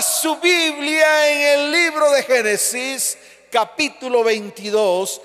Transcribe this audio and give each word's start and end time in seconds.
su 0.00 0.36
Biblia 0.36 1.30
en 1.30 1.60
el 1.60 1.72
libro 1.72 2.10
de 2.12 2.22
Génesis, 2.22 3.18
capítulo 3.50 4.24
22. 4.24 5.20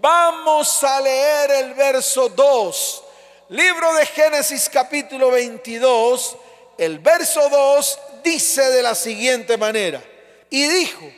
Vamos 0.00 0.84
a 0.84 1.00
leer 1.00 1.50
el 1.50 1.74
verso 1.74 2.28
2. 2.28 3.04
Libro 3.48 3.92
de 3.94 4.06
Génesis, 4.06 4.68
capítulo 4.68 5.30
22. 5.32 6.36
El 6.78 7.00
verso 7.00 7.48
2 7.48 7.98
dice 8.22 8.62
de 8.70 8.82
la 8.82 8.94
siguiente 8.94 9.56
manera. 9.56 10.02
Y 10.50 10.68
dijo, 10.68 11.10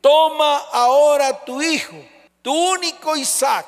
toma 0.00 0.56
ahora 0.72 1.44
tu 1.44 1.62
hijo, 1.62 1.96
tu 2.42 2.52
único 2.72 3.14
Isaac, 3.14 3.66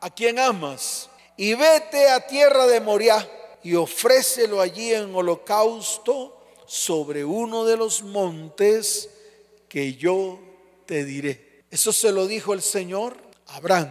a 0.00 0.10
quien 0.10 0.40
amas, 0.40 1.08
y 1.36 1.54
vete 1.54 2.08
a 2.08 2.26
tierra 2.26 2.66
de 2.66 2.80
Moriah 2.80 3.28
y 3.62 3.76
ofrécelo 3.76 4.60
allí 4.60 4.92
en 4.92 5.14
holocausto 5.14 6.41
sobre 6.72 7.22
uno 7.22 7.66
de 7.66 7.76
los 7.76 8.02
montes 8.02 9.10
que 9.68 9.94
yo 9.96 10.40
te 10.86 11.04
diré. 11.04 11.64
Eso 11.70 11.92
se 11.92 12.12
lo 12.12 12.26
dijo 12.26 12.54
el 12.54 12.62
Señor 12.62 13.14
a 13.48 13.56
Abraham, 13.56 13.90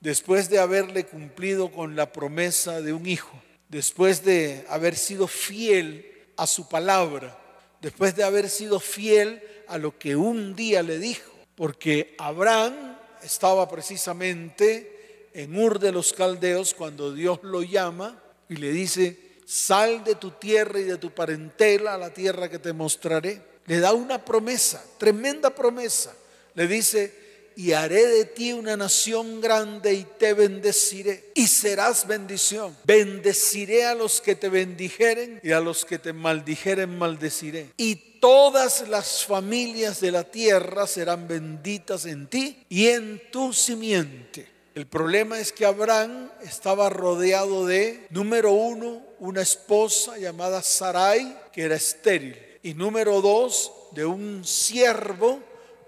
después 0.00 0.48
de 0.48 0.60
haberle 0.60 1.04
cumplido 1.04 1.72
con 1.72 1.96
la 1.96 2.12
promesa 2.12 2.80
de 2.80 2.92
un 2.92 3.08
hijo, 3.08 3.42
después 3.68 4.24
de 4.24 4.64
haber 4.68 4.94
sido 4.94 5.26
fiel 5.26 6.12
a 6.36 6.46
su 6.46 6.68
palabra, 6.68 7.36
después 7.80 8.14
de 8.14 8.22
haber 8.22 8.48
sido 8.48 8.78
fiel 8.78 9.42
a 9.66 9.76
lo 9.76 9.98
que 9.98 10.14
un 10.14 10.54
día 10.54 10.84
le 10.84 11.00
dijo, 11.00 11.32
porque 11.56 12.14
Abraham 12.18 12.98
estaba 13.24 13.68
precisamente 13.68 15.28
en 15.34 15.58
Ur 15.58 15.80
de 15.80 15.90
los 15.90 16.12
Caldeos 16.12 16.72
cuando 16.72 17.12
Dios 17.12 17.40
lo 17.42 17.64
llama 17.64 18.22
y 18.48 18.54
le 18.58 18.70
dice, 18.70 19.31
sal 19.52 20.02
de 20.02 20.14
tu 20.14 20.30
tierra 20.30 20.80
y 20.80 20.84
de 20.84 20.96
tu 20.96 21.10
parentela 21.10 21.94
a 21.94 21.98
la 21.98 22.08
tierra 22.08 22.48
que 22.48 22.58
te 22.58 22.72
mostraré. 22.72 23.38
Le 23.66 23.80
da 23.80 23.92
una 23.92 24.24
promesa, 24.24 24.82
tremenda 24.96 25.54
promesa. 25.54 26.14
Le 26.54 26.66
dice, 26.66 27.12
y 27.54 27.72
haré 27.72 28.06
de 28.06 28.24
ti 28.24 28.54
una 28.54 28.78
nación 28.78 29.42
grande 29.42 29.92
y 29.92 30.04
te 30.18 30.32
bendeciré 30.32 31.32
y 31.34 31.46
serás 31.48 32.06
bendición. 32.06 32.74
Bendeciré 32.84 33.84
a 33.84 33.94
los 33.94 34.22
que 34.22 34.34
te 34.34 34.48
bendijeren 34.48 35.38
y 35.42 35.52
a 35.52 35.60
los 35.60 35.84
que 35.84 35.98
te 35.98 36.14
maldijeren 36.14 36.96
maldeciré. 36.96 37.72
Y 37.76 37.96
todas 38.20 38.88
las 38.88 39.26
familias 39.26 40.00
de 40.00 40.12
la 40.12 40.24
tierra 40.24 40.86
serán 40.86 41.28
benditas 41.28 42.06
en 42.06 42.26
ti 42.26 42.64
y 42.70 42.86
en 42.86 43.20
tu 43.30 43.52
simiente. 43.52 44.48
El 44.74 44.86
problema 44.86 45.38
es 45.38 45.52
que 45.52 45.66
Abraham 45.66 46.30
estaba 46.42 46.88
rodeado 46.88 47.66
de, 47.66 48.06
número 48.08 48.52
uno, 48.52 49.11
una 49.22 49.42
esposa 49.42 50.18
llamada 50.18 50.62
Sarai, 50.62 51.38
que 51.52 51.62
era 51.62 51.76
estéril. 51.76 52.36
Y 52.62 52.74
número 52.74 53.20
dos, 53.20 53.72
de 53.92 54.04
un 54.04 54.44
siervo, 54.44 55.40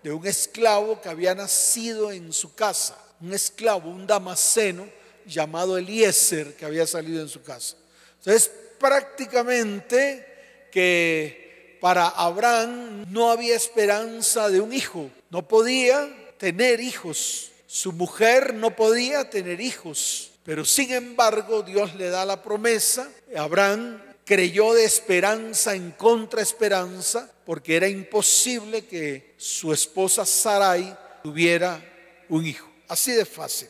de 0.04 0.12
un 0.12 0.24
esclavo 0.26 1.00
que 1.00 1.08
había 1.08 1.34
nacido 1.34 2.12
en 2.12 2.32
su 2.32 2.54
casa. 2.54 2.96
Un 3.20 3.32
esclavo, 3.32 3.90
un 3.90 4.06
damasceno 4.06 4.88
llamado 5.26 5.76
Eliezer, 5.76 6.54
que 6.54 6.64
había 6.64 6.86
salido 6.86 7.20
en 7.20 7.28
su 7.28 7.42
casa. 7.42 7.76
Entonces, 8.18 8.50
prácticamente 8.78 10.68
que 10.70 11.78
para 11.80 12.08
Abraham 12.08 13.04
no 13.08 13.30
había 13.30 13.56
esperanza 13.56 14.48
de 14.48 14.60
un 14.60 14.72
hijo. 14.72 15.10
No 15.30 15.48
podía 15.48 16.08
tener 16.38 16.80
hijos 16.80 17.50
su 17.74 17.92
mujer 17.92 18.54
no 18.54 18.76
podía 18.76 19.28
tener 19.28 19.60
hijos, 19.60 20.30
pero 20.44 20.64
sin 20.64 20.92
embargo 20.92 21.64
Dios 21.64 21.92
le 21.96 22.08
da 22.08 22.24
la 22.24 22.40
promesa. 22.40 23.10
Abraham 23.36 24.02
creyó 24.24 24.72
de 24.74 24.84
esperanza 24.84 25.74
en 25.74 25.92
contraesperanza 25.92 27.30
porque 27.44 27.76
era 27.76 27.88
imposible 27.88 28.86
que 28.86 29.34
su 29.36 29.72
esposa 29.72 30.24
Sarai 30.24 30.96
tuviera 31.22 31.82
un 32.28 32.46
hijo. 32.46 32.68
Así 32.88 33.12
de 33.12 33.24
fácil. 33.24 33.68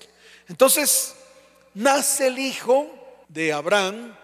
Entonces, 0.48 1.14
nace 1.74 2.28
el 2.28 2.38
hijo 2.38 2.86
de 3.28 3.52
Abraham 3.52 4.16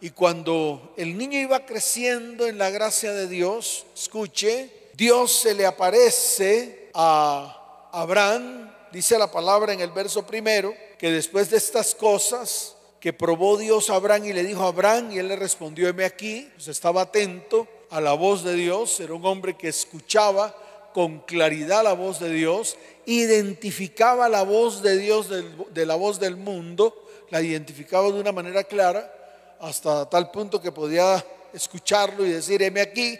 y 0.00 0.10
cuando 0.10 0.94
el 0.96 1.16
niño 1.16 1.38
iba 1.38 1.66
creciendo 1.66 2.46
en 2.46 2.58
la 2.58 2.70
gracia 2.70 3.12
de 3.12 3.28
Dios, 3.28 3.86
escuche, 3.94 4.70
Dios 4.94 5.32
se 5.32 5.54
le 5.54 5.66
aparece 5.66 6.90
a 6.94 7.90
Abraham 7.92 8.74
dice 8.94 9.18
la 9.18 9.30
palabra 9.30 9.72
en 9.72 9.80
el 9.80 9.90
verso 9.90 10.24
primero, 10.24 10.72
que 10.98 11.10
después 11.10 11.50
de 11.50 11.56
estas 11.56 11.94
cosas 11.94 12.76
que 13.04 13.12
probó 13.12 13.58
Dios 13.58 13.90
a 13.90 13.96
Abraham 13.96 14.24
y 14.24 14.32
le 14.32 14.42
dijo 14.42 14.62
a 14.62 14.68
Abraham, 14.68 15.12
y 15.12 15.18
él 15.18 15.28
le 15.28 15.36
respondió, 15.36 15.86
heme 15.86 16.06
aquí, 16.06 16.48
pues 16.54 16.68
estaba 16.68 17.02
atento 17.02 17.68
a 17.90 18.00
la 18.00 18.14
voz 18.14 18.42
de 18.42 18.54
Dios, 18.54 18.98
era 18.98 19.12
un 19.12 19.26
hombre 19.26 19.58
que 19.58 19.68
escuchaba 19.68 20.56
con 20.94 21.18
claridad 21.18 21.84
la 21.84 21.92
voz 21.92 22.18
de 22.18 22.32
Dios, 22.32 22.78
identificaba 23.04 24.30
la 24.30 24.42
voz 24.42 24.80
de 24.80 24.96
Dios 24.96 25.28
de 25.28 25.84
la 25.84 25.96
voz 25.96 26.18
del 26.18 26.38
mundo, 26.38 27.06
la 27.28 27.42
identificaba 27.42 28.10
de 28.10 28.20
una 28.20 28.32
manera 28.32 28.64
clara, 28.64 29.12
hasta 29.60 30.08
tal 30.08 30.30
punto 30.30 30.62
que 30.62 30.72
podía 30.72 31.22
escucharlo 31.52 32.24
y 32.24 32.30
decir, 32.30 32.62
heme 32.62 32.80
aquí. 32.80 33.18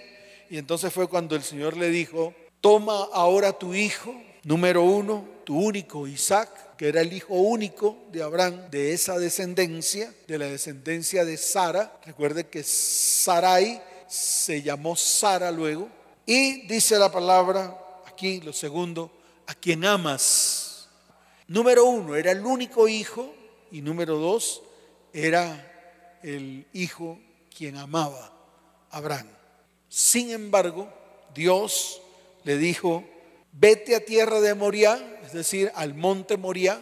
Y 0.49 0.57
entonces 0.57 0.95
fue 0.95 1.09
cuando 1.09 1.37
el 1.37 1.43
Señor 1.43 1.77
le 1.77 1.91
dijo, 1.91 2.33
toma 2.63 3.07
ahora 3.13 3.53
tu 3.53 3.75
hijo, 3.75 4.15
número 4.45 4.83
uno, 4.83 5.34
tu 5.45 5.59
único 5.59 6.07
Isaac, 6.07 6.77
que 6.77 6.89
era 6.89 7.01
el 7.01 7.13
hijo 7.13 7.35
único 7.35 7.99
de 8.11 8.23
Abraham, 8.23 8.71
de 8.71 8.93
esa 8.93 9.19
descendencia, 9.19 10.13
de 10.27 10.39
la 10.39 10.47
descendencia 10.47 11.25
de 11.25 11.37
Sara. 11.37 12.01
Recuerde 12.05 12.49
que 12.49 12.63
Sarai 12.63 13.83
se 14.09 14.63
llamó 14.63 14.97
Sara 14.97 15.51
luego. 15.51 15.89
Y 16.27 16.67
dice 16.67 16.99
la 16.99 17.13
palabra 17.13 17.79
aquí, 18.07 18.41
lo 18.41 18.53
segundo, 18.53 19.11
a 19.47 19.55
quien 19.55 19.85
amas. 19.85 20.89
Número 21.47 21.85
uno, 21.85 22.17
era 22.17 22.33
el 22.33 22.45
único 22.45 22.89
hijo. 22.89 23.35
Y 23.71 23.83
número 23.83 24.17
dos, 24.17 24.63
era 25.13 26.19
el 26.23 26.67
hijo 26.73 27.19
quien 27.55 27.77
amaba 27.77 28.33
Abraham. 28.91 29.29
Sin 29.89 30.31
embargo, 30.31 30.89
Dios 31.35 32.01
le 32.45 32.57
dijo, 32.57 33.05
vete 33.59 33.95
a 33.95 34.05
tierra 34.05 34.41
de 34.41 34.55
Moriah, 34.55 35.21
es 35.25 35.33
decir, 35.33 35.71
al 35.75 35.95
monte 35.95 36.37
Moriah, 36.37 36.81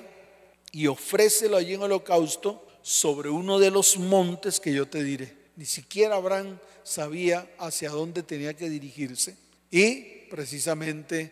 y 0.73 0.87
ofrécelo 0.87 1.57
allí 1.57 1.75
en 1.75 1.83
holocausto 1.83 2.67
sobre 2.81 3.29
uno 3.29 3.59
de 3.59 3.71
los 3.71 3.99
montes 3.99 4.59
que 4.59 4.73
yo 4.73 4.89
te 4.89 5.05
diré. 5.05 5.37
Ni 5.57 5.67
siquiera 5.67 6.17
Abraham 6.17 6.59
sabía 6.83 7.47
hacia 7.59 7.91
dónde 7.91 8.23
tenía 8.23 8.55
que 8.55 8.71
dirigirse 8.71 9.37
y 9.71 10.27
precisamente 10.31 11.31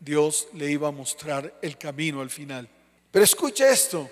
Dios 0.00 0.48
le 0.54 0.70
iba 0.70 0.88
a 0.88 0.92
mostrar 0.92 1.58
el 1.62 1.78
camino 1.78 2.20
al 2.20 2.30
final. 2.30 2.68
Pero 3.10 3.24
escucha 3.24 3.70
esto, 3.70 4.10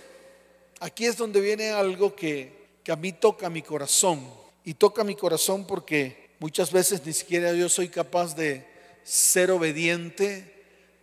aquí 0.78 1.04
es 1.04 1.16
donde 1.16 1.40
viene 1.40 1.70
algo 1.70 2.14
que, 2.14 2.78
que 2.84 2.92
a 2.92 2.96
mí 2.96 3.12
toca 3.12 3.50
mi 3.50 3.62
corazón 3.62 4.24
y 4.64 4.74
toca 4.74 5.02
mi 5.02 5.16
corazón 5.16 5.66
porque 5.66 6.30
muchas 6.38 6.70
veces 6.70 7.04
ni 7.04 7.12
siquiera 7.12 7.52
yo 7.52 7.68
soy 7.68 7.88
capaz 7.88 8.36
de 8.36 8.64
ser 9.02 9.50
obediente 9.50 10.59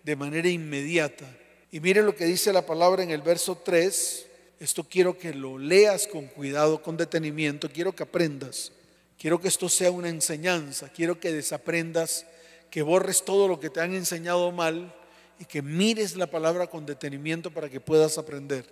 de 0.08 0.16
manera 0.16 0.48
inmediata. 0.48 1.26
Y 1.70 1.82
mire 1.82 2.02
lo 2.02 2.16
que 2.16 2.24
dice 2.24 2.54
la 2.54 2.66
palabra 2.66 3.04
en 3.04 3.12
el 3.12 3.22
verso 3.22 3.58
3. 3.58 4.26
Esto 4.58 4.86
quiero 4.86 5.18
que 5.18 5.34
lo 5.34 5.58
leas 5.58 6.08
con 6.08 6.28
cuidado, 6.28 6.82
con 6.82 6.96
detenimiento. 6.96 7.70
Quiero 7.70 7.94
que 7.94 8.04
aprendas. 8.04 8.72
Quiero 9.20 9.42
que 9.42 9.50
esto 9.50 9.68
sea 9.68 9.92
una 9.92 10.08
enseñanza. 10.08 10.88
Quiero 10.88 11.20
que 11.20 11.34
desaprendas, 11.34 12.26
que 12.72 12.84
borres 12.84 13.26
todo 13.26 13.50
lo 13.50 13.60
que 13.60 13.70
te 13.70 13.82
han 13.82 13.94
enseñado 13.94 14.50
mal 14.54 14.96
y 15.40 15.44
que 15.44 15.62
mires 15.62 16.16
la 16.16 16.28
palabra 16.28 16.68
con 16.68 16.86
detenimiento 16.86 17.52
para 17.52 17.68
que 17.68 17.82
puedas 17.82 18.18
aprender 18.18 18.64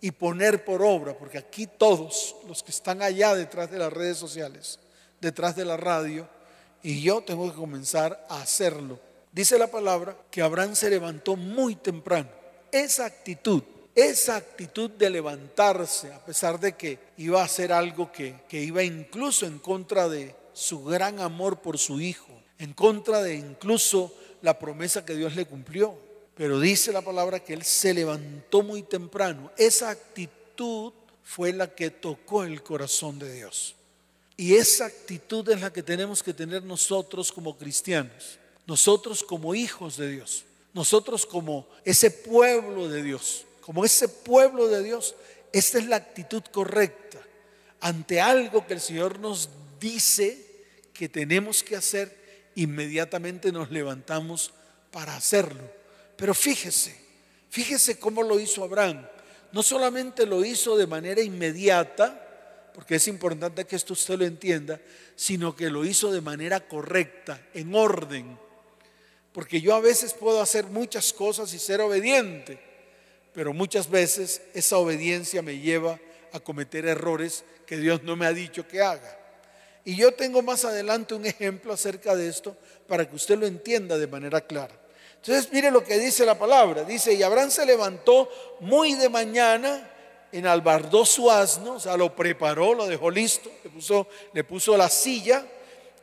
y 0.00 0.12
poner 0.12 0.64
por 0.64 0.80
obra, 0.82 1.12
porque 1.12 1.36
aquí 1.36 1.66
todos 1.66 2.36
los 2.48 2.62
que 2.62 2.70
están 2.70 3.02
allá 3.02 3.34
detrás 3.34 3.70
de 3.70 3.78
las 3.78 3.92
redes 3.92 4.16
sociales, 4.16 4.78
detrás 5.20 5.56
de 5.56 5.66
la 5.66 5.76
radio, 5.76 6.26
y 6.82 7.02
yo 7.02 7.20
tengo 7.20 7.50
que 7.50 7.56
comenzar 7.56 8.26
a 8.30 8.40
hacerlo 8.40 8.98
Dice 9.34 9.58
la 9.58 9.66
palabra 9.66 10.16
que 10.30 10.42
Abraham 10.42 10.76
se 10.76 10.88
levantó 10.88 11.34
muy 11.34 11.74
temprano. 11.74 12.28
Esa 12.70 13.04
actitud, 13.04 13.64
esa 13.92 14.36
actitud 14.36 14.88
de 14.90 15.10
levantarse, 15.10 16.12
a 16.12 16.24
pesar 16.24 16.60
de 16.60 16.76
que 16.76 17.00
iba 17.16 17.40
a 17.42 17.46
hacer 17.46 17.72
algo 17.72 18.12
que, 18.12 18.36
que 18.48 18.62
iba 18.62 18.84
incluso 18.84 19.44
en 19.44 19.58
contra 19.58 20.08
de 20.08 20.36
su 20.52 20.84
gran 20.84 21.18
amor 21.18 21.60
por 21.60 21.78
su 21.78 22.00
hijo, 22.00 22.30
en 22.58 22.74
contra 22.74 23.22
de 23.24 23.34
incluso 23.34 24.14
la 24.40 24.56
promesa 24.56 25.04
que 25.04 25.16
Dios 25.16 25.34
le 25.34 25.46
cumplió. 25.46 25.98
Pero 26.36 26.60
dice 26.60 26.92
la 26.92 27.02
palabra 27.02 27.40
que 27.40 27.54
él 27.54 27.64
se 27.64 27.92
levantó 27.92 28.62
muy 28.62 28.84
temprano. 28.84 29.50
Esa 29.56 29.90
actitud 29.90 30.92
fue 31.24 31.52
la 31.52 31.74
que 31.74 31.90
tocó 31.90 32.44
el 32.44 32.62
corazón 32.62 33.18
de 33.18 33.32
Dios. 33.32 33.74
Y 34.36 34.54
esa 34.54 34.86
actitud 34.86 35.48
es 35.50 35.60
la 35.60 35.72
que 35.72 35.82
tenemos 35.82 36.22
que 36.22 36.32
tener 36.34 36.62
nosotros 36.62 37.32
como 37.32 37.58
cristianos 37.58 38.38
nosotros 38.66 39.22
como 39.22 39.54
hijos 39.54 39.96
de 39.96 40.10
Dios, 40.10 40.44
nosotros 40.72 41.26
como 41.26 41.68
ese 41.84 42.10
pueblo 42.10 42.88
de 42.88 43.02
Dios, 43.02 43.44
como 43.60 43.84
ese 43.84 44.08
pueblo 44.08 44.68
de 44.68 44.82
Dios, 44.82 45.14
esta 45.52 45.78
es 45.78 45.86
la 45.86 45.96
actitud 45.96 46.42
correcta 46.50 47.04
ante 47.84 48.18
algo 48.18 48.66
que 48.66 48.72
el 48.72 48.80
Señor 48.80 49.18
nos 49.18 49.50
dice 49.78 50.38
que 50.94 51.06
tenemos 51.06 51.62
que 51.62 51.76
hacer 51.76 52.24
inmediatamente 52.54 53.52
nos 53.52 53.70
levantamos 53.70 54.54
para 54.90 55.14
hacerlo. 55.14 55.70
Pero 56.16 56.32
fíjese, 56.32 56.98
fíjese 57.50 57.98
cómo 57.98 58.22
lo 58.22 58.40
hizo 58.40 58.64
Abraham. 58.64 59.06
No 59.52 59.62
solamente 59.62 60.24
lo 60.24 60.42
hizo 60.46 60.78
de 60.78 60.86
manera 60.86 61.20
inmediata, 61.20 62.70
porque 62.72 62.94
es 62.94 63.06
importante 63.06 63.66
que 63.66 63.76
esto 63.76 63.92
usted 63.92 64.18
lo 64.18 64.24
entienda, 64.24 64.80
sino 65.14 65.54
que 65.54 65.68
lo 65.68 65.84
hizo 65.84 66.10
de 66.10 66.22
manera 66.22 66.66
correcta, 66.66 67.46
en 67.52 67.74
orden. 67.74 68.38
Porque 69.34 69.60
yo 69.60 69.74
a 69.74 69.80
veces 69.80 70.14
puedo 70.14 70.40
hacer 70.40 70.66
muchas 70.66 71.12
cosas 71.12 71.52
y 71.52 71.58
ser 71.58 71.80
obediente, 71.80 72.56
pero 73.32 73.52
muchas 73.52 73.90
veces 73.90 74.40
esa 74.54 74.78
obediencia 74.78 75.42
me 75.42 75.58
lleva 75.58 75.98
a 76.32 76.38
cometer 76.38 76.86
errores 76.86 77.44
que 77.66 77.76
Dios 77.76 78.04
no 78.04 78.14
me 78.14 78.26
ha 78.26 78.32
dicho 78.32 78.68
que 78.68 78.80
haga. 78.80 79.18
Y 79.84 79.96
yo 79.96 80.12
tengo 80.12 80.40
más 80.40 80.64
adelante 80.64 81.14
un 81.14 81.26
ejemplo 81.26 81.72
acerca 81.72 82.14
de 82.14 82.28
esto 82.28 82.56
para 82.86 83.10
que 83.10 83.16
usted 83.16 83.36
lo 83.36 83.44
entienda 83.44 83.98
de 83.98 84.06
manera 84.06 84.40
clara. 84.40 84.80
Entonces 85.16 85.52
mire 85.52 85.72
lo 85.72 85.82
que 85.82 85.98
dice 85.98 86.24
la 86.24 86.38
palabra. 86.38 86.84
Dice, 86.84 87.12
y 87.12 87.24
Abraham 87.24 87.50
se 87.50 87.66
levantó 87.66 88.30
muy 88.60 88.94
de 88.94 89.08
mañana, 89.08 89.90
enalbardó 90.30 91.04
su 91.04 91.28
asno, 91.28 91.72
o 91.72 91.80
sea, 91.80 91.96
lo 91.96 92.14
preparó, 92.14 92.72
lo 92.72 92.86
dejó 92.86 93.10
listo, 93.10 93.50
le 93.64 93.70
puso, 93.70 94.06
le 94.32 94.44
puso 94.44 94.76
la 94.76 94.88
silla. 94.88 95.44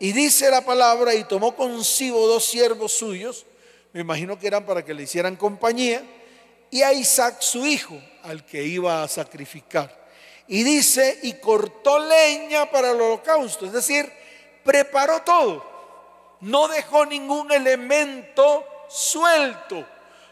Y 0.01 0.13
dice 0.13 0.49
la 0.49 0.61
palabra, 0.61 1.13
y 1.13 1.25
tomó 1.25 1.55
consigo 1.55 2.25
dos 2.25 2.43
siervos 2.43 2.91
suyos, 2.91 3.45
me 3.93 4.01
imagino 4.01 4.39
que 4.39 4.47
eran 4.47 4.65
para 4.65 4.83
que 4.83 4.95
le 4.95 5.03
hicieran 5.03 5.35
compañía, 5.35 6.01
y 6.71 6.81
a 6.81 6.91
Isaac 6.91 7.39
su 7.41 7.67
hijo, 7.67 8.01
al 8.23 8.43
que 8.43 8.63
iba 8.63 9.03
a 9.03 9.07
sacrificar. 9.07 9.95
Y 10.47 10.63
dice, 10.63 11.19
y 11.21 11.33
cortó 11.33 11.99
leña 11.99 12.71
para 12.71 12.89
el 12.89 12.99
holocausto, 12.99 13.67
es 13.67 13.73
decir, 13.73 14.11
preparó 14.63 15.21
todo. 15.21 15.63
No 16.39 16.67
dejó 16.67 17.05
ningún 17.05 17.51
elemento 17.51 18.65
suelto. 18.89 19.85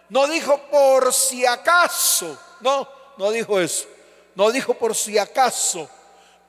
No 0.09 0.25
dijo 0.25 0.57
por 0.71 1.13
si 1.13 1.45
acaso. 1.45 2.39
No, 2.61 2.89
no 3.17 3.29
dijo 3.29 3.59
eso. 3.59 3.85
No 4.33 4.49
dijo 4.49 4.73
por 4.73 4.95
si 4.95 5.19
acaso. 5.19 5.87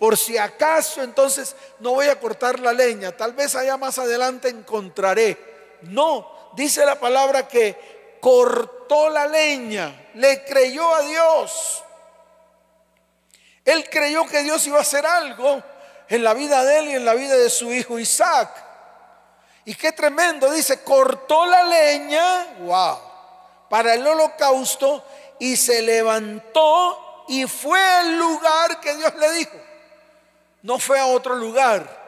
Por 0.00 0.16
si 0.16 0.38
acaso, 0.38 1.02
entonces 1.02 1.54
no 1.78 1.90
voy 1.90 2.06
a 2.06 2.18
cortar 2.18 2.58
la 2.58 2.72
leña. 2.72 3.14
Tal 3.14 3.34
vez 3.34 3.54
allá 3.54 3.76
más 3.76 3.98
adelante 3.98 4.48
encontraré. 4.48 5.78
No, 5.82 6.50
dice 6.54 6.86
la 6.86 6.98
palabra 6.98 7.46
que 7.46 8.18
cortó 8.18 9.10
la 9.10 9.26
leña. 9.26 10.08
Le 10.14 10.42
creyó 10.46 10.94
a 10.94 11.02
Dios. 11.02 11.84
Él 13.62 13.90
creyó 13.90 14.26
que 14.26 14.42
Dios 14.42 14.66
iba 14.66 14.78
a 14.78 14.80
hacer 14.80 15.04
algo 15.04 15.62
en 16.08 16.24
la 16.24 16.32
vida 16.32 16.64
de 16.64 16.78
él 16.78 16.88
y 16.88 16.94
en 16.94 17.04
la 17.04 17.12
vida 17.12 17.36
de 17.36 17.50
su 17.50 17.70
hijo 17.70 17.98
Isaac. 17.98 18.48
Y 19.66 19.74
qué 19.74 19.92
tremendo, 19.92 20.50
dice, 20.50 20.82
cortó 20.82 21.44
la 21.44 21.62
leña, 21.64 22.54
wow, 22.60 22.98
para 23.68 23.92
el 23.92 24.06
holocausto 24.06 25.04
y 25.38 25.58
se 25.58 25.82
levantó 25.82 27.24
y 27.28 27.46
fue 27.46 27.78
al 27.82 28.16
lugar 28.16 28.80
que 28.80 28.96
Dios 28.96 29.14
le 29.16 29.32
dijo. 29.32 29.69
No 30.62 30.78
fue 30.78 30.98
a 30.98 31.06
otro 31.06 31.36
lugar. 31.36 31.98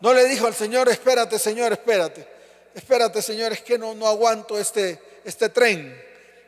No 0.00 0.12
le 0.12 0.26
dijo 0.26 0.46
al 0.46 0.54
Señor, 0.54 0.88
espérate, 0.88 1.38
Señor, 1.38 1.72
espérate. 1.72 2.26
Espérate, 2.74 3.22
Señor, 3.22 3.52
es 3.52 3.62
que 3.62 3.78
no, 3.78 3.94
no 3.94 4.06
aguanto 4.06 4.58
este, 4.58 5.00
este 5.24 5.48
tren. 5.48 6.00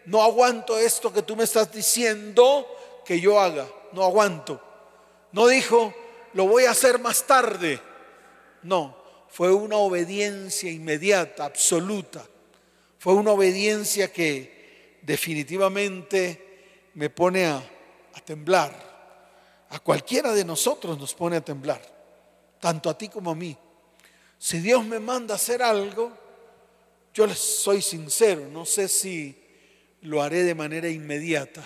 No 0.06 0.22
aguanto 0.22 0.78
esto 0.78 1.12
que 1.12 1.22
tú 1.22 1.36
me 1.36 1.44
estás 1.44 1.72
diciendo 1.72 2.66
que 3.04 3.20
yo 3.20 3.40
haga 3.40 3.66
no 3.94 4.04
aguanto. 4.04 4.60
No 5.32 5.46
dijo, 5.46 5.94
lo 6.34 6.46
voy 6.46 6.64
a 6.64 6.72
hacer 6.72 6.98
más 6.98 7.26
tarde. 7.26 7.80
No, 8.62 8.96
fue 9.28 9.52
una 9.52 9.76
obediencia 9.76 10.70
inmediata, 10.70 11.44
absoluta. 11.44 12.26
Fue 12.98 13.14
una 13.14 13.32
obediencia 13.32 14.12
que 14.12 14.98
definitivamente 15.02 16.90
me 16.94 17.08
pone 17.08 17.46
a, 17.46 17.56
a 17.56 18.20
temblar. 18.20 18.93
A 19.74 19.78
cualquiera 19.80 20.32
de 20.32 20.44
nosotros 20.44 20.98
nos 20.98 21.14
pone 21.14 21.36
a 21.36 21.44
temblar, 21.44 21.82
tanto 22.60 22.88
a 22.88 22.96
ti 22.96 23.08
como 23.08 23.30
a 23.30 23.34
mí. 23.34 23.56
Si 24.38 24.58
Dios 24.58 24.84
me 24.84 24.98
manda 24.98 25.34
a 25.34 25.36
hacer 25.36 25.62
algo, 25.62 26.12
yo 27.12 27.26
les 27.26 27.38
soy 27.38 27.82
sincero, 27.82 28.48
no 28.50 28.64
sé 28.64 28.88
si 28.88 29.36
lo 30.02 30.22
haré 30.22 30.42
de 30.42 30.54
manera 30.54 30.88
inmediata 30.88 31.62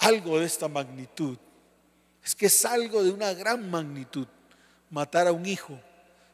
algo 0.00 0.38
de 0.40 0.46
esta 0.46 0.68
magnitud. 0.68 1.38
Es 2.24 2.34
que 2.34 2.46
es 2.46 2.64
algo 2.64 3.02
de 3.02 3.10
una 3.10 3.32
gran 3.32 3.70
magnitud. 3.70 4.26
Matar 4.90 5.28
a 5.28 5.32
un 5.32 5.46
hijo, 5.46 5.78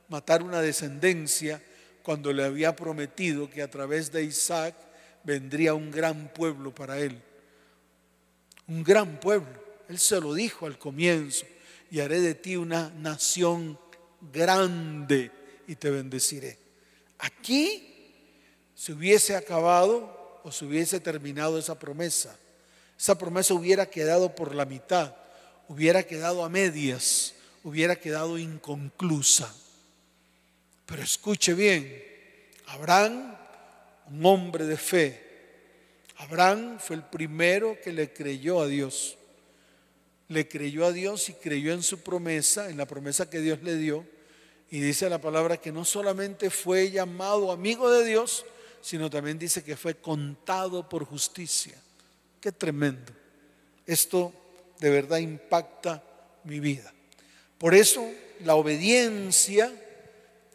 matar 0.09 0.43
una 0.43 0.61
descendencia, 0.61 1.63
cuando 2.03 2.33
le 2.33 2.45
había 2.45 2.75
prometido 2.75 3.51
que 3.51 3.63
a 3.63 3.71
través 3.71 4.13
de 4.13 4.23
Isaac 4.23 4.75
vendría 5.25 5.75
un 5.75 5.91
gran 5.91 6.29
pueblo 6.33 6.75
para 6.75 6.99
él. 6.99 7.21
Un 8.69 8.83
gran 8.85 9.19
pueblo. 9.19 9.66
Él 9.89 9.99
se 9.99 10.21
lo 10.21 10.35
dijo 10.35 10.67
al 10.67 10.79
comienzo, 10.79 11.47
y 11.91 12.01
haré 12.01 12.21
de 12.21 12.35
ti 12.35 12.57
una 12.57 12.91
nación 12.91 13.79
grande 14.33 15.31
y 15.69 15.77
te 15.77 15.91
bendeciré. 15.91 16.59
Aquí 17.19 18.13
se 18.75 18.93
hubiese 18.93 19.37
acabado 19.37 20.41
o 20.43 20.51
se 20.51 20.65
hubiese 20.65 21.01
terminado 21.01 21.59
esa 21.59 21.79
promesa 21.79 22.37
esa 22.99 23.19
promesa 23.19 23.55
hubiera 23.55 23.87
quedado 23.87 24.35
por 24.35 24.55
la 24.55 24.65
mitad, 24.65 25.15
hubiera 25.69 26.03
quedado 26.03 26.45
a 26.45 26.49
medias, 26.49 27.35
hubiera 27.63 27.97
quedado 27.97 28.39
inconclusa. 28.39 29.55
Pero 30.87 31.03
escuche 31.03 31.53
bien, 31.53 32.05
Abraham, 32.67 33.37
un 34.09 34.25
hombre 34.25 34.65
de 34.65 34.77
fe, 34.77 35.23
Abraham 36.19 36.79
fue 36.79 36.97
el 36.97 37.03
primero 37.03 37.77
que 37.83 37.93
le 37.93 38.13
creyó 38.13 38.63
a 38.63 38.67
Dios. 38.67 39.19
Le 40.29 40.49
creyó 40.49 40.85
a 40.87 40.93
Dios 40.93 41.29
y 41.29 41.35
creyó 41.35 41.73
en 41.73 41.83
su 41.83 42.01
promesa, 42.01 42.69
en 42.69 42.77
la 42.77 42.87
promesa 42.87 43.31
que 43.31 43.41
Dios 43.41 43.63
le 43.63 43.77
dio. 43.77 44.05
Y 44.71 44.81
dice 44.81 45.09
la 45.09 45.21
palabra 45.21 45.57
que 45.57 45.73
no 45.73 45.85
solamente 45.85 46.51
fue 46.51 46.91
llamado 46.91 47.53
amigo 47.53 47.91
de 47.91 48.05
Dios, 48.05 48.45
sino 48.81 49.11
también 49.11 49.39
dice 49.39 49.63
que 49.63 49.77
fue 49.77 49.95
contado 49.95 50.89
por 50.89 51.05
justicia. 51.05 51.75
Qué 52.41 52.53
tremendo. 52.53 53.13
Esto 53.87 54.33
de 54.81 54.91
verdad 54.91 55.19
impacta 55.19 56.03
mi 56.45 56.61
vida. 56.61 56.93
Por 57.59 57.75
eso 57.75 58.09
la 58.45 58.55
obediencia, 58.55 59.73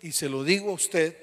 y 0.01 0.11
se 0.11 0.29
lo 0.29 0.43
digo 0.43 0.71
a 0.71 0.73
usted, 0.73 1.15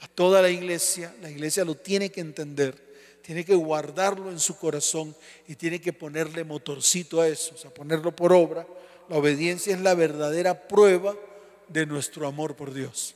a 0.00 0.08
toda 0.08 0.42
la 0.42 0.50
iglesia, 0.50 1.14
la 1.22 1.30
iglesia 1.30 1.64
lo 1.64 1.76
tiene 1.76 2.10
que 2.10 2.20
entender, 2.20 2.91
tiene 3.22 3.44
que 3.44 3.54
guardarlo 3.54 4.30
en 4.30 4.38
su 4.38 4.56
corazón 4.56 5.14
y 5.46 5.54
tiene 5.54 5.80
que 5.80 5.92
ponerle 5.92 6.44
motorcito 6.44 7.20
a 7.20 7.28
eso, 7.28 7.54
o 7.54 7.58
sea, 7.58 7.72
ponerlo 7.72 8.14
por 8.14 8.32
obra. 8.32 8.66
La 9.08 9.16
obediencia 9.16 9.74
es 9.74 9.80
la 9.80 9.94
verdadera 9.94 10.68
prueba 10.68 11.16
de 11.68 11.86
nuestro 11.86 12.26
amor 12.26 12.56
por 12.56 12.74
Dios. 12.74 13.14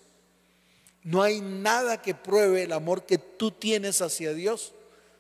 No 1.03 1.23
hay 1.23 1.41
nada 1.41 2.03
que 2.03 2.15
pruebe 2.15 2.65
el 2.65 2.73
amor 2.73 3.07
que 3.07 3.19
tú 3.19 3.51
tienes 3.51 4.01
hacia 4.01 4.33
Dios, 4.35 4.73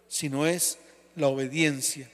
sino 0.09 0.47
es 0.47 0.79
la 1.15 1.29
obediencia. 1.29 2.11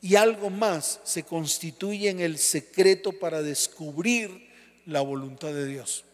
Y 0.00 0.16
algo 0.16 0.50
más 0.50 1.00
se 1.04 1.22
constituye 1.22 2.08
en 2.08 2.20
el 2.20 2.38
secreto 2.38 3.12
para 3.12 3.42
descubrir 3.42 4.48
la 4.86 5.00
voluntad 5.00 5.52
de 5.52 5.66
Dios. 5.66 6.04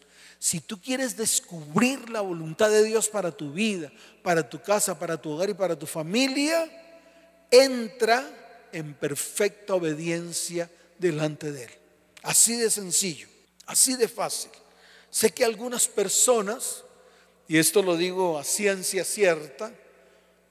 Si 0.43 0.59
tú 0.59 0.81
quieres 0.81 1.15
descubrir 1.15 2.09
la 2.09 2.19
voluntad 2.19 2.69
de 2.69 2.83
Dios 2.83 3.07
para 3.07 3.31
tu 3.31 3.53
vida, 3.53 3.89
para 4.21 4.49
tu 4.49 4.61
casa, 4.61 4.99
para 4.99 5.15
tu 5.15 5.29
hogar 5.29 5.49
y 5.49 5.53
para 5.53 5.79
tu 5.79 5.85
familia, 5.85 6.69
entra 7.49 8.67
en 8.73 8.93
perfecta 8.93 9.73
obediencia 9.73 10.69
delante 10.99 11.53
de 11.53 11.63
Él. 11.63 11.69
Así 12.23 12.57
de 12.57 12.69
sencillo, 12.69 13.29
así 13.67 13.95
de 13.95 14.09
fácil. 14.09 14.51
Sé 15.09 15.31
que 15.31 15.45
algunas 15.45 15.87
personas, 15.87 16.83
y 17.47 17.57
esto 17.57 17.81
lo 17.81 17.95
digo 17.95 18.37
a 18.37 18.43
ciencia 18.43 19.05
cierta, 19.05 19.73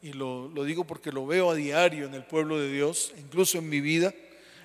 y 0.01 0.15
lo, 0.15 0.49
digo 0.65 0.85
porque 0.85 1.13
lo 1.13 1.27
veo 1.27 1.51
a 1.51 1.55
diario 1.55 2.07
en 2.07 2.15
el 2.15 2.25
pueblo 2.25 2.59
de 2.59 2.73
Dios, 2.73 3.13
incluso 3.19 3.59
en 3.59 3.69
mi 3.69 3.83
vida, 3.83 4.15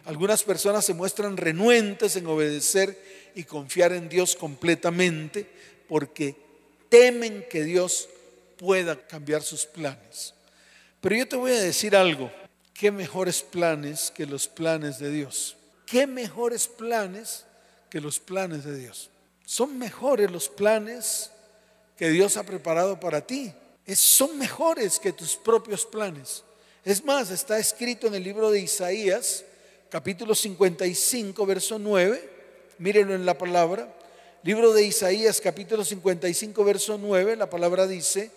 algunas 0.08 0.44
personas 0.44 0.84
se 0.84 0.96
muestran 0.96 1.38
renuentes 1.38 2.16
en 2.16 2.26
obedecer 2.26 3.32
y 3.36 3.44
confiar 3.44 3.94
en 3.94 4.10
Dios 4.10 4.36
completamente 4.36 5.48
porque 5.88 6.36
temen 6.90 7.46
que 7.50 7.64
Dios 7.64 8.10
pueda 8.58 9.08
cambiar 9.08 9.44
sus 9.44 9.66
planes. 9.66 10.34
Pero 11.00 11.16
yo 11.16 11.28
te 11.28 11.36
voy 11.36 11.52
a 11.52 11.62
decir 11.62 11.96
algo, 11.96 12.32
qué 12.74 12.90
mejores 12.90 13.44
planes 13.44 14.12
que 14.16 14.26
los 14.26 14.48
planes 14.48 14.98
de 14.98 15.12
Dios. 15.12 15.56
¿Qué 15.86 16.08
mejores 16.08 16.68
planes 16.68 17.46
que 17.90 18.02
los 18.02 18.20
planes 18.20 18.64
de 18.64 18.76
Dios? 18.76 19.12
Son 19.46 19.78
mejores 19.78 20.32
los 20.32 20.50
planes 20.50 21.30
que 21.96 22.10
Dios 22.10 22.36
ha 22.38 22.44
preparado 22.44 23.00
para 23.00 23.22
ti 23.22 23.54
son 23.96 24.38
mejores 24.38 25.00
que 25.00 25.14
tus 25.14 25.36
propios 25.36 25.86
planes. 25.86 26.44
Es 26.84 27.04
más, 27.04 27.32
está 27.32 27.58
escrito 27.58 28.08
en 28.08 28.16
el 28.16 28.24
libro 28.24 28.52
de 28.52 28.60
Isaías, 28.60 29.46
capítulo 29.90 30.36
55, 30.36 31.46
verso 31.46 31.80
9. 31.80 32.30
Mírenlo 32.80 33.16
en 33.16 33.26
la 33.26 33.38
palabra. 33.38 33.94
Libro 34.44 34.72
de 34.74 34.86
Isaías 34.86 35.42
capítulo 35.42 35.84
55 35.84 36.64
verso 36.64 36.98
9, 36.98 37.36
la 37.36 37.50
palabra 37.50 37.88
dice, 37.88 38.32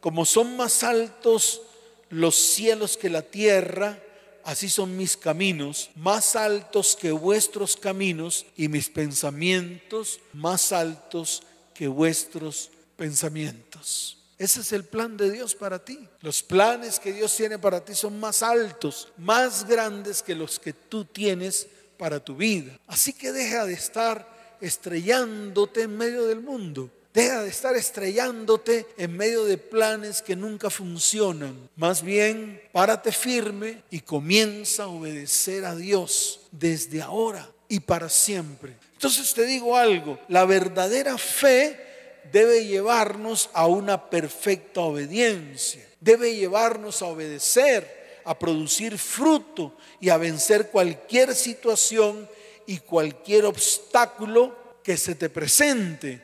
como 0.00 0.26
son 0.26 0.56
más 0.56 0.82
altos 0.82 1.62
los 2.10 2.34
cielos 2.34 2.96
que 2.96 3.08
la 3.08 3.22
tierra, 3.22 3.98
así 4.42 4.68
son 4.68 4.96
mis 4.96 5.16
caminos, 5.16 5.90
más 5.94 6.36
altos 6.36 6.96
que 6.96 7.12
vuestros 7.12 7.76
caminos 7.76 8.44
y 8.56 8.68
mis 8.68 8.90
pensamientos 8.90 10.20
más 10.32 10.72
altos 10.72 11.42
que 11.72 11.88
vuestros 11.88 12.70
pensamientos. 12.96 14.23
Ese 14.44 14.60
es 14.60 14.72
el 14.74 14.84
plan 14.84 15.16
de 15.16 15.30
Dios 15.30 15.54
para 15.54 15.82
ti. 15.82 16.06
Los 16.20 16.42
planes 16.42 17.00
que 17.00 17.14
Dios 17.14 17.34
tiene 17.34 17.58
para 17.58 17.82
ti 17.82 17.94
son 17.94 18.20
más 18.20 18.42
altos, 18.42 19.08
más 19.16 19.66
grandes 19.66 20.22
que 20.22 20.34
los 20.34 20.58
que 20.58 20.74
tú 20.74 21.06
tienes 21.06 21.66
para 21.96 22.22
tu 22.22 22.36
vida. 22.36 22.78
Así 22.86 23.14
que 23.14 23.32
deja 23.32 23.64
de 23.64 23.72
estar 23.72 24.28
estrellándote 24.60 25.84
en 25.84 25.96
medio 25.96 26.26
del 26.26 26.42
mundo. 26.42 26.90
Deja 27.14 27.42
de 27.42 27.48
estar 27.48 27.74
estrellándote 27.74 28.86
en 28.98 29.16
medio 29.16 29.46
de 29.46 29.56
planes 29.56 30.20
que 30.20 30.36
nunca 30.36 30.68
funcionan. 30.68 31.70
Más 31.76 32.02
bien, 32.02 32.60
párate 32.70 33.12
firme 33.12 33.82
y 33.90 34.00
comienza 34.00 34.82
a 34.82 34.88
obedecer 34.88 35.64
a 35.64 35.74
Dios 35.74 36.40
desde 36.52 37.00
ahora 37.00 37.50
y 37.66 37.80
para 37.80 38.10
siempre. 38.10 38.76
Entonces 38.92 39.32
te 39.32 39.46
digo 39.46 39.74
algo, 39.74 40.20
la 40.28 40.44
verdadera 40.44 41.16
fe 41.16 41.93
debe 42.32 42.66
llevarnos 42.66 43.50
a 43.52 43.66
una 43.66 44.10
perfecta 44.10 44.80
obediencia, 44.80 45.86
debe 46.00 46.34
llevarnos 46.34 47.02
a 47.02 47.06
obedecer, 47.06 48.20
a 48.24 48.38
producir 48.38 48.98
fruto 48.98 49.76
y 50.00 50.08
a 50.08 50.16
vencer 50.16 50.70
cualquier 50.70 51.34
situación 51.34 52.28
y 52.66 52.78
cualquier 52.78 53.44
obstáculo 53.44 54.56
que 54.82 54.96
se 54.96 55.14
te 55.14 55.28
presente. 55.28 56.20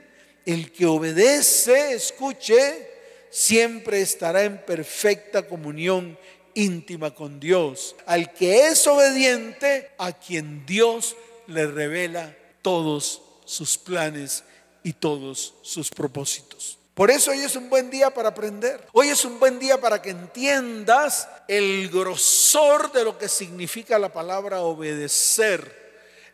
El 0.47 0.73
que 0.73 0.87
obedece, 0.87 1.93
escuche, 1.93 2.89
siempre 3.31 4.01
estará 4.01 4.45
en 4.45 4.59
perfecta 4.59 5.47
comunión 5.47 6.19
íntima 6.55 7.15
con 7.15 7.39
Dios. 7.39 7.95
Al 8.07 8.33
que 8.33 8.69
es 8.69 8.87
obediente, 8.87 9.91
a 9.99 10.13
quien 10.13 10.65
Dios 10.67 11.17
le 11.47 11.67
revela 11.67 12.37
todos 12.63 13.23
sus 13.45 13.79
planes 13.79 14.45
y 14.83 14.93
todos 14.93 15.55
sus 15.63 15.91
propósitos. 15.91 16.79
Por 16.95 17.11
eso 17.11 17.31
hoy 17.31 17.41
es 17.41 17.57
un 17.57 17.71
buen 17.71 17.91
día 17.91 18.11
para 18.11 18.31
aprender. 18.31 18.87
Hoy 18.93 19.09
es 19.09 19.25
un 19.25 19.39
buen 19.39 19.59
día 19.59 19.81
para 19.81 20.03
que 20.03 20.11
entiendas 20.11 21.29
el 21.49 21.89
grosor 21.89 22.93
de 22.93 23.05
lo 23.05 23.17
que 23.17 23.29
significa 23.29 23.99
la 23.99 24.13
palabra 24.13 24.61
obedecer 24.61 25.81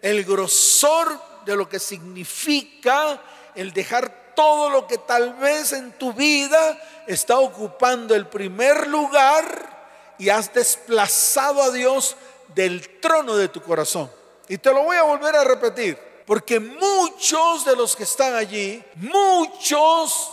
el 0.02 0.24
grosor 0.24 1.20
de 1.44 1.56
lo 1.56 1.68
que 1.68 1.78
significa 1.78 3.20
el 3.54 3.72
dejar 3.72 4.34
todo 4.34 4.68
lo 4.68 4.86
que 4.86 4.98
tal 4.98 5.34
vez 5.34 5.72
en 5.72 5.92
tu 5.92 6.12
vida 6.12 6.78
está 7.06 7.38
ocupando 7.38 8.14
el 8.14 8.26
primer 8.26 8.86
lugar 8.86 10.14
y 10.18 10.28
has 10.28 10.52
desplazado 10.52 11.62
a 11.62 11.70
Dios 11.70 12.16
del 12.54 13.00
trono 13.00 13.36
de 13.36 13.48
tu 13.48 13.62
corazón. 13.62 14.10
Y 14.48 14.58
te 14.58 14.72
lo 14.72 14.84
voy 14.84 14.96
a 14.96 15.02
volver 15.02 15.34
a 15.34 15.44
repetir, 15.44 15.98
porque 16.26 16.60
muchos 16.60 17.64
de 17.64 17.76
los 17.76 17.94
que 17.96 18.02
están 18.02 18.34
allí, 18.34 18.82
muchos 18.96 20.32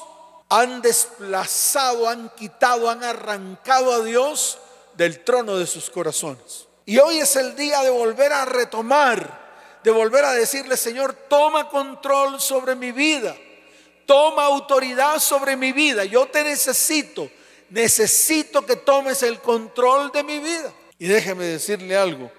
han 0.49 0.81
desplazado, 0.81 2.09
han 2.09 2.29
quitado, 2.29 2.89
han 2.89 3.03
arrancado 3.03 3.93
a 3.93 4.03
Dios 4.03 4.57
del 4.95 5.23
trono 5.23 5.57
de 5.57 5.67
sus 5.67 5.89
corazones. 5.89 6.67
Y 6.85 6.97
hoy 6.97 7.19
es 7.19 7.35
el 7.35 7.55
día 7.55 7.81
de 7.81 7.89
volver 7.89 8.33
a 8.33 8.45
retomar 8.45 9.43
de 9.83 9.91
volver 9.91 10.23
a 10.23 10.33
decirle, 10.33 10.77
Señor, 10.77 11.13
toma 11.27 11.69
control 11.69 12.39
sobre 12.39 12.75
mi 12.75 12.91
vida, 12.91 13.35
toma 14.05 14.45
autoridad 14.45 15.19
sobre 15.19 15.57
mi 15.57 15.71
vida, 15.73 16.05
yo 16.05 16.25
te 16.27 16.43
necesito, 16.43 17.29
necesito 17.69 18.65
que 18.65 18.77
tomes 18.77 19.23
el 19.23 19.39
control 19.39 20.11
de 20.11 20.23
mi 20.23 20.39
vida. 20.39 20.73
Y 20.97 21.07
déjeme 21.07 21.43
decirle 21.45 21.97
algo, 21.97 22.31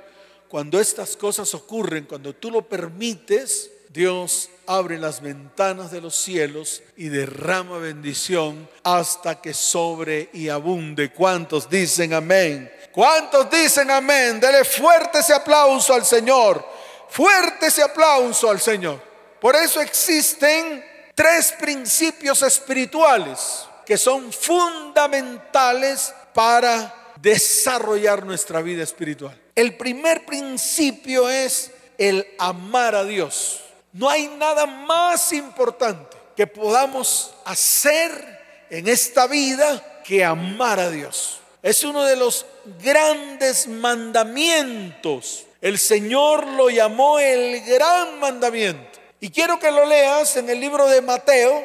cuando 0.48 0.80
estas 0.80 1.16
cosas 1.16 1.54
ocurren, 1.54 2.04
cuando 2.04 2.34
tú 2.34 2.50
lo 2.50 2.62
permites, 2.62 3.70
Dios 3.88 4.50
abre 4.66 4.98
las 4.98 5.20
ventanas 5.20 5.90
de 5.90 6.00
los 6.00 6.16
cielos 6.16 6.82
y 6.96 7.08
derrama 7.08 7.78
bendición 7.78 8.68
hasta 8.82 9.40
que 9.40 9.54
sobre 9.54 10.30
y 10.32 10.48
abunde. 10.48 11.12
¿Cuántos 11.12 11.70
dicen 11.70 12.12
amén? 12.12 12.70
¿Cuántos 12.92 13.48
dicen 13.50 13.90
amén? 13.90 14.40
Dele 14.40 14.64
fuerte 14.64 15.20
ese 15.20 15.32
aplauso 15.32 15.94
al 15.94 16.04
Señor. 16.04 16.64
Fuerte 17.08 17.66
ese 17.66 17.82
aplauso 17.82 18.50
al 18.50 18.60
Señor. 18.60 19.00
Por 19.40 19.54
eso 19.54 19.80
existen 19.80 20.84
tres 21.14 21.52
principios 21.52 22.42
espirituales 22.42 23.66
que 23.86 23.96
son 23.96 24.32
fundamentales 24.32 26.12
para 26.32 27.12
desarrollar 27.20 28.24
nuestra 28.24 28.60
vida 28.60 28.82
espiritual. 28.82 29.43
El 29.54 29.76
primer 29.76 30.24
principio 30.26 31.28
es 31.28 31.70
el 31.98 32.26
amar 32.38 32.94
a 32.94 33.04
Dios. 33.04 33.60
No 33.92 34.10
hay 34.10 34.28
nada 34.28 34.66
más 34.66 35.32
importante 35.32 36.16
que 36.36 36.46
podamos 36.46 37.34
hacer 37.44 38.66
en 38.70 38.88
esta 38.88 39.26
vida 39.26 40.02
que 40.04 40.24
amar 40.24 40.80
a 40.80 40.90
Dios. 40.90 41.38
Es 41.62 41.84
uno 41.84 42.04
de 42.04 42.16
los 42.16 42.44
grandes 42.82 43.68
mandamientos 43.68 45.46
el 45.64 45.78
Señor 45.78 46.46
lo 46.46 46.68
llamó 46.68 47.18
el 47.18 47.62
gran 47.64 48.20
mandamiento. 48.20 48.98
Y 49.18 49.30
quiero 49.30 49.58
que 49.58 49.70
lo 49.70 49.86
leas 49.86 50.36
en 50.36 50.50
el 50.50 50.60
libro 50.60 50.86
de 50.86 51.00
Mateo, 51.00 51.64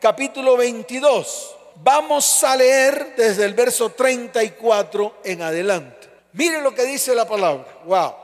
capítulo 0.00 0.56
22. 0.56 1.54
Vamos 1.76 2.42
a 2.42 2.56
leer 2.56 3.14
desde 3.16 3.44
el 3.44 3.54
verso 3.54 3.90
34 3.90 5.20
en 5.22 5.42
adelante. 5.42 5.97
Mire 6.38 6.60
lo 6.60 6.72
que 6.72 6.84
dice 6.84 7.16
la 7.16 7.26
palabra. 7.26 7.66
Wow, 7.84 8.14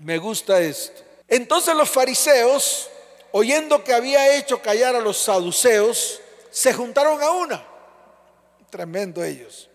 me 0.00 0.18
gusta 0.18 0.60
esto. 0.60 1.02
Entonces 1.28 1.72
los 1.76 1.88
fariseos, 1.88 2.90
oyendo 3.30 3.84
que 3.84 3.94
había 3.94 4.36
hecho 4.36 4.60
callar 4.60 4.96
a 4.96 5.00
los 5.00 5.18
saduceos, 5.18 6.20
se 6.50 6.72
juntaron 6.74 7.22
a 7.22 7.30
una. 7.30 7.64
Tremendo 8.70 9.22
ellos. 9.22 9.70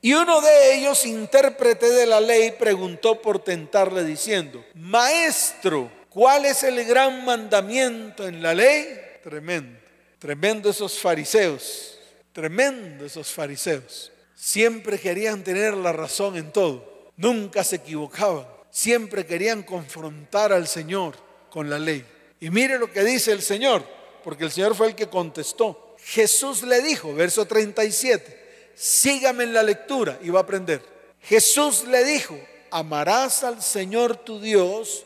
Y 0.00 0.14
uno 0.14 0.40
de 0.40 0.76
ellos, 0.76 1.04
intérprete 1.04 1.90
de 1.90 2.06
la 2.06 2.18
ley, 2.18 2.52
preguntó 2.52 3.20
por 3.20 3.44
tentarle 3.44 4.04
diciendo, 4.04 4.64
Maestro, 4.72 5.92
¿cuál 6.08 6.46
es 6.46 6.62
el 6.62 6.82
gran 6.86 7.26
mandamiento 7.26 8.26
en 8.26 8.42
la 8.42 8.54
ley? 8.54 8.88
Tremendo, 9.22 9.78
tremendo 10.18 10.70
esos 10.70 10.98
fariseos, 10.98 11.98
tremendo 12.32 13.04
esos 13.04 13.28
fariseos. 13.28 14.12
Siempre 14.34 14.98
querían 14.98 15.44
tener 15.44 15.74
la 15.74 15.92
razón 15.92 16.38
en 16.38 16.52
todo, 16.52 16.97
nunca 17.18 17.62
se 17.62 17.76
equivocaban, 17.76 18.46
siempre 18.70 19.26
querían 19.26 19.62
confrontar 19.62 20.52
al 20.52 20.66
Señor 20.66 21.14
con 21.50 21.68
la 21.68 21.78
ley. 21.78 22.04
Y 22.40 22.48
mire 22.48 22.78
lo 22.78 22.90
que 22.90 23.04
dice 23.04 23.32
el 23.32 23.42
Señor, 23.42 23.84
porque 24.24 24.44
el 24.44 24.50
Señor 24.50 24.74
fue 24.74 24.88
el 24.88 24.94
que 24.94 25.08
contestó. 25.08 25.96
Jesús 25.98 26.62
le 26.62 26.80
dijo, 26.80 27.12
verso 27.12 27.44
37, 27.44 28.72
sígame 28.74 29.44
en 29.44 29.52
la 29.52 29.62
lectura 29.62 30.18
y 30.22 30.30
va 30.30 30.40
a 30.40 30.42
aprender. 30.44 30.82
Jesús 31.20 31.84
le 31.84 32.04
dijo, 32.04 32.38
amarás 32.70 33.44
al 33.44 33.62
Señor 33.62 34.16
tu 34.16 34.40
Dios 34.40 35.04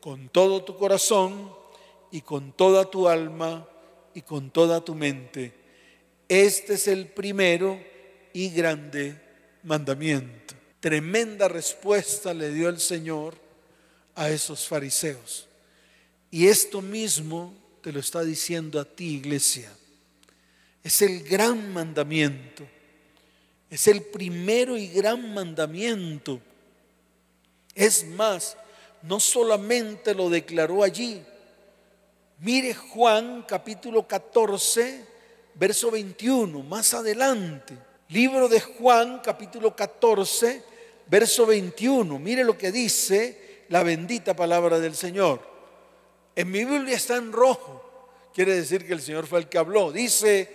con 0.00 0.28
todo 0.28 0.62
tu 0.64 0.76
corazón 0.76 1.52
y 2.10 2.20
con 2.20 2.52
toda 2.52 2.84
tu 2.84 3.08
alma 3.08 3.66
y 4.14 4.22
con 4.22 4.50
toda 4.50 4.80
tu 4.80 4.94
mente. 4.94 5.52
Este 6.28 6.74
es 6.74 6.86
el 6.86 7.08
primero 7.08 7.80
y 8.32 8.50
grande 8.50 9.20
mandamiento. 9.64 10.57
Tremenda 10.80 11.48
respuesta 11.48 12.32
le 12.32 12.50
dio 12.50 12.68
el 12.68 12.80
Señor 12.80 13.34
a 14.14 14.30
esos 14.30 14.66
fariseos. 14.66 15.46
Y 16.30 16.48
esto 16.48 16.82
mismo 16.82 17.54
te 17.82 17.92
lo 17.92 18.00
está 18.00 18.22
diciendo 18.22 18.80
a 18.80 18.84
ti, 18.84 19.14
iglesia. 19.14 19.72
Es 20.82 21.02
el 21.02 21.22
gran 21.24 21.72
mandamiento 21.72 22.66
es 23.70 23.86
el 23.86 24.02
primero 24.02 24.76
y 24.76 24.88
gran 24.88 25.34
mandamiento. 25.34 26.40
Es 27.74 28.06
más, 28.06 28.56
no 29.02 29.20
solamente 29.20 30.14
lo 30.14 30.30
declaró 30.30 30.82
allí. 30.82 31.22
Mire 32.38 32.74
Juan 32.74 33.44
capítulo 33.46 34.06
14, 34.06 35.04
verso 35.54 35.90
21, 35.90 36.62
más 36.62 36.94
adelante. 36.94 37.76
Libro 38.10 38.48
de 38.48 38.58
Juan 38.58 39.20
capítulo 39.22 39.76
14, 39.76 40.62
verso 41.08 41.44
21. 41.44 42.18
Mire 42.18 42.42
lo 42.42 42.56
que 42.56 42.72
dice 42.72 43.64
la 43.68 43.82
bendita 43.82 44.34
palabra 44.34 44.80
del 44.80 44.96
Señor. 44.96 45.42
En 46.34 46.50
mi 46.50 46.64
Biblia 46.64 46.96
está 46.96 47.16
en 47.16 47.32
rojo. 47.32 48.08
Quiere 48.32 48.54
decir 48.54 48.86
que 48.86 48.94
el 48.94 49.02
Señor 49.02 49.26
fue 49.26 49.40
el 49.40 49.48
que 49.50 49.58
habló. 49.58 49.92
Dice, 49.92 50.48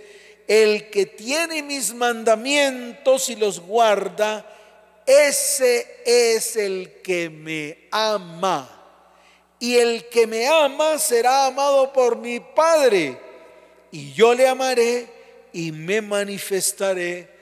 el 0.47 0.89
que 0.89 1.05
tiene 1.05 1.61
mis 1.61 1.93
mandamientos 1.93 3.29
y 3.29 3.35
los 3.35 3.59
guarda, 3.59 4.43
ese 5.05 6.01
es 6.07 6.55
el 6.55 7.01
que 7.03 7.29
me 7.29 7.87
ama. 7.91 8.79
y 9.59 9.75
el 9.75 10.09
que 10.09 10.25
me 10.25 10.47
ama 10.47 10.97
será 10.97 11.45
amado 11.45 11.93
por 11.93 12.17
mi 12.17 12.39
Padre, 12.39 13.17
y 13.91 14.11
yo 14.11 14.33
le 14.33 14.47
amaré 14.47 15.07
y 15.53 15.71
me 15.71 16.01
manifestaré 16.01 17.32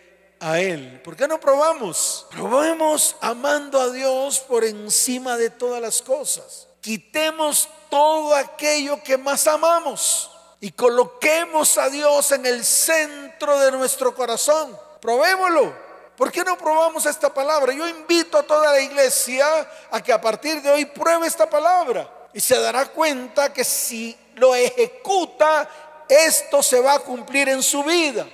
a 0.42 0.60
Él. 0.60 1.00
¿Por 1.04 1.16
qué 1.16 1.28
no 1.28 1.40
probamos? 1.40 2.26
Probemos 2.32 3.16
amando 3.22 3.80
a 3.80 3.92
Dios 3.92 4.40
por 4.40 4.66
encima 4.66 5.38
de 5.38 5.52
todas 5.52 5.82
las 5.82 6.02
cosas. 6.02 6.68
Quitemos 6.82 7.70
todo 7.90 8.36
aquello 8.36 9.02
que 9.04 9.18
más 9.18 9.48
amamos 9.48 10.32
y 10.60 10.72
coloquemos 10.72 11.78
a 11.78 11.90
Dios 11.90 12.32
en 12.32 12.46
el 12.46 12.66
centro 12.66 13.58
de 13.60 13.72
nuestro 13.72 14.14
corazón. 14.16 14.78
Probémoslo. 15.00 15.92
¿Por 16.18 16.32
qué 16.32 16.44
no 16.44 16.58
probamos 16.58 17.06
esta 17.06 17.34
palabra? 17.34 17.74
Yo 17.74 17.88
invito 17.88 18.38
a 18.38 18.44
toda 18.44 18.72
la 18.72 18.80
iglesia 18.80 19.46
a 19.92 20.02
que 20.04 20.12
a 20.12 20.20
partir 20.20 20.62
de 20.62 20.72
hoy 20.72 20.86
pruebe 20.86 21.28
esta 21.28 21.50
palabra 21.50 22.10
y 22.34 22.40
se 22.40 22.60
dará 22.60 22.88
cuenta 22.88 23.54
que 23.54 23.64
si 23.64 24.18
lo 24.36 24.56
ejecuta, 24.56 25.70
esto 26.10 26.62
se 26.62 26.80
va 26.80 26.96
a 26.96 27.00
cumplir 27.00 27.50
en 27.50 27.62
su 27.64 27.84
vida. 27.84 28.28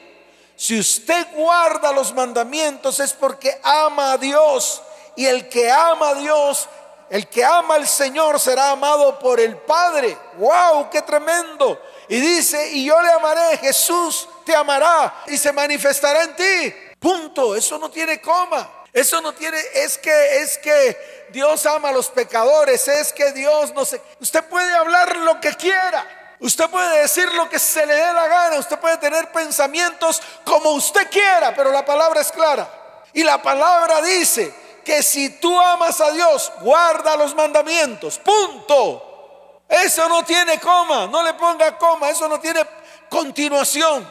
Si 0.57 0.79
usted 0.79 1.27
guarda 1.35 1.91
los 1.91 2.13
mandamientos 2.15 2.99
es 2.99 3.13
porque 3.13 3.59
ama 3.63 4.13
a 4.13 4.17
Dios 4.17 4.81
y 5.15 5.27
el 5.27 5.47
que 5.47 5.69
ama 5.71 6.09
a 6.09 6.15
Dios, 6.15 6.67
el 7.11 7.27
que 7.27 7.45
ama 7.45 7.75
al 7.75 7.87
Señor 7.87 8.39
será 8.39 8.71
amado 8.71 9.19
por 9.19 9.39
el 9.39 9.55
Padre. 9.55 10.17
¡Wow! 10.37 10.89
¡Qué 10.89 11.03
tremendo! 11.03 11.79
Y 12.09 12.19
dice, 12.19 12.71
y 12.71 12.85
yo 12.85 12.99
le 12.99 13.11
amaré, 13.11 13.57
Jesús 13.57 14.27
te 14.45 14.55
amará 14.55 15.23
y 15.27 15.37
se 15.37 15.53
manifestará 15.53 16.23
en 16.23 16.35
ti. 16.35 16.73
Punto, 16.99 17.55
eso 17.55 17.77
no 17.77 17.91
tiene 17.91 18.19
coma. 18.19 18.67
Eso 18.91 19.21
no 19.21 19.33
tiene, 19.33 19.59
es 19.75 19.99
que, 19.99 20.41
es 20.41 20.57
que 20.57 21.27
Dios 21.29 21.67
ama 21.67 21.89
a 21.89 21.91
los 21.91 22.09
pecadores, 22.09 22.87
es 22.87 23.13
que 23.13 23.31
Dios 23.31 23.71
no 23.75 23.85
sé. 23.85 24.01
Usted 24.19 24.43
puede 24.45 24.73
hablar 24.73 25.17
lo 25.17 25.39
que 25.39 25.53
quiera. 25.53 26.16
Usted 26.39 26.70
puede 26.70 27.01
decir 27.01 27.32
lo 27.34 27.50
que 27.50 27.58
se 27.58 27.86
le 27.86 27.96
dé 27.96 28.13
la 28.13 28.27
gana, 28.27 28.60
usted 28.60 28.77
puede 28.79 28.98
tener 28.98 29.32
pensamientos 29.32 30.22
como 30.46 30.72
usted 30.72 31.10
quiera, 31.10 31.53
pero 31.56 31.72
la 31.72 31.84
palabra 31.84 32.22
es 32.22 32.32
clara. 32.32 32.70
Y 33.13 33.24
la 33.24 33.41
palabra 33.41 34.01
dice 34.01 34.53
que 34.86 35.01
si 35.01 35.39
tú 35.39 35.60
amas 35.60 36.00
a 36.00 36.12
Dios, 36.12 36.51
guarda 36.62 37.17
los 37.17 37.34
mandamientos. 37.34 38.20
Punto. 38.20 39.63
Eso 39.67 40.08
no 40.08 40.24
tiene 40.24 40.60
coma, 40.60 41.08
no 41.08 41.24
le 41.24 41.34
ponga 41.34 41.77
coma, 41.77 42.10
eso 42.10 42.27
no 42.27 42.39
tiene 42.39 42.62
continuación. 43.10 44.08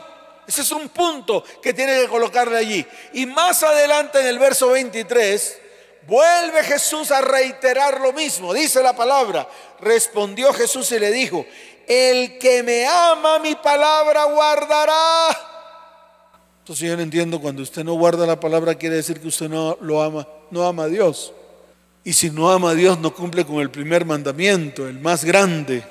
Ese 0.47 0.63
es 0.63 0.71
un 0.71 0.89
punto 0.91 1.43
que 1.63 1.73
tiene 1.73 2.01
que 2.03 2.09
colocarle 2.09 2.59
allí. 2.59 2.87
Y 3.13 3.27
más 3.27 3.63
adelante 3.63 4.21
en 4.21 4.27
el 4.27 4.39
verso 4.39 4.69
23, 4.69 5.59
vuelve 6.07 6.63
Jesús 6.65 7.11
a 7.11 7.21
reiterar 7.21 8.01
lo 8.01 8.13
mismo. 8.13 8.53
Dice 8.53 8.83
la 8.83 8.95
palabra, 8.95 9.49
respondió 9.81 10.53
Jesús 10.53 10.91
y 10.93 10.99
le 10.99 11.11
dijo, 11.11 11.45
el 11.87 12.39
que 12.39 12.63
me 12.63 12.87
ama 12.87 13.39
mi 13.39 13.55
palabra 13.55 14.25
guardará. 14.25 15.29
Entonces 16.61 16.89
yo 16.89 16.97
no 16.97 17.03
entiendo, 17.03 17.41
cuando 17.41 17.63
usted 17.63 17.85
no 17.85 17.95
guarda 17.95 18.27
la 18.27 18.41
palabra 18.41 18.75
quiere 18.75 18.97
decir 18.97 19.21
que 19.21 19.29
usted 19.29 19.49
no 19.49 19.79
lo 19.81 20.03
ama, 20.03 20.27
no 20.51 20.67
ama 20.67 20.85
a 20.85 20.89
Dios. 20.89 21.33
Y 22.03 22.13
si 22.13 22.31
no 22.31 22.51
ama 22.51 22.71
a 22.71 22.75
Dios 22.75 22.99
no 22.99 23.15
cumple 23.15 23.45
con 23.45 23.57
el 23.57 23.71
primer 23.71 24.05
mandamiento, 24.05 24.89
el 24.89 24.99
más 25.01 25.25
grande, 25.25 25.85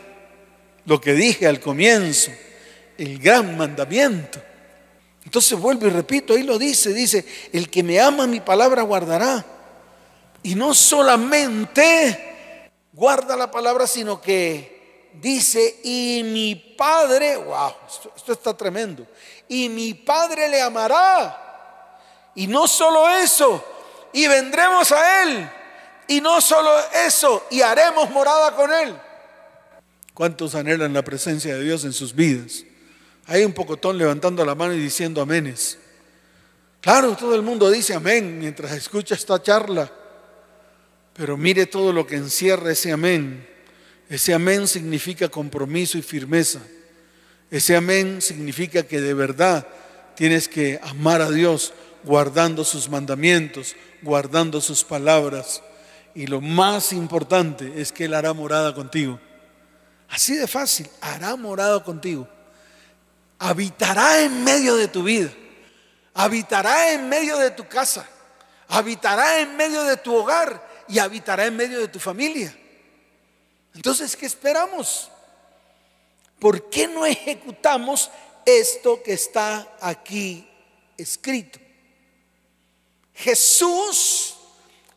lo 0.86 1.00
que 1.00 1.14
dije 1.14 1.48
al 1.48 1.60
comienzo 1.60 2.32
el 2.98 3.20
gran 3.20 3.58
mandamiento. 3.58 4.42
Entonces 5.24 5.58
vuelvo 5.60 5.88
y 5.88 5.90
repito, 5.90 6.34
ahí 6.34 6.44
lo 6.44 6.58
dice, 6.60 6.94
dice, 6.94 7.26
el 7.52 7.70
que 7.70 7.84
me 7.84 8.00
ama 8.00 8.28
mi 8.28 8.40
palabra 8.40 8.84
guardará. 8.84 9.44
Y 10.44 10.56
no 10.56 10.74
solamente 10.74 12.72
guarda 12.94 13.36
la 13.36 13.50
palabra, 13.50 13.88
sino 13.88 14.22
que 14.22 14.75
dice, 15.22 15.80
y 15.84 16.22
mi 16.24 16.56
Padre, 16.78 17.38
wow, 17.38 17.74
esto, 18.16 18.34
está 18.34 18.56
tremendo, 18.56 19.08
y 19.48 19.70
mi 19.70 19.94
Padre 19.94 20.50
le 20.50 20.62
amará. 20.62 21.42
Y 22.36 22.48
no 22.48 22.68
solo 22.68 23.10
eso, 23.10 23.64
y 24.14 24.28
vendremos 24.28 24.92
a 24.92 25.24
Él. 25.24 25.50
Y 26.08 26.22
no 26.22 26.40
solo 26.40 26.72
eso, 27.06 27.48
y 27.50 27.62
haremos 27.62 28.10
morada 28.12 28.56
con 28.56 28.72
Él. 28.72 28.96
¿Cuántos 30.14 30.56
anhelan 30.56 30.94
la 30.94 31.04
presencia 31.04 31.56
de 31.56 31.64
Dios 31.64 31.84
en 31.84 31.94
sus 31.94 32.14
vidas? 32.14 32.64
Hay 33.28 33.44
un 33.44 33.54
pocotón 33.54 33.98
levantando 33.98 34.46
la 34.46 34.56
mano 34.56 34.74
y 34.74 34.80
diciendo 34.80 35.22
aménes. 35.22 35.80
Claro, 36.80 37.16
todo 37.16 37.34
el 37.34 37.42
mundo 37.42 37.70
dice 37.72 37.96
amén 37.96 38.38
mientras 38.38 38.72
escucha 38.74 39.16
esta 39.16 39.42
charla. 39.42 39.92
Pero 41.14 41.36
mire 41.38 41.66
todo 41.66 41.92
lo 41.92 42.06
que 42.06 42.16
encierra 42.16 42.72
ese 42.72 42.92
amén. 42.92 43.55
Ese 44.10 44.34
amén 44.34 44.68
significa 44.68 45.30
compromiso 45.30 45.98
y 45.98 46.02
firmeza. 46.02 46.60
Ese 47.50 47.76
amén 47.76 48.22
significa 48.22 48.84
que 48.84 49.02
de 49.02 49.14
verdad 49.14 49.68
tienes 50.16 50.48
que 50.48 50.80
amar 50.84 51.22
a 51.22 51.32
Dios 51.32 51.74
guardando 52.04 52.64
sus 52.64 52.90
mandamientos, 52.90 53.76
guardando 54.02 54.62
sus 54.62 54.84
palabras. 54.84 55.62
Y 56.14 56.28
lo 56.28 56.42
más 56.42 56.94
importante 56.94 57.82
es 57.82 57.92
que 57.92 58.06
Él 58.06 58.14
hará 58.14 58.34
morada 58.34 58.74
contigo. 58.74 59.20
Así 60.10 60.36
de 60.36 60.48
fácil, 60.48 60.88
hará 61.02 61.36
morada 61.36 61.84
contigo 61.84 62.28
habitará 63.40 64.22
en 64.22 64.44
medio 64.44 64.76
de 64.76 64.88
tu 64.88 65.04
vida, 65.04 65.30
habitará 66.14 66.94
en 66.94 67.10
medio 67.10 67.38
de 67.38 67.52
tu 67.52 67.68
casa, 67.68 68.08
habitará 68.68 69.40
en 69.40 69.56
medio 69.56 69.84
de 69.84 69.98
tu 69.98 70.16
hogar 70.16 70.66
y 70.88 71.00
habitará 71.00 71.46
en 71.46 71.56
medio 71.56 71.80
de 71.80 71.88
tu 71.88 72.00
familia. 72.00 72.56
Entonces, 73.76 74.16
¿qué 74.16 74.26
esperamos? 74.26 75.12
¿Por 76.40 76.70
qué 76.70 76.88
no 76.88 77.06
ejecutamos 77.06 78.10
esto 78.46 79.04
que 79.04 79.14
está 79.14 79.78
aquí 79.82 80.50
escrito? 80.98 81.60
Jesús 83.14 84.36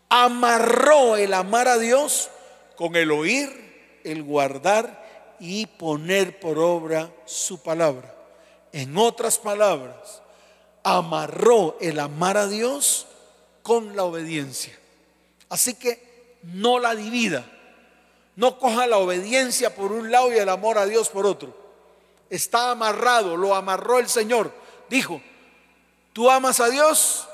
amarró 0.09 1.17
el 1.17 1.35
amar 1.35 1.69
a 1.69 1.79
Dios 1.79 2.31
con 2.77 2.97
el 2.97 3.11
oír, 3.11 4.01
el 4.05 4.23
guardar 4.23 5.37
y 5.41 5.67
poner 5.67 6.39
por 6.41 6.59
obra 6.59 7.13
su 7.27 7.63
palabra. 7.63 8.15
En 8.73 8.97
otras 8.97 9.39
palabras, 9.39 10.23
amarró 10.83 11.77
el 11.81 11.99
amar 11.99 12.37
a 12.37 12.47
Dios 12.47 13.07
con 13.63 13.97
la 13.97 14.05
obediencia. 14.05 14.79
Así 15.49 15.75
que 15.75 16.39
no 16.43 16.79
la 16.79 16.95
divida. 16.95 17.45
No 18.39 18.57
coja 18.57 18.87
la 18.87 18.99
obediencia 18.99 19.75
por 19.75 19.91
un 19.91 20.13
lado 20.13 20.33
y 20.33 20.37
el 20.37 20.49
amor 20.49 20.79
a 20.79 20.87
Dios 20.87 21.09
por 21.09 21.27
otro. 21.27 21.53
Está 22.31 22.71
amarrado, 22.71 23.37
lo 23.37 23.53
amarró 23.53 23.99
el 23.99 24.09
Señor. 24.09 24.53
Dijo, 24.89 25.21
tú 26.13 26.31
amas 26.31 26.61
a 26.61 26.69
Dios. 26.69 27.27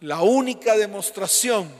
La 0.00 0.22
única 0.22 0.74
demostración 0.74 1.70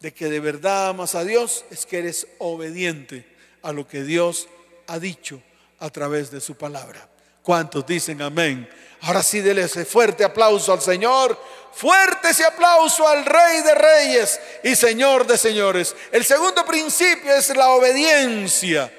de 0.00 0.12
que 0.12 0.28
de 0.28 0.40
verdad 0.40 0.88
amas 0.88 1.14
a 1.14 1.22
Dios 1.22 1.64
es 1.70 1.86
que 1.86 1.98
eres 1.98 2.26
obediente 2.40 3.24
a 3.62 3.70
lo 3.70 3.86
que 3.86 4.02
Dios 4.02 4.48
ha 4.88 4.98
dicho 4.98 5.40
a 5.78 5.88
través 5.88 6.32
de 6.32 6.40
su 6.40 6.56
palabra. 6.56 7.08
¿Cuántos 7.42 7.86
dicen 7.86 8.20
amén? 8.22 8.68
Ahora 9.02 9.22
sí, 9.22 9.40
dele 9.40 9.62
ese 9.62 9.84
fuerte 9.84 10.24
aplauso 10.24 10.72
al 10.72 10.80
Señor. 10.80 11.38
Fuerte 11.72 12.30
ese 12.30 12.44
aplauso 12.44 13.06
al 13.06 13.24
Rey 13.24 13.62
de 13.62 13.74
Reyes 13.74 14.40
y 14.62 14.74
Señor 14.74 15.26
de 15.26 15.38
Señores. 15.38 15.94
El 16.12 16.24
segundo 16.24 16.64
principio 16.66 17.32
es 17.32 17.54
la 17.56 17.70
obediencia. 17.70 18.92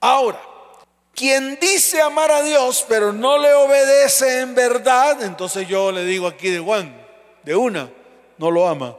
Ahora, 0.00 0.40
quien 1.14 1.58
dice 1.60 2.00
amar 2.00 2.30
a 2.30 2.42
Dios 2.42 2.86
pero 2.88 3.12
no 3.12 3.38
le 3.38 3.52
obedece 3.52 4.40
en 4.40 4.54
verdad, 4.54 5.22
entonces 5.22 5.68
yo 5.68 5.92
le 5.92 6.04
digo 6.04 6.26
aquí 6.26 6.48
de 6.50 6.60
Juan, 6.60 6.96
de 7.42 7.56
una, 7.56 7.90
no 8.38 8.50
lo 8.50 8.66
ama. 8.66 8.96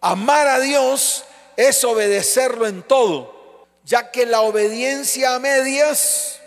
Amar 0.00 0.48
a 0.48 0.60
Dios 0.60 1.24
es 1.56 1.82
obedecerlo 1.84 2.66
en 2.66 2.82
todo, 2.82 3.66
ya 3.84 4.10
que 4.10 4.26
la 4.26 4.40
obediencia 4.40 5.34
a 5.34 5.38
medias 5.38 6.41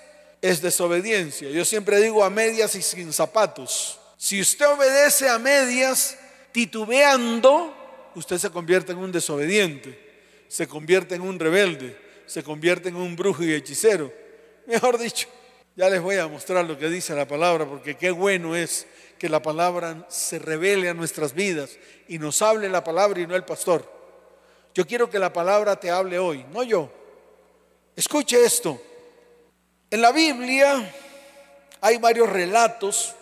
es 0.45 0.61
desobediencia. 0.61 1.49
Yo 1.49 1.65
siempre 1.65 1.99
digo 1.99 2.23
a 2.23 2.29
medias 2.29 2.75
y 2.75 2.81
sin 2.83 3.11
zapatos. 3.11 3.99
Si 4.15 4.39
usted 4.39 4.67
obedece 4.67 5.27
a 5.27 5.39
medias, 5.39 6.15
titubeando, 6.51 7.73
usted 8.13 8.37
se 8.37 8.51
convierte 8.51 8.91
en 8.91 8.99
un 8.99 9.11
desobediente, 9.11 9.99
se 10.47 10.67
convierte 10.67 11.15
en 11.15 11.21
un 11.21 11.39
rebelde, 11.39 11.97
se 12.27 12.43
convierte 12.43 12.89
en 12.89 12.95
un 12.95 13.15
brujo 13.15 13.43
y 13.43 13.53
hechicero. 13.53 14.13
Mejor 14.67 14.99
dicho, 14.99 15.27
ya 15.75 15.89
les 15.89 15.99
voy 15.99 16.17
a 16.17 16.27
mostrar 16.27 16.63
lo 16.63 16.77
que 16.77 16.89
dice 16.89 17.15
la 17.15 17.27
palabra, 17.27 17.65
porque 17.65 17.97
qué 17.97 18.11
bueno 18.11 18.55
es 18.55 18.85
que 19.17 19.29
la 19.29 19.41
palabra 19.41 20.05
se 20.09 20.37
revele 20.37 20.89
a 20.89 20.93
nuestras 20.93 21.33
vidas 21.33 21.71
y 22.07 22.19
nos 22.19 22.43
hable 22.43 22.69
la 22.69 22.83
palabra 22.83 23.19
y 23.19 23.25
no 23.25 23.35
el 23.35 23.45
pastor. 23.45 23.91
Yo 24.75 24.85
quiero 24.85 25.09
que 25.09 25.17
la 25.17 25.33
palabra 25.33 25.75
te 25.79 25.89
hable 25.89 26.19
hoy, 26.19 26.45
no 26.51 26.61
yo. 26.61 26.91
Escuche 27.95 28.43
esto. 28.43 28.79
En 29.91 30.01
la 30.01 30.11
Biblia 30.11 30.91
hay 31.79 31.97
varios 31.97 32.29
relatos 32.29 33.13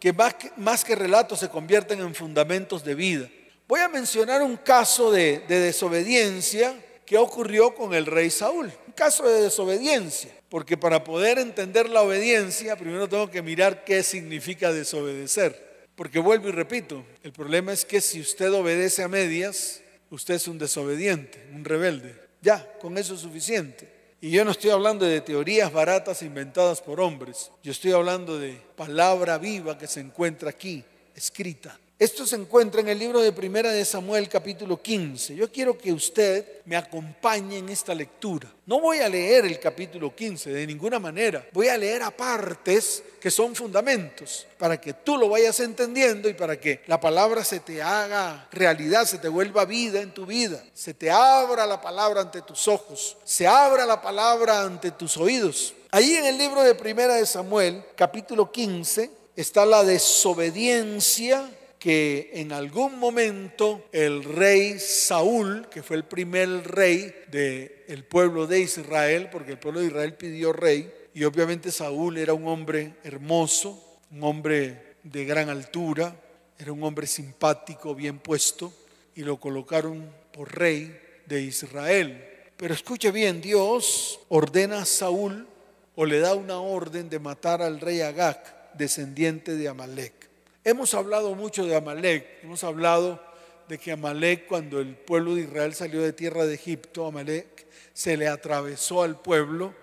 que 0.00 0.12
más, 0.56 0.84
que 0.84 0.96
relatos 0.96 1.38
se 1.38 1.48
convierten 1.48 2.00
en 2.00 2.14
fundamentos 2.14 2.84
de 2.84 2.96
vida. 2.96 3.28
Voy 3.68 3.78
a 3.78 3.88
mencionar 3.88 4.42
un 4.42 4.56
caso 4.56 5.12
de, 5.12 5.44
desobediencia 5.46 6.74
qué 7.06 7.16
ocurrió 7.18 7.74
con 7.74 7.94
el 7.94 8.06
rey 8.06 8.30
Saúl. 8.30 8.72
Un 8.86 8.92
caso 8.94 9.28
de 9.28 9.42
desobediencia, 9.42 10.32
porque 10.48 10.76
para 10.76 11.04
poder 11.04 11.38
entender 11.38 11.88
la 11.88 12.02
obediencia, 12.02 12.74
primero 12.74 13.08
tengo 13.08 13.30
que 13.30 13.42
mirar 13.42 13.84
qué 13.84 14.02
significa 14.02 14.72
desobedecer. 14.72 15.86
Porque 15.94 16.18
vuelvo 16.18 16.48
y 16.48 16.52
repito, 16.52 17.04
el 17.22 17.32
problema 17.32 17.72
es 17.72 17.84
que 17.84 18.00
si 18.00 18.20
usted 18.20 18.52
obedece 18.52 19.04
a 19.04 19.08
medias, 19.08 19.82
usted 20.10 20.34
es 20.34 20.48
un 20.48 20.58
desobediente, 20.58 21.46
un 21.54 21.64
rebelde. 21.64 22.16
Ya, 22.40 22.66
con 22.80 22.98
eso 22.98 23.14
es 23.14 23.20
suficiente. 23.20 23.91
Y 24.24 24.30
yo 24.30 24.44
no 24.44 24.52
estoy 24.52 24.70
hablando 24.70 25.04
de 25.04 25.20
teorías 25.20 25.72
baratas 25.72 26.22
inventadas 26.22 26.80
por 26.80 27.00
hombres. 27.00 27.50
Yo 27.60 27.72
estoy 27.72 27.90
hablando 27.90 28.38
de 28.38 28.52
palabra 28.76 29.36
viva 29.36 29.76
que 29.76 29.88
se 29.88 29.98
encuentra 29.98 30.48
aquí, 30.48 30.84
escrita. 31.12 31.76
Esto 31.98 32.26
se 32.26 32.34
encuentra 32.34 32.80
en 32.80 32.88
el 32.88 32.98
libro 32.98 33.20
de 33.20 33.30
Primera 33.30 33.70
de 33.70 33.84
Samuel 33.84 34.28
capítulo 34.28 34.82
15. 34.82 35.36
Yo 35.36 35.52
quiero 35.52 35.78
que 35.78 35.92
usted 35.92 36.44
me 36.64 36.76
acompañe 36.76 37.58
en 37.58 37.68
esta 37.68 37.94
lectura. 37.94 38.52
No 38.66 38.80
voy 38.80 38.98
a 38.98 39.08
leer 39.08 39.44
el 39.44 39.60
capítulo 39.60 40.12
15 40.12 40.50
de 40.50 40.66
ninguna 40.66 40.98
manera. 40.98 41.46
Voy 41.52 41.68
a 41.68 41.78
leer 41.78 42.02
apartes 42.02 43.04
que 43.20 43.30
son 43.30 43.54
fundamentos 43.54 44.48
para 44.58 44.80
que 44.80 44.94
tú 44.94 45.16
lo 45.16 45.28
vayas 45.28 45.60
entendiendo 45.60 46.28
y 46.28 46.34
para 46.34 46.58
que 46.58 46.82
la 46.88 47.00
palabra 47.00 47.44
se 47.44 47.60
te 47.60 47.80
haga 47.80 48.48
realidad, 48.50 49.04
se 49.04 49.18
te 49.18 49.28
vuelva 49.28 49.64
vida 49.64 50.00
en 50.00 50.12
tu 50.12 50.26
vida. 50.26 50.60
Se 50.74 50.94
te 50.94 51.08
abra 51.08 51.66
la 51.66 51.80
palabra 51.80 52.22
ante 52.22 52.42
tus 52.42 52.66
ojos, 52.66 53.16
se 53.24 53.46
abra 53.46 53.86
la 53.86 54.02
palabra 54.02 54.62
ante 54.62 54.90
tus 54.90 55.16
oídos. 55.16 55.72
Ahí 55.92 56.16
en 56.16 56.24
el 56.24 56.36
libro 56.36 56.64
de 56.64 56.74
Primera 56.74 57.14
de 57.14 57.26
Samuel 57.26 57.84
capítulo 57.94 58.50
15 58.50 59.08
está 59.36 59.64
la 59.64 59.84
desobediencia 59.84 61.48
que 61.82 62.30
en 62.34 62.52
algún 62.52 62.96
momento 62.96 63.88
el 63.90 64.22
rey 64.22 64.78
Saúl, 64.78 65.68
que 65.68 65.82
fue 65.82 65.96
el 65.96 66.04
primer 66.04 66.48
rey 66.70 67.12
del 67.28 68.04
pueblo 68.04 68.46
de 68.46 68.60
Israel, 68.60 69.28
porque 69.32 69.50
el 69.50 69.58
pueblo 69.58 69.80
de 69.80 69.88
Israel 69.88 70.14
pidió 70.14 70.52
rey, 70.52 70.88
y 71.12 71.24
obviamente 71.24 71.72
Saúl 71.72 72.18
era 72.18 72.34
un 72.34 72.46
hombre 72.46 72.94
hermoso, 73.02 73.98
un 74.12 74.22
hombre 74.22 74.94
de 75.02 75.24
gran 75.24 75.50
altura, 75.50 76.14
era 76.56 76.70
un 76.70 76.84
hombre 76.84 77.08
simpático, 77.08 77.96
bien 77.96 78.20
puesto, 78.20 78.72
y 79.16 79.22
lo 79.22 79.40
colocaron 79.40 80.08
por 80.32 80.56
rey 80.56 80.96
de 81.26 81.42
Israel. 81.42 82.24
Pero 82.56 82.74
escuche 82.74 83.10
bien, 83.10 83.40
Dios 83.40 84.20
ordena 84.28 84.82
a 84.82 84.84
Saúl 84.84 85.48
o 85.96 86.06
le 86.06 86.20
da 86.20 86.36
una 86.36 86.60
orden 86.60 87.10
de 87.10 87.18
matar 87.18 87.60
al 87.60 87.80
rey 87.80 88.02
Agag, 88.02 88.70
descendiente 88.74 89.56
de 89.56 89.66
Amalek. 89.66 90.31
Hemos 90.64 90.94
hablado 90.94 91.34
mucho 91.34 91.66
de 91.66 91.74
Amalek, 91.74 92.44
hemos 92.44 92.62
hablado 92.62 93.20
de 93.66 93.78
que 93.78 93.90
Amalek 93.90 94.46
cuando 94.46 94.78
el 94.78 94.94
pueblo 94.94 95.34
de 95.34 95.40
Israel 95.40 95.74
salió 95.74 96.00
de 96.00 96.12
tierra 96.12 96.46
de 96.46 96.54
Egipto, 96.54 97.04
Amalek 97.04 97.66
se 97.92 98.16
le 98.16 98.28
atravesó 98.28 99.02
al 99.02 99.20
pueblo 99.20 99.74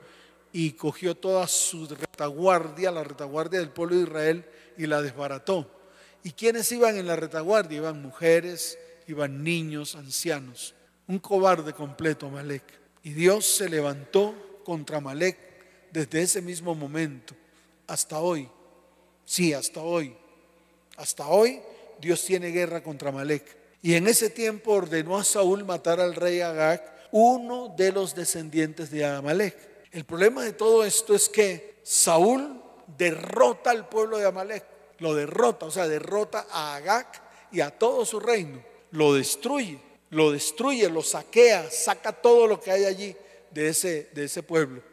y 0.54 0.72
cogió 0.72 1.16
toda 1.16 1.48
su 1.48 1.86
retaguardia, 1.86 2.92
la 2.92 3.04
retaguardia 3.04 3.60
del 3.60 3.72
pueblo 3.72 3.98
de 3.98 4.04
Israel, 4.04 4.46
y 4.78 4.88
la 4.88 5.02
desbarató. 5.02 5.70
¿Y 6.24 6.32
quiénes 6.32 6.72
iban 6.72 6.96
en 6.96 7.08
la 7.08 7.18
retaguardia? 7.18 7.80
Iban 7.80 8.02
mujeres, 8.02 8.80
iban 9.06 9.44
niños, 9.44 9.96
ancianos. 9.96 10.76
Un 11.08 11.20
cobarde 11.20 11.74
completo, 11.74 12.28
Amalek. 12.28 12.64
Y 13.04 13.12
Dios 13.12 13.46
se 13.46 13.68
levantó 13.68 14.62
contra 14.64 15.00
Amalek 15.00 15.38
desde 15.92 16.22
ese 16.22 16.42
mismo 16.42 16.74
momento 16.74 17.36
hasta 17.86 18.20
hoy. 18.20 18.50
Sí, 19.26 19.54
hasta 19.54 19.82
hoy. 19.82 20.16
Hasta 21.00 21.28
hoy 21.28 21.62
Dios 22.02 22.24
tiene 22.26 22.50
guerra 22.50 22.84
contra 22.84 23.10
Malek. 23.10 23.56
Y 23.82 23.96
en 23.96 24.06
ese 24.06 24.30
tiempo 24.30 24.74
ordenó 24.74 25.18
a 25.18 25.24
Saúl 25.24 25.64
matar 25.64 26.02
al 26.02 26.14
rey 26.14 26.42
Agag, 26.42 27.08
uno 27.12 27.74
de 27.78 27.94
los 27.94 28.14
descendientes 28.14 28.92
de 28.92 29.06
Amalek. 29.06 29.56
El 29.94 30.04
problema 30.04 30.44
de 30.44 30.52
todo 30.52 30.84
esto 30.84 31.16
es 31.16 31.30
que 31.30 31.80
Saúl 31.84 32.62
derrota 32.98 33.72
al 33.72 33.88
pueblo 33.88 34.18
de 34.18 34.28
Amalek, 34.28 34.66
lo 34.98 35.16
derrota, 35.16 35.68
o 35.68 35.72
sea, 35.72 35.88
derrota 35.88 36.46
a 36.52 36.76
Agag 36.76 37.08
y 37.50 37.62
a 37.62 37.72
todo 37.72 38.06
su 38.06 38.20
reino, 38.20 38.62
lo 38.92 39.14
destruye, 39.14 39.80
lo 40.10 40.34
destruye, 40.34 40.90
lo 40.90 41.02
saquea, 41.02 41.72
saca 41.72 42.12
todo 42.12 42.46
lo 42.46 42.60
que 42.60 42.72
hay 42.72 42.84
allí 42.84 43.16
de 43.52 43.70
ese, 43.70 44.10
de 44.14 44.26
ese 44.26 44.44
pueblo, 44.44 44.84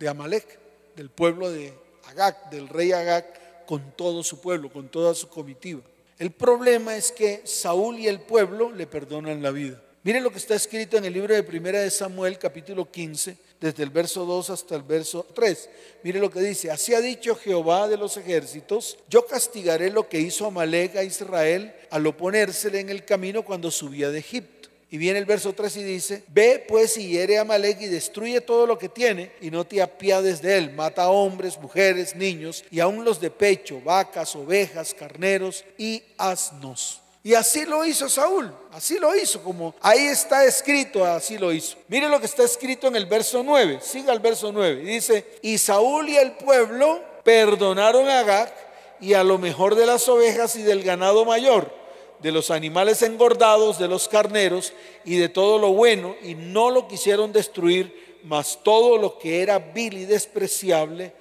de 0.00 0.08
Amalek, 0.08 0.58
del 0.96 1.08
pueblo 1.08 1.52
de 1.52 1.72
Agag, 2.08 2.50
del 2.50 2.68
rey 2.68 2.90
Agag 2.90 3.45
con 3.66 3.92
todo 3.96 4.22
su 4.22 4.40
pueblo, 4.40 4.72
con 4.72 4.88
toda 4.88 5.14
su 5.14 5.28
comitiva. 5.28 5.82
El 6.18 6.30
problema 6.30 6.96
es 6.96 7.12
que 7.12 7.42
Saúl 7.44 7.98
y 7.98 8.08
el 8.08 8.20
pueblo 8.20 8.72
le 8.72 8.86
perdonan 8.86 9.42
la 9.42 9.50
vida. 9.50 9.82
Miren 10.02 10.22
lo 10.22 10.30
que 10.30 10.38
está 10.38 10.54
escrito 10.54 10.96
en 10.96 11.04
el 11.04 11.12
libro 11.12 11.34
de 11.34 11.42
Primera 11.42 11.80
de 11.80 11.90
Samuel, 11.90 12.38
capítulo 12.38 12.90
15, 12.90 13.36
desde 13.60 13.82
el 13.82 13.90
verso 13.90 14.24
2 14.24 14.50
hasta 14.50 14.76
el 14.76 14.82
verso 14.82 15.26
3. 15.34 15.68
Mire 16.04 16.20
lo 16.20 16.30
que 16.30 16.40
dice, 16.40 16.70
así 16.70 16.94
ha 16.94 17.00
dicho 17.00 17.34
Jehová 17.34 17.88
de 17.88 17.96
los 17.96 18.16
ejércitos, 18.16 18.98
yo 19.10 19.26
castigaré 19.26 19.90
lo 19.90 20.08
que 20.08 20.20
hizo 20.20 20.46
Amalek 20.46 20.94
a 20.94 21.02
Israel 21.02 21.74
al 21.90 22.06
oponérsele 22.06 22.78
en 22.78 22.88
el 22.88 23.04
camino 23.04 23.44
cuando 23.44 23.70
subía 23.70 24.10
de 24.10 24.20
Egipto 24.20 24.55
y 24.96 24.98
viene 24.98 25.18
el 25.18 25.26
verso 25.26 25.52
3 25.52 25.76
y 25.76 25.82
dice, 25.82 26.24
ve 26.28 26.64
pues 26.66 26.96
y 26.96 27.08
hiere 27.08 27.36
a 27.36 27.42
Amalek 27.42 27.82
y 27.82 27.86
destruye 27.86 28.40
todo 28.40 28.66
lo 28.66 28.78
que 28.78 28.88
tiene 28.88 29.30
y 29.42 29.50
no 29.50 29.66
te 29.66 29.82
apiades 29.82 30.40
de 30.40 30.56
él. 30.56 30.70
Mata 30.70 31.02
a 31.02 31.10
hombres, 31.10 31.60
mujeres, 31.60 32.16
niños 32.16 32.64
y 32.70 32.80
aun 32.80 33.04
los 33.04 33.20
de 33.20 33.30
pecho, 33.30 33.78
vacas, 33.84 34.34
ovejas, 34.34 34.94
carneros 34.94 35.66
y 35.76 36.02
asnos. 36.16 37.02
Y 37.22 37.34
así 37.34 37.66
lo 37.66 37.84
hizo 37.84 38.08
Saúl, 38.08 38.50
así 38.72 38.98
lo 38.98 39.14
hizo, 39.14 39.42
como 39.42 39.74
ahí 39.82 40.06
está 40.06 40.46
escrito, 40.46 41.04
así 41.04 41.36
lo 41.36 41.52
hizo. 41.52 41.76
Mire 41.88 42.08
lo 42.08 42.18
que 42.18 42.24
está 42.24 42.44
escrito 42.44 42.86
en 42.86 42.96
el 42.96 43.04
verso 43.04 43.42
9, 43.42 43.80
siga 43.82 44.14
el 44.14 44.20
verso 44.20 44.50
9. 44.50 44.76
dice, 44.80 45.26
y 45.42 45.58
Saúl 45.58 46.08
y 46.08 46.16
el 46.16 46.32
pueblo 46.32 47.04
perdonaron 47.22 48.08
a 48.08 48.20
Agag 48.20 48.50
y 48.98 49.12
a 49.12 49.22
lo 49.22 49.36
mejor 49.36 49.74
de 49.74 49.84
las 49.84 50.08
ovejas 50.08 50.56
y 50.56 50.62
del 50.62 50.82
ganado 50.82 51.26
mayor 51.26 51.84
de 52.26 52.32
los 52.32 52.50
animales 52.50 53.02
engordados, 53.02 53.78
de 53.78 53.86
los 53.86 54.08
carneros 54.08 54.72
y 55.04 55.14
de 55.14 55.28
todo 55.28 55.60
lo 55.60 55.72
bueno, 55.74 56.16
y 56.24 56.34
no 56.34 56.72
lo 56.72 56.88
quisieron 56.88 57.30
destruir, 57.32 58.18
mas 58.24 58.58
todo 58.64 58.98
lo 58.98 59.16
que 59.16 59.42
era 59.42 59.60
vil 59.60 59.96
y 59.96 60.06
despreciable 60.06 61.12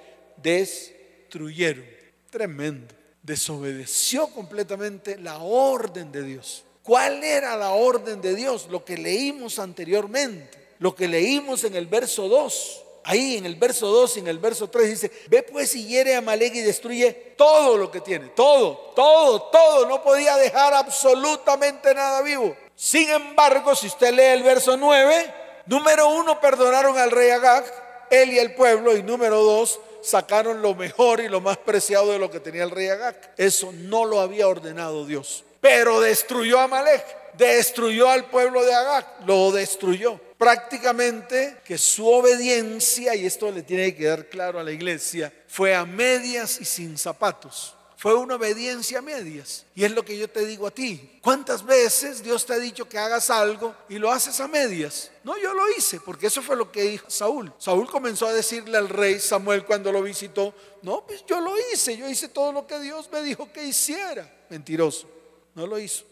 destruyeron. 0.41 1.85
Tremendo. 2.31 2.95
Desobedeció 3.21 4.29
completamente 4.29 5.19
la 5.19 5.37
orden 5.37 6.11
de 6.11 6.23
Dios. 6.23 6.63
¿Cuál 6.81 7.23
era 7.23 7.55
la 7.55 7.73
orden 7.73 8.19
de 8.19 8.33
Dios? 8.33 8.67
Lo 8.71 8.83
que 8.83 8.97
leímos 8.97 9.59
anteriormente, 9.59 10.57
lo 10.79 10.95
que 10.95 11.07
leímos 11.07 11.65
en 11.65 11.75
el 11.75 11.85
verso 11.85 12.27
2 12.27 12.84
ahí 13.05 13.37
en 13.37 13.45
el 13.45 13.55
verso 13.55 13.87
2 13.87 14.17
y 14.17 14.19
en 14.19 14.27
el 14.27 14.39
verso 14.39 14.69
3 14.69 14.89
dice, 14.89 15.11
ve 15.27 15.43
pues 15.43 15.75
y 15.75 15.85
hiere 15.85 16.15
a 16.15 16.21
Malek 16.21 16.55
y 16.55 16.61
destruye 16.61 17.13
todo 17.37 17.77
lo 17.77 17.89
que 17.91 18.01
tiene, 18.01 18.29
todo, 18.29 18.91
todo, 18.95 19.43
todo, 19.43 19.87
no 19.87 20.03
podía 20.03 20.35
dejar 20.37 20.73
absolutamente 20.73 21.93
nada 21.93 22.21
vivo. 22.21 22.55
Sin 22.75 23.09
embargo, 23.09 23.75
si 23.75 23.87
usted 23.87 24.11
lee 24.11 24.23
el 24.23 24.43
verso 24.43 24.75
9, 24.75 25.33
número 25.67 26.09
uno, 26.09 26.39
perdonaron 26.41 26.97
al 26.97 27.11
rey 27.11 27.29
Agag, 27.29 27.63
él 28.09 28.33
y 28.33 28.39
el 28.39 28.55
pueblo, 28.55 28.97
y 28.97 29.03
número 29.03 29.41
dos, 29.43 29.79
sacaron 30.01 30.61
lo 30.61 30.73
mejor 30.75 31.19
y 31.19 31.29
lo 31.29 31.41
más 31.41 31.57
preciado 31.57 32.11
de 32.11 32.19
lo 32.19 32.29
que 32.29 32.39
tenía 32.39 32.63
el 32.63 32.71
rey 32.71 32.87
Agag. 32.87 33.33
Eso 33.37 33.71
no 33.71 34.05
lo 34.05 34.19
había 34.19 34.47
ordenado 34.47 35.05
Dios, 35.05 35.43
pero 35.61 36.01
destruyó 36.01 36.59
a 36.59 36.67
Malek, 36.67 37.05
destruyó 37.33 38.09
al 38.09 38.25
pueblo 38.25 38.63
de 38.63 38.73
Agag, 38.73 39.05
lo 39.25 39.51
destruyó 39.51 40.19
prácticamente 40.45 41.57
que 41.65 41.75
su 41.75 42.07
obediencia, 42.07 43.15
y 43.15 43.25
esto 43.25 43.49
le 43.49 43.63
tiene 43.63 43.85
que 43.85 44.01
quedar 44.01 44.29
claro 44.29 44.59
a 44.59 44.63
la 44.63 44.71
iglesia, 44.71 45.33
fue 45.47 45.73
a 45.73 45.87
medias 45.87 46.61
y 46.61 46.65
sin 46.65 46.99
zapatos. 46.99 47.73
Fue 47.97 48.13
una 48.13 48.35
obediencia 48.35 48.99
a 48.99 49.01
medias. 49.01 49.65
Y 49.73 49.85
es 49.85 49.91
lo 49.91 50.05
que 50.05 50.15
yo 50.15 50.29
te 50.29 50.45
digo 50.45 50.67
a 50.67 50.71
ti. 50.71 51.17
¿Cuántas 51.23 51.65
veces 51.65 52.21
Dios 52.21 52.45
te 52.45 52.53
ha 52.53 52.59
dicho 52.59 52.87
que 52.87 52.99
hagas 52.99 53.31
algo 53.31 53.73
y 53.89 53.97
lo 53.97 54.11
haces 54.11 54.39
a 54.39 54.47
medias? 54.47 55.09
No, 55.23 55.35
yo 55.35 55.51
lo 55.55 55.63
hice, 55.75 55.99
porque 55.99 56.27
eso 56.27 56.43
fue 56.43 56.55
lo 56.55 56.71
que 56.71 56.83
dijo 56.83 57.09
Saúl. 57.09 57.51
Saúl 57.57 57.89
comenzó 57.89 58.27
a 58.27 58.33
decirle 58.33 58.77
al 58.77 58.89
rey 58.89 59.19
Samuel 59.19 59.65
cuando 59.65 59.91
lo 59.91 60.03
visitó, 60.03 60.53
no, 60.83 61.07
pues 61.07 61.25
yo 61.25 61.41
lo 61.41 61.55
hice, 61.73 61.97
yo 61.97 62.07
hice 62.07 62.27
todo 62.27 62.51
lo 62.51 62.67
que 62.67 62.79
Dios 62.79 63.09
me 63.11 63.23
dijo 63.23 63.51
que 63.51 63.65
hiciera. 63.65 64.31
Mentiroso, 64.51 65.09
no 65.55 65.65
lo 65.65 65.79
hizo. 65.79 66.03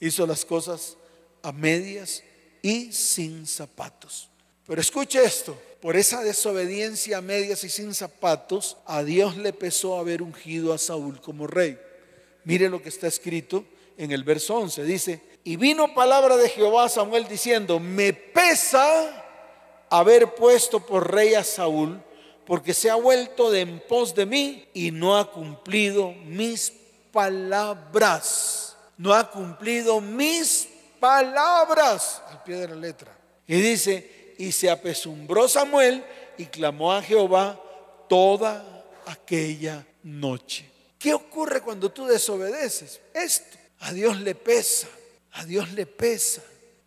Hizo 0.00 0.26
las 0.26 0.46
cosas 0.46 0.96
a 1.42 1.52
medias 1.52 2.22
y 2.62 2.92
sin 2.92 3.46
zapatos. 3.46 4.30
Pero 4.66 4.80
escuche 4.80 5.22
esto, 5.22 5.60
por 5.80 5.96
esa 5.96 6.22
desobediencia 6.22 7.18
a 7.18 7.20
medias 7.20 7.64
y 7.64 7.68
sin 7.68 7.92
zapatos, 7.92 8.76
a 8.86 9.02
Dios 9.02 9.36
le 9.36 9.52
pesó 9.52 9.98
haber 9.98 10.22
ungido 10.22 10.72
a 10.72 10.78
Saúl 10.78 11.20
como 11.20 11.48
rey. 11.48 11.78
Mire 12.44 12.68
lo 12.68 12.80
que 12.80 12.88
está 12.88 13.08
escrito 13.08 13.64
en 13.98 14.12
el 14.12 14.22
verso 14.22 14.56
11. 14.56 14.84
Dice, 14.84 15.20
y 15.42 15.56
vino 15.56 15.92
palabra 15.92 16.36
de 16.36 16.48
Jehová 16.48 16.84
a 16.84 16.88
Samuel 16.88 17.26
diciendo, 17.26 17.80
me 17.80 18.12
pesa 18.12 19.24
haber 19.90 20.34
puesto 20.34 20.80
por 20.86 21.12
rey 21.12 21.34
a 21.34 21.42
Saúl, 21.42 22.00
porque 22.46 22.74
se 22.74 22.88
ha 22.88 22.94
vuelto 22.94 23.50
de 23.50 23.60
en 23.60 23.82
pos 23.88 24.14
de 24.14 24.26
mí 24.26 24.68
y 24.72 24.90
no 24.90 25.18
ha 25.18 25.30
cumplido 25.30 26.12
mis 26.24 26.72
palabras. 27.12 28.76
No 28.96 29.12
ha 29.12 29.30
cumplido 29.30 30.00
mis 30.00 30.68
palabras 31.00 32.22
pie 32.44 32.56
de 32.56 32.68
la 32.68 32.76
letra. 32.76 33.16
Y 33.46 33.60
dice, 33.60 34.34
y 34.38 34.52
se 34.52 34.70
apesumbró 34.70 35.48
Samuel 35.48 36.04
y 36.38 36.46
clamó 36.46 36.92
a 36.92 37.02
Jehová 37.02 37.60
toda 38.08 38.84
aquella 39.06 39.86
noche. 40.02 40.70
¿Qué 40.98 41.14
ocurre 41.14 41.60
cuando 41.60 41.90
tú 41.90 42.06
desobedeces? 42.06 43.00
Esto, 43.12 43.58
a 43.80 43.92
Dios 43.92 44.20
le 44.20 44.34
pesa, 44.34 44.88
a 45.32 45.44
Dios 45.44 45.72
le 45.72 45.86
pesa, 45.86 46.42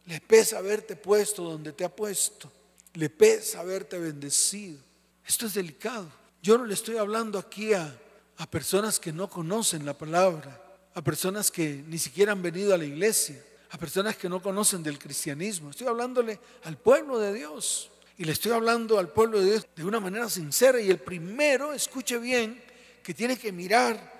le 0.05 0.21
pesa 0.21 0.59
haberte 0.59 0.95
puesto 0.95 1.43
donde 1.43 1.73
te 1.73 1.83
ha 1.83 1.93
puesto, 1.93 2.51
le 2.93 3.09
pesa 3.09 3.59
haberte 3.59 3.97
bendecido. 3.97 4.79
Esto 5.27 5.45
es 5.47 5.53
delicado. 5.53 6.09
Yo 6.41 6.57
no 6.57 6.65
le 6.65 6.73
estoy 6.73 6.97
hablando 6.97 7.39
aquí 7.39 7.73
a, 7.73 7.93
a 8.37 8.49
personas 8.49 8.99
que 8.99 9.11
no 9.11 9.29
conocen 9.29 9.85
la 9.85 9.97
palabra, 9.97 10.61
a 10.93 11.01
personas 11.01 11.51
que 11.51 11.83
ni 11.87 11.97
siquiera 11.97 12.31
han 12.31 12.41
venido 12.41 12.73
a 12.73 12.77
la 12.77 12.85
iglesia, 12.85 13.43
a 13.71 13.77
personas 13.77 14.15
que 14.15 14.29
no 14.29 14.41
conocen 14.41 14.83
del 14.83 14.99
cristianismo. 14.99 15.69
Estoy 15.69 15.87
hablándole 15.87 16.39
al 16.63 16.77
pueblo 16.77 17.19
de 17.19 17.33
Dios. 17.33 17.91
Y 18.17 18.23
le 18.23 18.31
estoy 18.31 18.53
hablando 18.53 18.97
al 18.97 19.09
pueblo 19.09 19.39
de 19.39 19.45
Dios 19.45 19.67
de 19.75 19.83
una 19.83 19.99
manera 19.99 20.29
sincera. 20.29 20.79
Y 20.79 20.89
el 20.89 20.99
primero, 20.99 21.73
escuche 21.73 22.17
bien, 22.17 22.61
que 23.03 23.13
tiene 23.13 23.37
que 23.37 23.51
mirar 23.51 24.13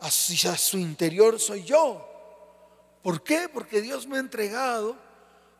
hacia 0.00 0.56
su 0.56 0.78
interior 0.78 1.38
soy 1.38 1.64
yo. 1.64 2.06
¿Por 3.02 3.22
qué? 3.22 3.48
Porque 3.52 3.80
Dios 3.80 4.06
me 4.06 4.16
ha 4.16 4.20
entregado 4.20 4.96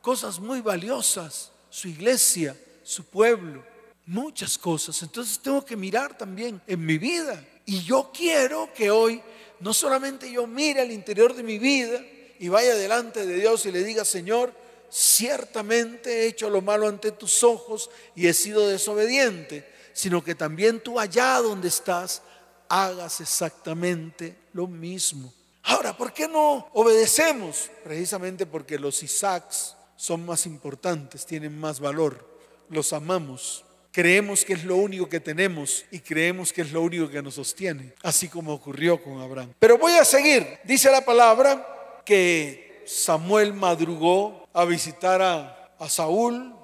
cosas 0.01 0.39
muy 0.39 0.61
valiosas, 0.61 1.53
su 1.69 1.89
iglesia, 1.89 2.57
su 2.83 3.05
pueblo, 3.05 3.65
muchas 4.07 4.57
cosas. 4.57 5.03
Entonces 5.03 5.39
tengo 5.41 5.65
que 5.65 5.77
mirar 5.77 6.17
también 6.17 6.61
en 6.67 6.85
mi 6.85 6.99
vida. 6.99 7.45
Y 7.67 7.83
yo 7.83 8.11
quiero 8.13 8.73
que 8.73 8.91
hoy 8.91 9.23
no 9.61 9.75
solamente 9.75 10.31
yo 10.31 10.47
mire 10.47 10.81
al 10.81 10.91
interior 10.91 11.35
de 11.35 11.43
mi 11.43 11.59
vida 11.59 12.03
y 12.41 12.49
vaya 12.49 12.75
delante 12.75 13.27
de 13.27 13.37
Dios 13.37 13.67
y 13.67 13.71
le 13.71 13.85
diga, 13.85 14.03
Señor, 14.03 14.55
ciertamente 14.91 16.23
he 16.23 16.27
hecho 16.27 16.49
lo 16.49 16.63
malo 16.63 16.89
ante 16.89 17.13
tus 17.13 17.45
ojos 17.45 17.91
y 18.17 18.29
he 18.29 18.33
sido 18.33 18.67
desobediente, 18.67 19.71
sino 19.93 20.25
que 20.25 20.35
también 20.35 20.81
tú 20.81 20.99
allá 20.99 21.37
donde 21.37 21.69
estás 21.69 22.23
hagas 22.71 23.21
exactamente 23.21 24.35
lo 24.55 24.67
mismo. 24.67 25.31
Ahora, 25.65 25.95
¿por 25.95 26.15
qué 26.15 26.27
no 26.29 26.67
obedecemos? 26.73 27.71
Precisamente 27.85 28.47
porque 28.47 28.79
los 28.79 29.03
Isaacs 29.03 29.77
son 29.95 30.25
más 30.25 30.47
importantes, 30.47 31.27
tienen 31.27 31.61
más 31.61 31.79
valor, 31.79 32.27
los 32.71 32.95
amamos. 32.95 33.67
Creemos 33.93 34.47
que 34.47 34.55
es 34.55 34.65
lo 34.65 34.77
único 34.77 35.11
que 35.11 35.21
tenemos 35.21 35.85
y 35.91 35.99
creemos 35.99 36.55
que 36.55 36.63
es 36.63 36.73
lo 36.73 36.81
único 36.81 37.11
que 37.11 37.21
nos 37.21 37.35
sostiene, 37.35 37.93
así 38.03 38.29
como 38.29 38.55
ocurrió 38.55 39.03
con 39.03 39.21
Abraham. 39.21 39.53
Pero 39.59 39.77
voy 39.77 39.93
a 39.93 40.07
seguir. 40.07 40.59
Dice 40.65 40.91
la 40.91 41.05
palabra 41.05 41.77
que 42.05 42.83
Samuel 42.87 43.55
madrugó 43.55 44.49
a 44.53 44.65
visitar 44.65 45.23
a, 45.23 45.57
Saúl, 45.89 46.55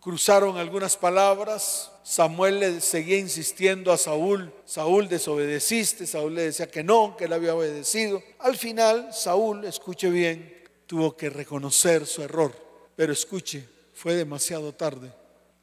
cruzaron 0.00 0.58
algunas 0.58 0.96
palabras, 0.96 1.90
Samuel 2.02 2.60
le 2.60 2.80
seguía 2.82 3.18
insistiendo 3.18 3.90
a 3.90 3.96
Saúl, 3.96 4.52
Saúl 4.66 5.08
desobedeciste, 5.08 6.06
Saúl 6.06 6.34
le 6.34 6.42
decía 6.42 6.70
que 6.70 6.84
no, 6.84 7.16
que 7.16 7.24
él 7.24 7.32
había 7.32 7.54
obedecido. 7.54 8.22
Al 8.38 8.56
final, 8.56 9.14
Saúl, 9.14 9.64
escuche 9.64 10.10
bien, 10.10 10.62
tuvo 10.86 11.16
que 11.16 11.30
reconocer 11.30 12.06
su 12.06 12.22
error, 12.22 12.52
pero 12.96 13.12
escuche, 13.12 13.66
fue 13.94 14.14
demasiado 14.14 14.74
tarde 14.74 15.10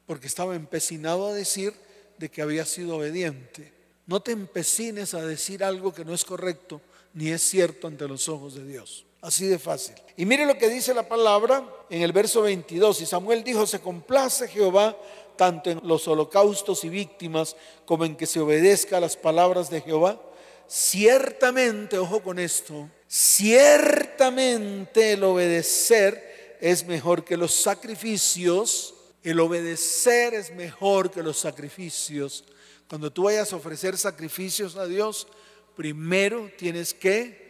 porque 0.06 0.26
estaba 0.26 0.54
empecinado 0.54 1.26
a 1.26 1.34
decir 1.34 1.72
de 2.18 2.30
que 2.30 2.42
había 2.42 2.64
sido 2.64 2.96
obediente. 2.96 3.72
No 4.06 4.20
te 4.20 4.32
empecines 4.32 5.14
a 5.14 5.24
decir 5.24 5.64
algo 5.64 5.94
que 5.94 6.04
no 6.04 6.14
es 6.14 6.24
correcto 6.24 6.80
ni 7.14 7.30
es 7.30 7.42
cierto 7.42 7.86
ante 7.86 8.06
los 8.08 8.28
ojos 8.28 8.54
de 8.54 8.66
Dios. 8.66 9.06
Así 9.24 9.46
de 9.46 9.58
fácil. 9.58 9.94
Y 10.18 10.26
mire 10.26 10.44
lo 10.44 10.58
que 10.58 10.68
dice 10.68 10.92
la 10.92 11.08
palabra 11.08 11.66
en 11.88 12.02
el 12.02 12.12
verso 12.12 12.42
22. 12.42 13.00
Y 13.00 13.06
Samuel 13.06 13.42
dijo, 13.42 13.66
se 13.66 13.80
complace 13.80 14.48
Jehová 14.48 14.94
tanto 15.36 15.70
en 15.70 15.80
los 15.82 16.06
holocaustos 16.06 16.84
y 16.84 16.90
víctimas 16.90 17.56
como 17.86 18.04
en 18.04 18.16
que 18.16 18.26
se 18.26 18.40
obedezca 18.40 18.98
a 18.98 19.00
las 19.00 19.16
palabras 19.16 19.70
de 19.70 19.80
Jehová. 19.80 20.20
Ciertamente, 20.68 21.98
ojo 21.98 22.22
con 22.22 22.38
esto, 22.38 22.90
ciertamente 23.08 25.12
el 25.12 25.24
obedecer 25.24 26.58
es 26.60 26.86
mejor 26.86 27.24
que 27.24 27.38
los 27.38 27.54
sacrificios 27.54 28.94
el 29.24 29.40
obedecer 29.40 30.34
es 30.34 30.54
mejor 30.54 31.10
que 31.10 31.22
los 31.22 31.38
sacrificios. 31.38 32.44
Cuando 32.86 33.10
tú 33.10 33.22
vayas 33.22 33.52
a 33.52 33.56
ofrecer 33.56 33.96
sacrificios 33.96 34.76
a 34.76 34.86
Dios, 34.86 35.26
primero 35.74 36.50
tienes 36.58 36.92
que 36.92 37.43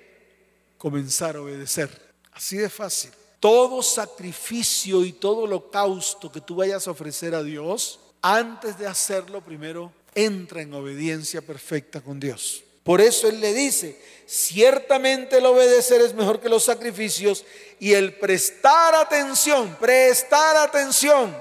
comenzar 0.79 1.37
a 1.37 1.43
obedecer. 1.43 1.91
Así 2.33 2.57
de 2.57 2.69
fácil. 2.69 3.11
Todo 3.41 3.83
sacrificio 3.83 5.05
y 5.05 5.13
todo 5.13 5.41
holocausto 5.41 6.33
que 6.33 6.41
tú 6.41 6.57
vayas 6.57 6.89
a 6.89 6.93
ofrecer 6.93 7.35
a 7.35 7.43
Dios, 7.43 8.01
antes 8.23 8.79
de 8.79 8.87
hacerlo, 8.87 9.45
primero 9.45 9.93
entra 10.15 10.63
en 10.63 10.73
obediencia 10.73 11.43
perfecta 11.43 12.01
con 12.01 12.19
Dios. 12.19 12.65
Por 12.83 13.01
eso 13.01 13.29
Él 13.29 13.41
le 13.41 13.53
dice, 13.55 13.99
ciertamente 14.27 15.39
el 15.39 15.47
obedecer 15.47 16.01
es 16.03 16.15
mejor 16.15 16.41
que 16.41 16.49
los 16.49 16.65
sacrificios 16.65 17.45
y 17.81 17.95
el 17.95 18.15
prestar 18.15 18.95
atención, 18.95 19.77
prestar 19.81 20.57
atención 20.57 21.35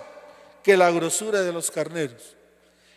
que 0.63 0.78
la 0.78 0.89
grosura 0.89 1.41
de 1.41 1.52
los 1.52 1.69
carneros. 1.69 2.36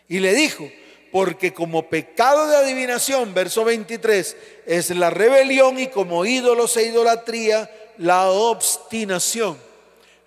Y 0.08 0.20
le 0.20 0.32
dijo, 0.34 0.70
porque 1.16 1.54
como 1.54 1.88
pecado 1.88 2.46
de 2.46 2.58
adivinación, 2.58 3.32
verso 3.32 3.64
23, 3.64 4.36
es 4.66 4.90
la 4.90 5.08
rebelión 5.08 5.78
y 5.78 5.86
como 5.86 6.26
ídolos 6.26 6.76
e 6.76 6.82
idolatría, 6.82 7.70
la 7.96 8.28
obstinación. 8.28 9.58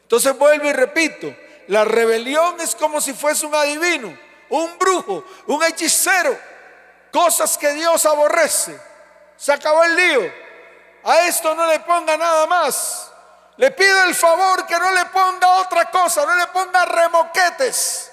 Entonces 0.02 0.36
vuelvo 0.36 0.68
y 0.68 0.74
repito, 0.74 1.32
la 1.68 1.86
rebelión 1.86 2.60
es 2.60 2.74
como 2.74 3.00
si 3.02 3.14
fuese 3.14 3.46
un 3.46 3.54
adivino, 3.54 4.18
un 4.50 4.80
brujo, 4.80 5.24
un 5.46 5.64
hechicero, 5.64 6.36
cosas 7.12 7.56
que 7.56 7.72
Dios 7.76 8.04
aborrece. 8.08 8.76
Se 9.38 9.54
acabó 9.54 9.84
el 9.84 9.96
lío. 9.96 10.34
A 11.04 11.28
esto 11.28 11.54
no 11.54 11.68
le 11.68 11.82
ponga 11.82 12.18
nada 12.18 12.48
más. 12.48 13.12
Le 13.58 13.70
pido 13.70 14.06
el 14.06 14.16
favor 14.16 14.66
que 14.66 14.80
no 14.80 14.92
le 14.92 15.06
ponga 15.06 15.60
otra 15.60 15.92
cosa, 15.92 16.26
no 16.26 16.36
le 16.36 16.48
ponga 16.48 16.84
remoquetes. 16.84 18.09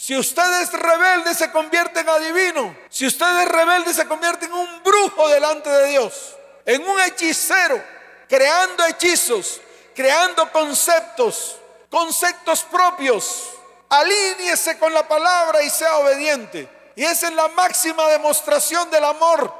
Si 0.00 0.16
usted 0.16 0.62
es 0.62 0.72
rebelde, 0.72 1.34
se 1.34 1.52
convierte 1.52 2.00
en 2.00 2.08
adivino. 2.08 2.74
Si 2.88 3.06
usted 3.06 3.40
es 3.40 3.48
rebelde, 3.48 3.92
se 3.92 4.08
convierte 4.08 4.46
en 4.46 4.52
un 4.54 4.82
brujo 4.82 5.28
delante 5.28 5.68
de 5.68 5.88
Dios. 5.88 6.36
En 6.64 6.88
un 6.88 6.98
hechicero, 7.02 7.84
creando 8.26 8.82
hechizos, 8.86 9.60
creando 9.94 10.50
conceptos, 10.52 11.56
conceptos 11.90 12.62
propios. 12.62 13.50
Alíñese 13.90 14.78
con 14.78 14.94
la 14.94 15.06
palabra 15.06 15.62
y 15.62 15.68
sea 15.68 15.98
obediente. 15.98 16.66
Y 16.96 17.04
esa 17.04 17.28
es 17.28 17.34
la 17.34 17.48
máxima 17.48 18.08
demostración 18.08 18.90
del 18.90 19.04
amor 19.04 19.52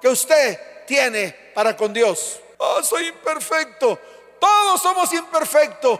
que 0.00 0.06
usted 0.06 0.86
tiene 0.86 1.32
para 1.52 1.76
con 1.76 1.92
Dios. 1.92 2.38
Oh, 2.56 2.84
soy 2.84 3.08
imperfecto. 3.08 3.98
Todos 4.38 4.80
somos 4.80 5.12
imperfectos, 5.12 5.98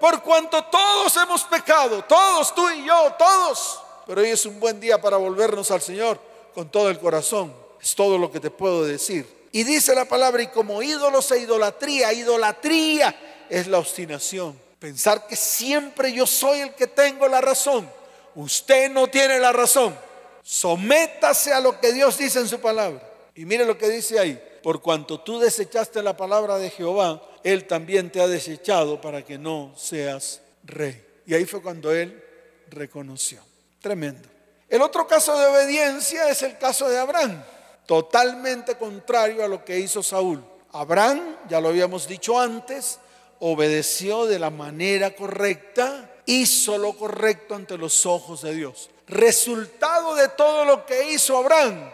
por 0.00 0.22
cuanto 0.22 0.64
todos 0.64 1.14
hemos 1.16 1.44
pecado, 1.44 2.02
todos, 2.04 2.54
tú 2.54 2.68
y 2.70 2.86
yo, 2.86 3.14
todos. 3.18 3.80
Pero 4.06 4.22
hoy 4.22 4.28
es 4.28 4.46
un 4.46 4.58
buen 4.58 4.80
día 4.80 5.00
para 5.00 5.18
volvernos 5.18 5.70
al 5.70 5.82
Señor 5.82 6.18
con 6.54 6.70
todo 6.70 6.88
el 6.88 6.98
corazón. 6.98 7.54
Es 7.80 7.94
todo 7.94 8.18
lo 8.18 8.32
que 8.32 8.40
te 8.40 8.50
puedo 8.50 8.84
decir. 8.84 9.48
Y 9.52 9.64
dice 9.64 9.94
la 9.94 10.04
palabra, 10.04 10.42
y 10.42 10.48
como 10.48 10.82
ídolos 10.82 11.30
e 11.32 11.40
idolatría, 11.40 12.12
idolatría 12.12 13.46
es 13.48 13.66
la 13.66 13.78
obstinación. 13.78 14.58
Pensar 14.78 15.26
que 15.26 15.36
siempre 15.36 16.12
yo 16.12 16.26
soy 16.26 16.60
el 16.60 16.74
que 16.74 16.86
tengo 16.86 17.28
la 17.28 17.40
razón. 17.40 17.88
Usted 18.34 18.90
no 18.90 19.08
tiene 19.08 19.38
la 19.38 19.52
razón. 19.52 19.96
Sométase 20.42 21.52
a 21.52 21.60
lo 21.60 21.78
que 21.78 21.92
Dios 21.92 22.16
dice 22.16 22.40
en 22.40 22.48
su 22.48 22.60
palabra. 22.60 23.02
Y 23.34 23.44
mire 23.44 23.64
lo 23.66 23.76
que 23.76 23.88
dice 23.88 24.18
ahí. 24.18 24.42
Por 24.62 24.80
cuanto 24.80 25.20
tú 25.20 25.38
desechaste 25.38 26.02
la 26.02 26.16
palabra 26.16 26.58
de 26.58 26.70
Jehová, 26.70 27.22
él 27.42 27.66
también 27.66 28.10
te 28.10 28.20
ha 28.20 28.26
desechado 28.26 29.00
para 29.00 29.24
que 29.24 29.38
no 29.38 29.72
seas 29.76 30.40
rey. 30.64 31.04
Y 31.26 31.34
ahí 31.34 31.44
fue 31.44 31.62
cuando 31.62 31.92
Él 31.92 32.22
reconoció. 32.70 33.40
Tremendo. 33.80 34.28
El 34.68 34.82
otro 34.82 35.06
caso 35.06 35.38
de 35.38 35.46
obediencia 35.46 36.28
es 36.28 36.42
el 36.42 36.58
caso 36.58 36.88
de 36.88 36.98
Abraham, 36.98 37.42
totalmente 37.86 38.76
contrario 38.76 39.44
a 39.44 39.48
lo 39.48 39.64
que 39.64 39.78
hizo 39.78 40.02
Saúl. 40.02 40.44
Abraham, 40.72 41.36
ya 41.48 41.60
lo 41.60 41.68
habíamos 41.68 42.06
dicho 42.06 42.38
antes, 42.38 43.00
obedeció 43.40 44.26
de 44.26 44.38
la 44.38 44.50
manera 44.50 45.14
correcta, 45.16 46.08
hizo 46.26 46.78
lo 46.78 46.92
correcto 46.92 47.56
ante 47.56 47.76
los 47.76 48.06
ojos 48.06 48.42
de 48.42 48.54
Dios. 48.54 48.90
Resultado 49.08 50.14
de 50.14 50.28
todo 50.28 50.64
lo 50.64 50.86
que 50.86 51.12
hizo 51.12 51.36
Abraham, 51.36 51.90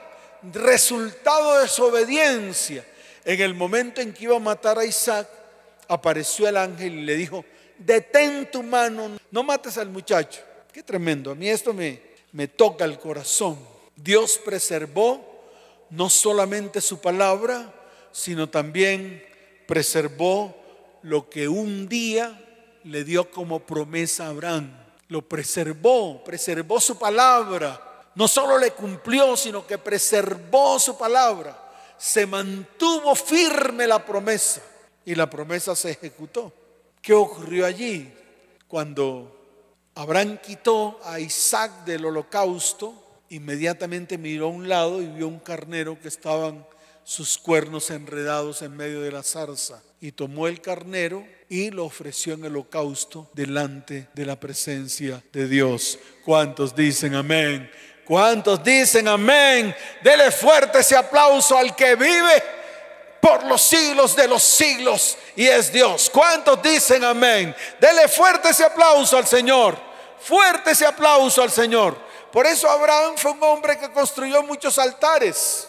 resultado 0.52 1.61
de 1.61 1.68
su 1.68 1.85
obediencia, 1.85 2.85
en 3.26 3.40
el 3.40 3.54
momento 3.54 4.00
en 4.00 4.14
que 4.14 4.24
iba 4.24 4.36
a 4.36 4.40
matar 4.40 4.78
a 4.78 4.84
Isaac, 4.84 5.28
apareció 5.88 6.48
el 6.48 6.56
ángel 6.56 6.94
y 6.94 7.02
le 7.02 7.16
dijo, 7.16 7.44
detén 7.76 8.48
tu 8.52 8.62
mano, 8.62 9.18
no 9.32 9.42
mates 9.42 9.76
al 9.78 9.88
muchacho. 9.88 10.40
Qué 10.72 10.84
tremendo, 10.84 11.32
a 11.32 11.34
mí 11.34 11.48
esto 11.48 11.74
me, 11.74 12.00
me 12.30 12.46
toca 12.46 12.84
el 12.84 13.00
corazón. 13.00 13.58
Dios 13.96 14.40
preservó 14.44 15.42
no 15.90 16.08
solamente 16.08 16.80
su 16.80 17.00
palabra, 17.00 17.74
sino 18.12 18.48
también 18.48 19.26
preservó 19.66 20.54
lo 21.02 21.28
que 21.28 21.48
un 21.48 21.88
día 21.88 22.40
le 22.84 23.02
dio 23.02 23.28
como 23.32 23.58
promesa 23.58 24.26
a 24.26 24.28
Abraham. 24.28 24.70
Lo 25.08 25.22
preservó, 25.22 26.22
preservó 26.22 26.80
su 26.80 26.96
palabra. 26.96 28.04
No 28.14 28.28
solo 28.28 28.56
le 28.56 28.70
cumplió, 28.70 29.36
sino 29.36 29.66
que 29.66 29.78
preservó 29.78 30.78
su 30.78 30.96
palabra. 30.96 31.65
Se 31.98 32.26
mantuvo 32.26 33.14
firme 33.14 33.87
la 33.87 34.04
promesa 34.04 34.62
y 35.04 35.14
la 35.14 35.28
promesa 35.30 35.74
se 35.74 35.92
ejecutó. 35.92 36.52
¿Qué 37.00 37.12
ocurrió 37.12 37.64
allí? 37.66 38.12
Cuando 38.68 39.32
Abraham 39.94 40.38
quitó 40.44 41.00
a 41.04 41.20
Isaac 41.20 41.85
del 41.85 42.04
holocausto, 42.04 43.22
inmediatamente 43.30 44.18
miró 44.18 44.46
a 44.46 44.50
un 44.50 44.68
lado 44.68 45.00
y 45.00 45.06
vio 45.06 45.28
un 45.28 45.38
carnero 45.38 45.98
que 46.00 46.09
estaban 46.09 46.66
sus 47.04 47.38
cuernos 47.38 47.90
enredados 47.90 48.62
en 48.62 48.76
medio 48.76 49.00
de 49.00 49.12
la 49.12 49.22
zarza. 49.22 49.80
Y 50.00 50.12
tomó 50.12 50.48
el 50.48 50.61
carnero 50.61 51.24
y 51.48 51.70
lo 51.70 51.85
ofreció 51.85 52.35
en 52.35 52.44
el 52.44 52.52
holocausto 52.52 53.30
delante 53.32 54.09
de 54.14 54.26
la 54.26 54.38
presencia 54.38 55.22
de 55.32 55.46
Dios. 55.46 55.98
¿Cuántos 56.24 56.74
dicen 56.74 57.14
amén? 57.14 57.70
¿Cuántos 58.06 58.62
dicen 58.62 59.08
amén? 59.08 59.74
Dele 60.00 60.30
fuerte 60.30 60.78
ese 60.78 60.96
aplauso 60.96 61.58
al 61.58 61.74
que 61.74 61.96
vive 61.96 62.42
por 63.20 63.42
los 63.44 63.60
siglos 63.60 64.14
de 64.14 64.28
los 64.28 64.44
siglos 64.44 65.18
y 65.34 65.48
es 65.48 65.72
Dios. 65.72 66.08
¿Cuántos 66.12 66.62
dicen 66.62 67.02
amén? 67.02 67.54
Dele 67.80 68.06
fuerte 68.06 68.50
ese 68.50 68.64
aplauso 68.64 69.16
al 69.16 69.26
Señor. 69.26 69.76
Fuerte 70.20 70.70
ese 70.70 70.86
aplauso 70.86 71.42
al 71.42 71.50
Señor. 71.50 71.96
Por 72.30 72.46
eso 72.46 72.70
Abraham 72.70 73.14
fue 73.16 73.32
un 73.32 73.42
hombre 73.42 73.76
que 73.76 73.90
construyó 73.90 74.42
muchos 74.44 74.78
altares. 74.78 75.68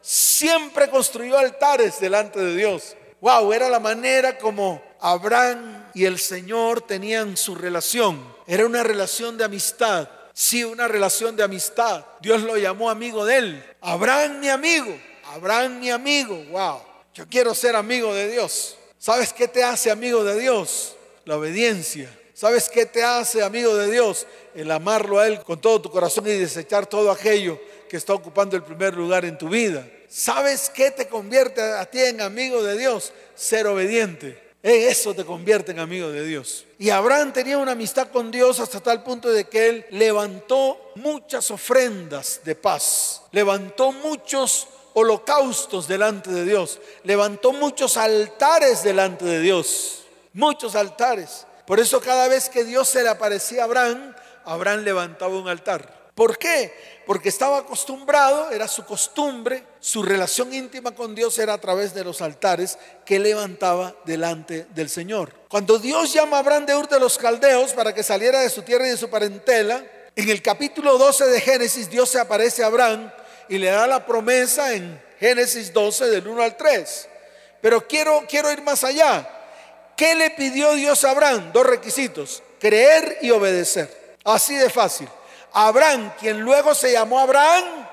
Siempre 0.00 0.88
construyó 0.88 1.36
altares 1.36 1.98
delante 1.98 2.38
de 2.38 2.54
Dios. 2.54 2.94
Wow, 3.20 3.52
era 3.52 3.68
la 3.68 3.80
manera 3.80 4.38
como 4.38 4.80
Abraham 5.00 5.90
y 5.94 6.04
el 6.04 6.20
Señor 6.20 6.82
tenían 6.82 7.36
su 7.36 7.54
relación. 7.54 8.22
Era 8.46 8.66
una 8.66 8.82
relación 8.82 9.36
de 9.36 9.44
amistad. 9.44 10.08
Sí, 10.36 10.64
una 10.64 10.88
relación 10.88 11.36
de 11.36 11.44
amistad. 11.44 12.04
Dios 12.20 12.42
lo 12.42 12.56
llamó 12.58 12.90
amigo 12.90 13.24
de 13.24 13.36
él. 13.36 13.64
Abraham 13.80 14.40
mi 14.40 14.48
amigo. 14.48 14.98
Abraham 15.26 15.78
mi 15.78 15.90
amigo, 15.90 16.36
wow. 16.50 16.80
Yo 17.14 17.24
quiero 17.28 17.54
ser 17.54 17.76
amigo 17.76 18.12
de 18.12 18.28
Dios. 18.28 18.76
¿Sabes 18.98 19.32
qué 19.32 19.46
te 19.46 19.62
hace 19.62 19.92
amigo 19.92 20.24
de 20.24 20.38
Dios? 20.38 20.96
La 21.24 21.36
obediencia. 21.36 22.10
¿Sabes 22.34 22.68
qué 22.68 22.84
te 22.84 23.04
hace 23.04 23.44
amigo 23.44 23.76
de 23.76 23.88
Dios? 23.88 24.26
El 24.56 24.72
amarlo 24.72 25.20
a 25.20 25.28
Él 25.28 25.40
con 25.44 25.60
todo 25.60 25.80
tu 25.80 25.88
corazón 25.88 26.26
y 26.26 26.32
desechar 26.32 26.86
todo 26.86 27.12
aquello 27.12 27.60
que 27.88 27.96
está 27.96 28.12
ocupando 28.12 28.56
el 28.56 28.64
primer 28.64 28.94
lugar 28.94 29.24
en 29.24 29.38
tu 29.38 29.48
vida. 29.48 29.86
¿Sabes 30.08 30.68
qué 30.68 30.90
te 30.90 31.06
convierte 31.06 31.62
a 31.62 31.84
ti 31.86 32.00
en 32.00 32.20
amigo 32.20 32.60
de 32.60 32.76
Dios? 32.76 33.12
Ser 33.36 33.68
obediente. 33.68 34.43
Eso 34.64 35.12
te 35.12 35.26
convierte 35.26 35.72
en 35.72 35.78
amigo 35.78 36.10
de 36.10 36.24
Dios. 36.24 36.64
Y 36.78 36.88
Abraham 36.88 37.34
tenía 37.34 37.58
una 37.58 37.72
amistad 37.72 38.08
con 38.08 38.30
Dios 38.30 38.60
hasta 38.60 38.80
tal 38.80 39.02
punto 39.02 39.30
de 39.30 39.44
que 39.44 39.68
él 39.68 39.86
levantó 39.90 40.92
muchas 40.94 41.50
ofrendas 41.50 42.40
de 42.44 42.54
paz, 42.54 43.20
levantó 43.30 43.92
muchos 43.92 44.68
holocaustos 44.94 45.86
delante 45.86 46.30
de 46.30 46.46
Dios, 46.46 46.80
levantó 47.02 47.52
muchos 47.52 47.98
altares 47.98 48.82
delante 48.82 49.26
de 49.26 49.40
Dios, 49.40 50.04
muchos 50.32 50.74
altares. 50.76 51.46
Por 51.66 51.78
eso 51.78 52.00
cada 52.00 52.26
vez 52.28 52.48
que 52.48 52.64
Dios 52.64 52.88
se 52.88 53.02
le 53.02 53.10
aparecía 53.10 53.60
a 53.60 53.64
Abraham, 53.66 54.16
Abraham 54.46 54.80
levantaba 54.80 55.36
un 55.36 55.46
altar. 55.46 56.10
¿Por 56.14 56.38
qué? 56.38 56.72
Porque 57.06 57.28
estaba 57.28 57.58
acostumbrado, 57.58 58.50
era 58.50 58.66
su 58.66 58.86
costumbre, 58.86 59.62
su 59.84 60.02
relación 60.02 60.54
íntima 60.54 60.94
con 60.94 61.14
Dios 61.14 61.38
era 61.38 61.52
a 61.52 61.60
través 61.60 61.92
de 61.92 62.04
los 62.04 62.22
altares 62.22 62.78
que 63.04 63.18
levantaba 63.18 63.94
delante 64.06 64.66
del 64.74 64.88
Señor. 64.88 65.34
Cuando 65.46 65.78
Dios 65.78 66.10
llama 66.10 66.38
a 66.38 66.40
Abraham 66.40 66.64
de 66.64 66.74
Ur 66.74 66.88
de 66.88 66.98
los 66.98 67.18
Caldeos 67.18 67.74
para 67.74 67.92
que 67.92 68.02
saliera 68.02 68.40
de 68.40 68.48
su 68.48 68.62
tierra 68.62 68.86
y 68.86 68.92
de 68.92 68.96
su 68.96 69.10
parentela, 69.10 69.84
en 70.16 70.30
el 70.30 70.40
capítulo 70.40 70.96
12 70.96 71.26
de 71.26 71.38
Génesis 71.38 71.90
Dios 71.90 72.08
se 72.08 72.18
aparece 72.18 72.64
a 72.64 72.68
Abraham 72.68 73.12
y 73.50 73.58
le 73.58 73.66
da 73.66 73.86
la 73.86 74.06
promesa 74.06 74.72
en 74.72 74.98
Génesis 75.20 75.70
12 75.70 76.06
del 76.06 76.28
1 76.28 76.42
al 76.42 76.56
3. 76.56 77.08
Pero 77.60 77.86
quiero, 77.86 78.24
quiero 78.26 78.50
ir 78.50 78.62
más 78.62 78.84
allá. 78.84 79.28
¿Qué 79.98 80.14
le 80.14 80.30
pidió 80.30 80.72
Dios 80.72 81.04
a 81.04 81.10
Abraham? 81.10 81.50
Dos 81.52 81.66
requisitos, 81.66 82.42
creer 82.58 83.18
y 83.20 83.30
obedecer. 83.32 84.16
Así 84.24 84.56
de 84.56 84.70
fácil. 84.70 85.10
Abraham, 85.52 86.10
quien 86.18 86.40
luego 86.40 86.74
se 86.74 86.90
llamó 86.90 87.20
Abraham, 87.20 87.83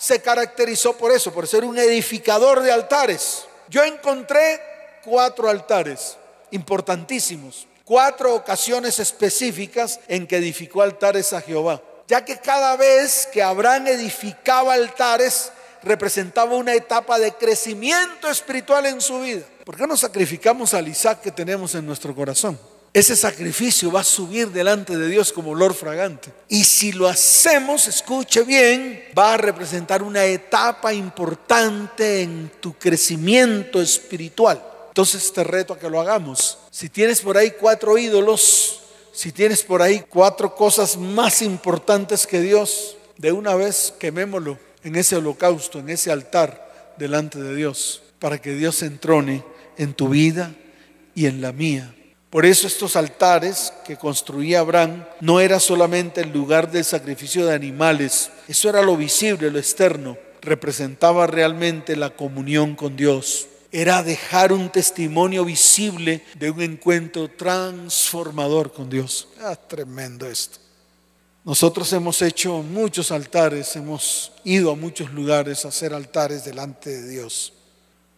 se 0.00 0.22
caracterizó 0.22 0.96
por 0.96 1.12
eso, 1.12 1.32
por 1.32 1.46
ser 1.46 1.64
un 1.64 1.78
edificador 1.78 2.62
de 2.62 2.72
altares. 2.72 3.44
Yo 3.68 3.84
encontré 3.84 4.60
cuatro 5.04 5.48
altares 5.48 6.16
importantísimos, 6.50 7.68
cuatro 7.84 8.34
ocasiones 8.34 8.98
específicas 8.98 10.00
en 10.08 10.26
que 10.26 10.38
edificó 10.38 10.80
altares 10.80 11.32
a 11.34 11.40
Jehová 11.42 11.82
ya 12.10 12.24
que 12.24 12.38
cada 12.38 12.76
vez 12.76 13.28
que 13.32 13.40
Abraham 13.40 13.86
edificaba 13.86 14.74
altares 14.74 15.52
representaba 15.80 16.56
una 16.56 16.74
etapa 16.74 17.20
de 17.20 17.32
crecimiento 17.32 18.28
espiritual 18.28 18.84
en 18.86 19.00
su 19.00 19.20
vida. 19.20 19.44
¿Por 19.64 19.76
qué 19.76 19.86
no 19.86 19.96
sacrificamos 19.96 20.74
al 20.74 20.88
Isaac 20.88 21.20
que 21.20 21.30
tenemos 21.30 21.72
en 21.76 21.86
nuestro 21.86 22.12
corazón? 22.12 22.58
Ese 22.92 23.14
sacrificio 23.14 23.92
va 23.92 24.00
a 24.00 24.04
subir 24.04 24.48
delante 24.48 24.96
de 24.96 25.08
Dios 25.08 25.32
como 25.32 25.50
olor 25.52 25.74
fragante. 25.74 26.32
Y 26.48 26.64
si 26.64 26.90
lo 26.90 27.06
hacemos, 27.06 27.86
escuche 27.86 28.42
bien, 28.42 29.04
va 29.16 29.34
a 29.34 29.36
representar 29.36 30.02
una 30.02 30.24
etapa 30.24 30.92
importante 30.92 32.22
en 32.22 32.50
tu 32.60 32.72
crecimiento 32.74 33.80
espiritual. 33.80 34.60
Entonces 34.88 35.32
te 35.32 35.44
reto 35.44 35.74
a 35.74 35.78
que 35.78 35.88
lo 35.88 36.00
hagamos. 36.00 36.58
Si 36.72 36.88
tienes 36.88 37.20
por 37.20 37.36
ahí 37.36 37.52
cuatro 37.52 37.96
ídolos, 37.96 38.80
si 39.12 39.30
tienes 39.30 39.62
por 39.62 39.82
ahí 39.82 40.04
cuatro 40.08 40.56
cosas 40.56 40.96
más 40.96 41.42
importantes 41.42 42.26
que 42.26 42.40
Dios, 42.40 42.96
de 43.18 43.30
una 43.30 43.54
vez 43.54 43.94
quemémoslo 44.00 44.58
en 44.82 44.96
ese 44.96 45.14
holocausto, 45.14 45.78
en 45.78 45.90
ese 45.90 46.10
altar 46.10 46.94
delante 46.98 47.40
de 47.40 47.54
Dios, 47.54 48.02
para 48.18 48.42
que 48.42 48.54
Dios 48.54 48.82
entrone 48.82 49.44
en 49.78 49.94
tu 49.94 50.08
vida 50.08 50.52
y 51.14 51.26
en 51.26 51.40
la 51.40 51.52
mía. 51.52 51.94
Por 52.30 52.46
eso 52.46 52.66
estos 52.66 52.94
altares 52.94 53.72
que 53.84 53.96
construía 53.96 54.60
Abraham 54.60 55.04
no 55.20 55.40
era 55.40 55.58
solamente 55.58 56.20
el 56.20 56.32
lugar 56.32 56.70
del 56.70 56.84
sacrificio 56.84 57.44
de 57.44 57.54
animales, 57.54 58.30
eso 58.46 58.68
era 58.68 58.82
lo 58.82 58.96
visible, 58.96 59.50
lo 59.50 59.58
externo, 59.58 60.16
representaba 60.40 61.26
realmente 61.26 61.96
la 61.96 62.10
comunión 62.10 62.76
con 62.76 62.96
Dios 62.96 63.48
era 63.72 64.02
dejar 64.02 64.52
un 64.52 64.70
testimonio 64.70 65.44
visible 65.44 66.24
de 66.38 66.50
un 66.50 66.60
encuentro 66.60 67.28
transformador 67.28 68.72
con 68.72 68.90
Dios. 68.90 69.28
Ah, 69.40 69.54
tremendo 69.54 70.26
esto. 70.26 70.58
Nosotros 71.44 71.92
hemos 71.92 72.20
hecho 72.20 72.62
muchos 72.62 73.12
altares, 73.12 73.74
hemos 73.76 74.32
ido 74.44 74.72
a 74.72 74.76
muchos 74.76 75.12
lugares 75.12 75.64
a 75.64 75.68
hacer 75.68 75.94
altares 75.94 76.44
delante 76.44 76.90
de 76.90 77.08
Dios. 77.08 77.52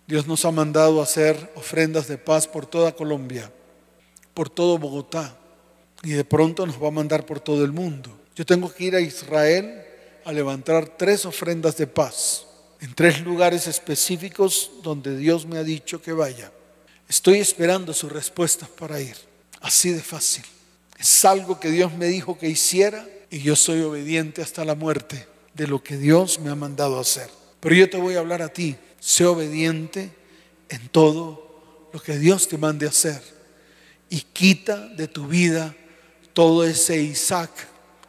Dios 0.07 0.27
nos 0.27 0.44
ha 0.44 0.51
mandado 0.51 1.01
a 1.01 1.05
hacer 1.05 1.53
ofrendas 1.55 2.09
de 2.09 2.18
paz 2.18 2.48
por 2.48 2.66
toda 2.66 2.92
Colombia, 2.92 3.53
por 4.35 4.51
todo 4.51 4.79
Bogotá, 4.79 5.37
y 6.03 6.11
de 6.11 6.25
pronto 6.25 6.66
nos 6.66 6.83
va 6.83 6.88
a 6.88 6.92
mandar 6.92 7.25
por 7.27 7.40
todo 7.40 7.64
el 7.64 7.73
mundo. 7.73 8.11
Yo 8.35 8.45
tengo 8.45 8.73
que 8.73 8.85
ir 8.85 8.97
a 8.97 9.01
Israel 9.01 9.85
a 10.25 10.33
levantar 10.33 10.97
tres 10.97 11.25
ofrendas 11.27 11.77
de 11.77 11.87
paz 11.87 12.47
en 12.81 12.95
tres 12.95 13.21
lugares 13.21 13.66
específicos 13.68 14.71
donde 14.83 15.16
Dios 15.16 15.47
me 15.47 15.59
ha 15.59 15.62
dicho 15.62 16.03
que 16.03 16.12
vaya. 16.12 16.51
Estoy 17.09 17.38
esperando 17.38 17.95
su 17.95 18.09
respuesta 18.09 18.66
para 18.79 19.01
ir. 19.01 19.16
Así 19.61 19.90
de 19.90 20.03
fácil. 20.03 20.45
Es 20.99 21.25
algo 21.25 21.61
que 21.61 21.71
Dios 21.71 21.92
me 21.92 22.07
dijo 22.07 22.37
que 22.37 22.49
hiciera 22.49 23.07
y 23.31 23.40
yo 23.40 23.55
soy 23.55 23.81
obediente 23.83 24.42
hasta 24.42 24.64
la 24.64 24.75
muerte 24.75 25.27
de 25.55 25.66
lo 25.68 25.83
que 25.83 25.97
Dios 25.97 26.40
me 26.40 26.51
ha 26.51 26.57
mandado 26.57 26.99
hacer. 26.99 27.29
Pero 27.61 27.75
yo 27.75 27.88
te 27.88 27.99
voy 27.99 28.16
a 28.16 28.21
hablar 28.21 28.42
a 28.42 28.49
ti. 28.49 28.77
Sé 28.99 29.25
obediente 29.27 30.11
en 30.68 30.88
todo 30.88 31.88
lo 31.92 32.01
que 32.01 32.18
Dios 32.18 32.49
te 32.49 32.59
mande 32.59 32.88
hacer. 32.88 33.23
Y 34.12 34.20
quita 34.20 34.77
de 34.88 35.09
tu 35.09 35.27
vida 35.27 35.75
todo 36.34 36.64
ese 36.64 36.99
Isaac 36.99 37.51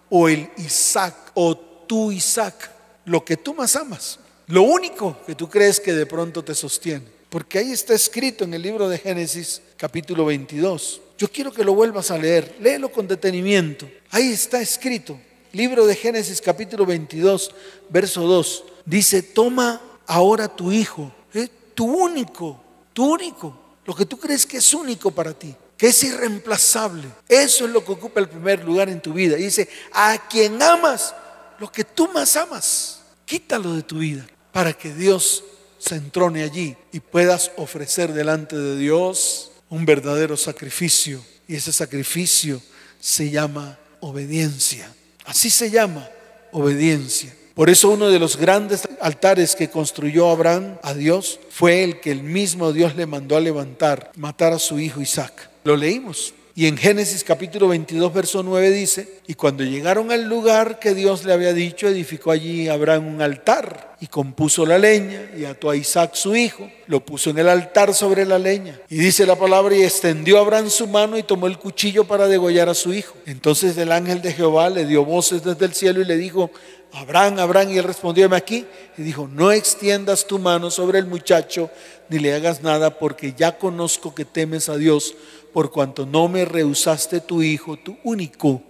o 0.09 0.27
el 0.27 0.49
Isaac 0.57 1.15
o 1.34 1.55
tu 1.55 2.11
Isaac, 2.11 2.69
lo 3.05 3.23
que 3.23 3.38
tú 3.38 3.53
más 3.53 3.77
amas. 3.77 4.19
Lo 4.47 4.63
único 4.63 5.17
que 5.25 5.34
tú 5.34 5.49
crees 5.49 5.80
que 5.80 5.93
de 5.93 6.05
pronto 6.05 6.43
te 6.43 6.53
sostiene. 6.55 7.05
Porque 7.30 7.59
ahí 7.59 7.71
está 7.71 7.93
escrito 7.93 8.43
en 8.43 8.53
el 8.53 8.61
libro 8.61 8.89
de 8.89 8.97
Génesis 8.97 9.61
capítulo 9.77 10.25
22. 10.25 10.99
Yo 11.17 11.32
quiero 11.32 11.53
que 11.53 11.63
lo 11.63 11.73
vuelvas 11.73 12.11
a 12.11 12.17
leer. 12.17 12.57
Léelo 12.59 12.91
con 12.91 13.07
detenimiento. 13.07 13.89
Ahí 14.09 14.34
está 14.34 14.59
escrito. 14.59 15.17
Libro 15.53 15.86
de 15.86 15.95
Génesis 15.95 16.41
capítulo 16.41 16.86
22, 16.86 17.49
verso 17.89 18.23
2. 18.23 18.63
Dice, 18.86 19.23
toma 19.23 19.82
ahora 20.05 20.53
tu 20.53 20.69
hijo, 20.69 21.13
¿eh? 21.34 21.47
tu 21.73 21.86
único, 21.86 22.61
tu 22.91 23.13
único, 23.13 23.57
lo 23.86 23.95
que 23.95 24.05
tú 24.05 24.19
crees 24.19 24.45
que 24.45 24.57
es 24.57 24.73
único 24.73 25.09
para 25.09 25.34
ti, 25.34 25.55
que 25.78 25.88
es 25.88 26.03
irreemplazable. 26.03 27.07
Eso 27.28 27.65
es 27.65 27.71
lo 27.71 27.84
que 27.84 27.91
ocupa 27.91 28.19
el 28.19 28.30
primer 28.30 28.63
lugar 28.63 28.89
en 28.89 29.01
tu 29.01 29.13
vida. 29.13 29.38
Y 29.38 29.43
dice, 29.43 29.67
a 29.91 30.28
quien 30.30 30.61
amas, 30.61 31.13
lo 31.59 31.71
que 31.71 31.84
tú 31.84 32.07
más 32.09 32.36
amas, 32.36 32.99
quítalo 33.26 33.74
de 33.74 33.84
tu 33.84 33.99
vida 33.99 34.26
para 34.51 34.74
que 34.74 34.93
Dios 34.93 35.43
se 35.80 35.95
entrone 35.95 36.43
allí 36.43 36.78
y 36.91 36.99
puedas 36.99 37.51
ofrecer 37.57 38.13
delante 38.13 38.55
de 38.55 38.78
Dios 38.78 39.51
un 39.69 39.86
verdadero 39.86 40.38
sacrificio. 40.38 41.24
Y 41.47 41.55
ese 41.55 41.74
sacrificio 41.74 42.61
se 42.99 43.30
llama 43.30 43.78
obediencia. 43.99 44.89
Así 45.26 45.49
se 45.49 45.69
llama 45.69 46.09
obediencia. 46.51 47.34
Por 47.55 47.69
eso 47.69 47.89
uno 47.89 48.09
de 48.09 48.19
los 48.19 48.38
grandes 48.38 48.88
altares 48.99 49.55
que 49.55 49.69
construyó 49.69 50.30
Abraham 50.30 50.78
a 50.82 50.93
Dios 50.93 51.39
fue 51.49 51.84
el 51.84 51.99
que 51.99 52.11
el 52.11 52.24
mismo 52.24 52.71
Dios 52.71 52.95
le 52.95 53.05
mandó 53.05 53.36
a 53.36 53.41
levantar, 53.41 54.11
matar 54.15 54.53
a 54.53 54.59
su 54.59 54.80
hijo 54.80 55.01
Isaac. 55.01 55.52
Lo 55.64 55.76
leímos. 55.76 56.34
Y 56.55 56.68
en 56.68 56.78
Génesis 56.78 57.24
capítulo 57.24 57.70
22, 57.70 58.14
verso 58.14 58.43
9 58.43 58.70
dice, 58.70 59.22
y 59.26 59.34
cuando 59.34 59.64
llegaron 59.64 60.11
al 60.11 60.30
lugar 60.30 60.78
que 60.78 60.93
Dios 60.93 61.24
le 61.24 61.34
había 61.34 61.51
dicho, 61.51 61.88
edificó 61.88 62.30
allí 62.30 62.70
Abraham 62.70 63.07
un 63.07 63.22
altar 63.24 63.95
y 63.99 64.05
compuso 64.05 64.64
la 64.64 64.78
leña 64.78 65.32
y 65.36 65.45
ató 65.45 65.72
a 65.72 65.76
Isaac 65.76 66.11
su 66.14 66.36
hijo, 66.36 66.70
lo 66.86 67.03
puso 67.03 67.32
en 67.32 67.39
el 67.39 67.49
altar 67.49 67.95
sobre 67.95 68.24
la 68.28 68.38
leña. 68.38 68.80
Y 68.88 68.97
dice 68.97 69.26
la 69.26 69.36
palabra, 69.36 69.76
y 69.76 69.82
extendió 69.82 70.38
Abraham 70.38 70.70
su 70.70 70.86
mano 70.86 71.18
y 71.18 71.24
tomó 71.24 71.47
el 71.47 71.57
cuchillo 71.57 72.03
para 72.03 72.28
degollar 72.28 72.70
a 72.70 72.76
su 72.76 72.93
hijo. 72.93 73.16
Entonces 73.26 73.76
el 73.80 73.91
ángel 73.91 74.22
de 74.22 74.34
Jehová 74.34 74.70
le 74.70 74.86
dio 74.86 75.03
voces 75.03 75.43
desde 75.43 75.66
el 75.66 75.74
cielo 75.74 76.01
y 76.01 76.05
le 76.05 76.18
dijo, 76.18 76.51
Abraham, 76.91 77.39
Abraham, 77.39 77.72
y 77.72 77.80
él 77.80 77.84
respondió, 77.86 78.32
aquí. 78.36 78.68
Y 78.99 79.01
dijo, 79.01 79.28
no 79.28 79.51
extiendas 79.51 80.28
tu 80.28 80.38
mano 80.38 80.70
sobre 80.70 80.99
el 80.99 81.07
muchacho, 81.07 81.72
ni 82.09 82.20
le 82.20 82.36
hagas 82.36 82.61
nada, 82.61 82.99
porque 82.99 83.34
ya 83.36 83.57
conozco 83.57 84.14
que 84.14 84.26
temes 84.26 84.70
a 84.70 84.78
Dios 84.78 85.16
por 85.53 85.71
cuanto 85.71 86.05
no 86.05 86.27
me 86.27 86.45
rehusaste 86.45 87.21
tu 87.21 87.41
hijo, 87.41 87.77
tu 87.77 87.97
único. 88.03 88.61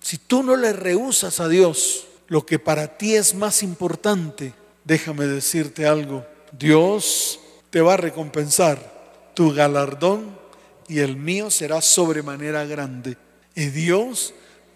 Si 0.00 0.18
tú 0.18 0.42
no 0.42 0.56
le 0.56 0.72
rehusas 0.72 1.38
a 1.40 1.48
Dios 1.48 2.06
lo 2.26 2.46
que 2.46 2.58
para 2.58 2.96
ti 2.96 3.14
es 3.14 3.34
más 3.34 3.62
importante, 3.62 4.54
déjame 4.84 5.26
decirte 5.26 5.86
algo, 5.86 6.24
Dios 6.58 7.38
te 7.70 7.80
va 7.80 7.94
a 7.94 7.98
recompensar. 7.98 8.90
Tu 9.34 9.52
galardón 9.52 10.38
y 10.88 11.00
el 11.00 11.16
mío 11.16 11.50
será 11.50 11.80
sobremanera 11.80 12.64
grande. 12.64 13.16
Y 13.54 13.66
Dios 13.66 14.34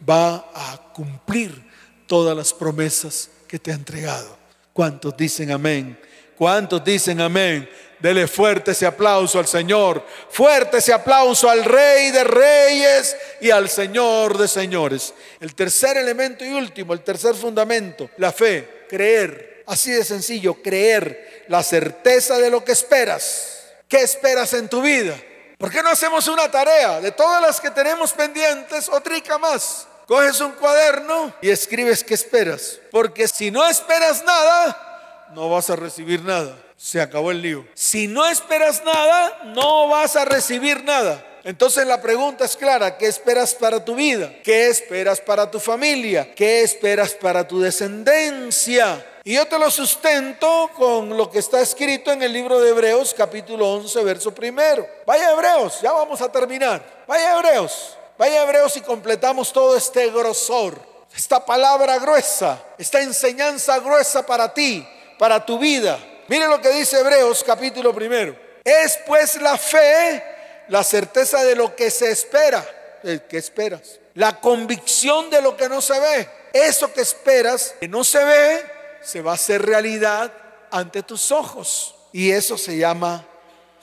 va 0.09 0.50
a 0.54 0.92
cumplir 0.92 1.66
todas 2.07 2.36
las 2.36 2.52
promesas 2.52 3.30
que 3.48 3.59
te 3.59 3.72
ha 3.72 3.74
entregado. 3.74 4.36
¿Cuántos 4.72 5.16
dicen 5.16 5.50
amén? 5.50 5.98
¿Cuántos 6.36 6.84
dicen 6.84 7.20
amén? 7.20 7.68
Dele 7.99 8.26
fuerte 8.26 8.72
ese 8.72 8.84
aplauso 8.84 9.38
al 9.38 9.47
Señor, 9.47 10.05
fuerte 10.28 10.78
ese 10.78 10.92
aplauso 10.92 11.49
al 11.49 11.64
Rey 11.64 12.11
de 12.11 12.24
Reyes 12.24 13.16
y 13.40 13.51
al 13.51 13.70
Señor 13.70 14.36
de 14.36 14.49
Señores. 14.49 15.14
El 15.40 15.55
tercer 15.55 15.97
elemento 15.97 16.44
y 16.44 16.53
último, 16.53 16.92
el 16.92 17.01
tercer 17.01 17.34
fundamento, 17.34 18.11
la 18.18 18.32
fe, 18.32 18.84
creer. 18.88 19.64
Así 19.66 19.90
de 19.90 20.05
sencillo, 20.05 20.62
creer, 20.62 21.44
la 21.49 21.62
certeza 21.62 22.38
de 22.38 22.51
lo 22.51 22.62
que 22.62 22.72
esperas. 22.72 23.64
¿Qué 23.88 24.03
esperas 24.03 24.53
en 24.53 24.68
tu 24.68 24.82
vida? 24.82 25.16
¿Por 25.59 25.70
qué 25.70 25.82
no 25.82 25.88
hacemos 25.88 26.28
una 26.28 26.51
tarea 26.51 27.01
de 27.01 27.12
todas 27.12 27.40
las 27.40 27.61
que 27.61 27.70
tenemos 27.70 28.12
pendientes, 28.12 28.88
otrica 28.90 29.38
más? 29.38 29.88
Coges 30.07 30.40
un 30.40 30.53
cuaderno 30.53 31.34
y 31.40 31.49
escribes 31.49 32.05
qué 32.05 32.14
esperas. 32.14 32.78
Porque 32.92 33.26
si 33.26 33.51
no 33.51 33.66
esperas 33.66 34.22
nada, 34.24 35.28
no 35.34 35.49
vas 35.49 35.70
a 35.70 35.76
recibir 35.76 36.22
nada 36.22 36.66
se 36.77 37.01
acabó 37.01 37.31
el 37.31 37.43
lío. 37.43 37.66
Si 37.74 38.07
no 38.07 38.27
esperas 38.27 38.85
nada, 38.85 39.41
no 39.55 39.89
vas 39.89 40.16
a 40.16 40.24
recibir 40.24 40.85
nada. 40.85 41.24
Entonces 41.45 41.87
la 41.87 42.03
pregunta 42.03 42.45
es 42.45 42.57
clara, 42.57 42.99
¿qué 42.99 43.07
esperas 43.07 43.55
para 43.55 43.85
tu 43.85 43.95
vida? 43.95 44.33
¿Qué 44.43 44.68
esperas 44.68 45.20
para 45.20 45.49
tu 45.49 45.61
familia? 45.61 46.35
¿Qué 46.35 46.62
esperas 46.62 47.12
para 47.12 47.47
tu 47.47 47.61
descendencia? 47.61 49.05
Y 49.22 49.35
yo 49.35 49.47
te 49.47 49.59
lo 49.59 49.70
sustento 49.70 50.70
con 50.74 51.16
lo 51.16 51.31
que 51.31 51.39
está 51.39 51.61
escrito 51.61 52.11
en 52.11 52.22
el 52.22 52.33
libro 52.33 52.61
de 52.61 52.70
Hebreos 52.70 53.14
capítulo 53.16 53.72
11, 53.74 54.03
verso 54.03 54.35
primero. 54.35 54.87
Vaya 55.07 55.31
Hebreos, 55.31 55.81
ya 55.81 55.93
vamos 55.93 56.20
a 56.20 56.31
terminar. 56.31 57.05
Vaya 57.07 57.37
Hebreos, 57.37 57.97
vaya 58.18 58.43
Hebreos 58.43 58.77
y 58.77 58.81
completamos 58.81 59.53
todo 59.53 59.77
este 59.77 60.11
grosor, 60.11 60.81
esta 61.14 61.45
palabra 61.45 61.99
gruesa, 61.99 62.61
esta 62.77 63.01
enseñanza 63.01 63.79
gruesa 63.79 64.27
para 64.27 64.53
ti, 64.53 64.87
para 65.16 65.45
tu 65.45 65.59
vida. 65.59 65.99
Mire 66.29 66.49
lo 66.49 66.61
que 66.61 66.70
dice 66.70 66.99
Hebreos 66.99 67.45
capítulo 67.45 67.95
primero. 67.95 68.37
Es 68.64 68.99
pues 69.07 69.41
la 69.41 69.57
fe, 69.57 70.22
la 70.68 70.83
certeza 70.83 71.45
de 71.45 71.55
lo 71.55 71.77
que 71.77 71.91
se 71.91 72.11
espera. 72.11 72.66
¿Qué 73.03 73.39
esperas? 73.39 74.01
La 74.14 74.41
convicción 74.41 75.31
de 75.31 75.41
lo 75.41 75.57
que 75.57 75.68
no 75.68 75.81
se 75.81 75.99
ve. 76.01 76.29
Eso 76.53 76.93
que 76.93 77.03
esperas, 77.03 77.74
que 77.79 77.87
no 77.87 78.03
se 78.03 78.24
ve, 78.24 78.64
se 79.03 79.22
va 79.22 79.33
a 79.33 79.35
hacer 79.35 79.64
realidad 79.64 80.33
ante 80.70 81.03
tus 81.03 81.31
ojos. 81.31 81.95
Y 82.12 82.33
eso 82.33 82.59
se 82.59 82.77
llama 82.77 83.24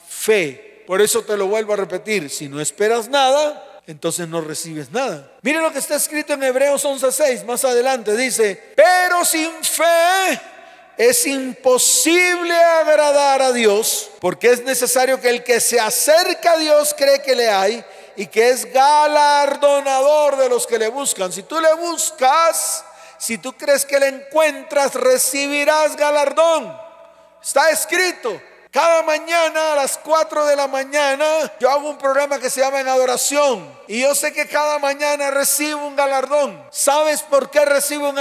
fe. 0.06 0.82
Por 0.86 1.00
eso 1.00 1.22
te 1.22 1.36
lo 1.36 1.46
vuelvo 1.46 1.72
a 1.72 1.76
repetir. 1.76 2.28
Si 2.28 2.48
no 2.48 2.60
esperas 2.60 3.08
nada, 3.08 3.80
entonces 3.86 4.28
no 4.28 4.42
recibes 4.42 4.90
nada. 4.90 5.32
Mire 5.40 5.60
lo 5.60 5.72
que 5.72 5.78
está 5.78 5.94
escrito 5.94 6.34
en 6.34 6.42
Hebreos 6.42 6.84
11:6, 6.84 7.44
más 7.44 7.64
adelante 7.64 8.14
dice, 8.14 8.74
pero 8.76 9.24
sin 9.24 9.50
fe 9.62 10.40
es 10.96 11.26
imposible 11.26 12.54
agradar 12.54 13.42
a 13.42 13.52
Dios 13.52 14.10
porque 14.20 14.50
es 14.50 14.62
necesario 14.62 15.20
que 15.20 15.30
el 15.30 15.42
que 15.42 15.60
se 15.60 15.80
acerca 15.80 16.52
a 16.52 16.58
Dios 16.58 16.94
cree 16.96 17.20
que 17.22 17.34
le 17.34 17.50
hay 17.50 17.84
y 18.16 18.26
que 18.26 18.50
es 18.50 18.72
galardonador 18.72 20.36
de 20.36 20.48
los 20.48 20.66
que 20.66 20.78
le 20.78 20.88
buscan. 20.88 21.32
Si 21.32 21.42
tú 21.42 21.60
le 21.60 21.74
buscas, 21.74 22.84
si 23.18 23.38
tú 23.38 23.52
crees 23.54 23.84
que 23.84 23.98
le 23.98 24.08
encuentras, 24.08 24.94
recibirás 24.94 25.96
galardón. 25.96 26.78
Está 27.42 27.70
escrito. 27.70 28.40
Cada 28.74 29.04
mañana 29.04 29.74
a 29.74 29.76
las 29.76 29.96
4 29.98 30.46
de 30.46 30.56
la 30.56 30.66
mañana 30.66 31.24
yo 31.60 31.70
hago 31.70 31.90
un 31.90 31.96
programa 31.96 32.40
que 32.40 32.50
se 32.50 32.60
llama 32.60 32.80
En 32.80 32.88
Adoración. 32.88 33.72
Y 33.86 34.00
yo 34.00 34.16
sé 34.16 34.32
que 34.32 34.48
cada 34.48 34.80
mañana 34.80 35.30
recibo 35.30 35.86
un 35.86 35.94
galardón. 35.94 36.60
¿Sabes 36.72 37.22
por 37.22 37.52
qué 37.52 37.64
recibo 37.64 38.08
un 38.08 38.16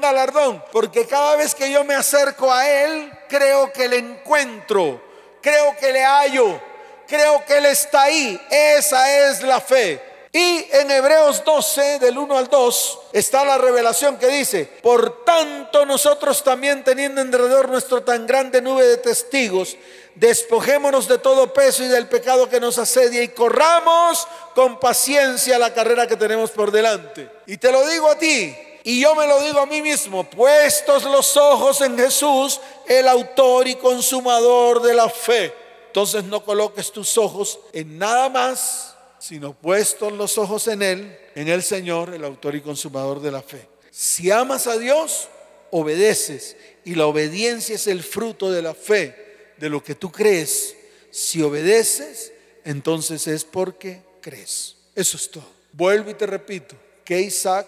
galardón? 0.00 0.64
Porque 0.72 1.06
cada 1.06 1.36
vez 1.36 1.54
que 1.54 1.70
yo 1.70 1.84
me 1.84 1.94
acerco 1.94 2.50
a 2.50 2.66
Él, 2.66 3.12
creo 3.28 3.70
que 3.70 3.86
le 3.86 3.98
encuentro, 3.98 4.98
creo 5.42 5.76
que 5.76 5.92
le 5.92 6.02
hallo, 6.02 6.58
creo 7.06 7.44
que 7.44 7.58
Él 7.58 7.66
está 7.66 8.04
ahí. 8.04 8.40
Esa 8.48 9.28
es 9.28 9.42
la 9.42 9.60
fe. 9.60 10.07
Y 10.32 10.66
en 10.72 10.90
Hebreos 10.90 11.42
12, 11.44 11.98
del 12.00 12.18
1 12.18 12.36
al 12.36 12.48
2, 12.48 12.98
está 13.12 13.44
la 13.44 13.56
revelación 13.56 14.18
que 14.18 14.28
dice, 14.28 14.66
por 14.82 15.24
tanto 15.24 15.86
nosotros 15.86 16.44
también 16.44 16.84
teniendo 16.84 17.22
alrededor 17.22 17.70
nuestro 17.70 18.02
tan 18.02 18.26
grande 18.26 18.60
nube 18.60 18.86
de 18.86 18.98
testigos, 18.98 19.76
despojémonos 20.16 21.08
de 21.08 21.18
todo 21.18 21.52
peso 21.54 21.82
y 21.82 21.88
del 21.88 22.08
pecado 22.08 22.48
que 22.48 22.60
nos 22.60 22.76
asedia 22.76 23.22
y 23.22 23.28
corramos 23.28 24.26
con 24.54 24.78
paciencia 24.78 25.58
la 25.58 25.72
carrera 25.72 26.06
que 26.06 26.16
tenemos 26.16 26.50
por 26.50 26.72
delante. 26.72 27.30
Y 27.46 27.56
te 27.56 27.72
lo 27.72 27.86
digo 27.86 28.10
a 28.10 28.18
ti, 28.18 28.54
y 28.84 29.00
yo 29.00 29.14
me 29.14 29.26
lo 29.26 29.40
digo 29.40 29.60
a 29.60 29.66
mí 29.66 29.80
mismo, 29.80 30.24
puestos 30.24 31.04
los 31.04 31.36
ojos 31.38 31.80
en 31.80 31.96
Jesús, 31.96 32.60
el 32.86 33.08
autor 33.08 33.66
y 33.66 33.76
consumador 33.76 34.82
de 34.82 34.94
la 34.94 35.08
fe. 35.08 35.54
Entonces 35.86 36.24
no 36.24 36.44
coloques 36.44 36.92
tus 36.92 37.16
ojos 37.16 37.60
en 37.72 37.98
nada 37.98 38.28
más 38.28 38.97
sino 39.18 39.52
puestos 39.52 40.12
los 40.12 40.38
ojos 40.38 40.68
en 40.68 40.82
Él, 40.82 41.18
en 41.34 41.48
el 41.48 41.62
Señor, 41.62 42.14
el 42.14 42.24
autor 42.24 42.54
y 42.54 42.60
consumador 42.60 43.20
de 43.20 43.32
la 43.32 43.42
fe. 43.42 43.68
Si 43.90 44.30
amas 44.30 44.66
a 44.66 44.78
Dios, 44.78 45.28
obedeces. 45.70 46.56
Y 46.84 46.94
la 46.94 47.06
obediencia 47.06 47.74
es 47.74 47.86
el 47.86 48.02
fruto 48.02 48.50
de 48.50 48.62
la 48.62 48.74
fe, 48.74 49.54
de 49.58 49.68
lo 49.68 49.82
que 49.82 49.94
tú 49.94 50.10
crees. 50.10 50.76
Si 51.10 51.42
obedeces, 51.42 52.32
entonces 52.64 53.26
es 53.26 53.44
porque 53.44 54.02
crees. 54.20 54.76
Eso 54.94 55.16
es 55.16 55.30
todo. 55.30 55.48
Vuelvo 55.72 56.10
y 56.10 56.14
te 56.14 56.26
repito, 56.26 56.76
que 57.04 57.20
Isaac 57.20 57.66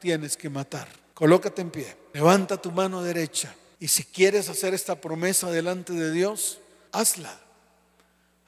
tienes 0.00 0.36
que 0.36 0.48
matar. 0.48 0.88
Colócate 1.14 1.62
en 1.62 1.70
pie. 1.70 1.96
Levanta 2.12 2.60
tu 2.60 2.70
mano 2.70 3.02
derecha. 3.02 3.54
Y 3.78 3.88
si 3.88 4.04
quieres 4.04 4.48
hacer 4.48 4.74
esta 4.74 5.00
promesa 5.00 5.50
delante 5.50 5.92
de 5.92 6.10
Dios, 6.10 6.58
hazla. 6.92 7.38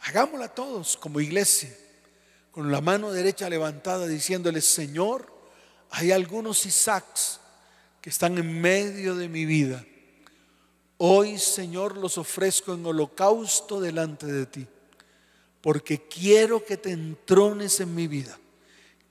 Hagámosla 0.01 0.49
todos 0.49 0.97
como 0.97 1.21
iglesia 1.21 1.71
con 2.53 2.71
la 2.71 2.83
mano 2.83 3.11
derecha 3.11 3.49
levantada 3.49 4.07
diciéndole, 4.07 4.61
Señor, 4.61 5.33
hay 5.91 6.13
algunos 6.13 6.65
Isaacs 6.67 7.41
que 8.01 8.11
están 8.11 8.37
en 8.37 8.61
medio 8.61 9.17
de 9.17 9.29
mi 9.29 9.47
vida. 9.47 9.85
Hoy, 10.99 11.39
Señor, 11.39 11.97
los 11.97 12.19
ofrezco 12.19 12.75
en 12.75 12.85
holocausto 12.85 13.81
delante 13.81 14.27
de 14.27 14.47
ti, 14.47 14.67
porque 15.63 16.07
quiero 16.07 16.65
que 16.65 16.77
te 16.77 16.91
entrones 16.91 17.81
en 17.81 17.95
mi 17.95 18.07
vida, 18.07 18.39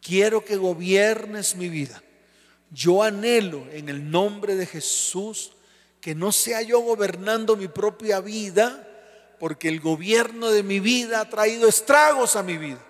quiero 0.01 0.45
que 0.45 0.55
gobiernes 0.55 1.55
mi 1.55 1.67
vida. 1.67 2.01
Yo 2.69 3.01
anhelo 3.01 3.65
en 3.71 3.89
el 3.89 4.09
nombre 4.09 4.55
de 4.55 4.67
Jesús 4.67 5.53
que 5.99 6.15
no 6.15 6.31
sea 6.31 6.61
yo 6.61 6.79
gobernando 6.79 7.55
mi 7.55 7.67
propia 7.67 8.21
vida, 8.21 8.87
porque 9.39 9.67
el 9.67 9.79
gobierno 9.79 10.49
de 10.51 10.61
mi 10.61 10.79
vida 10.79 11.21
ha 11.21 11.29
traído 11.29 11.67
estragos 11.67 12.35
a 12.35 12.43
mi 12.43 12.57
vida. 12.57 12.85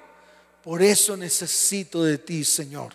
Por 0.63 0.81
eso 0.81 1.17
necesito 1.17 2.03
de 2.03 2.17
ti, 2.17 2.43
Señor. 2.43 2.93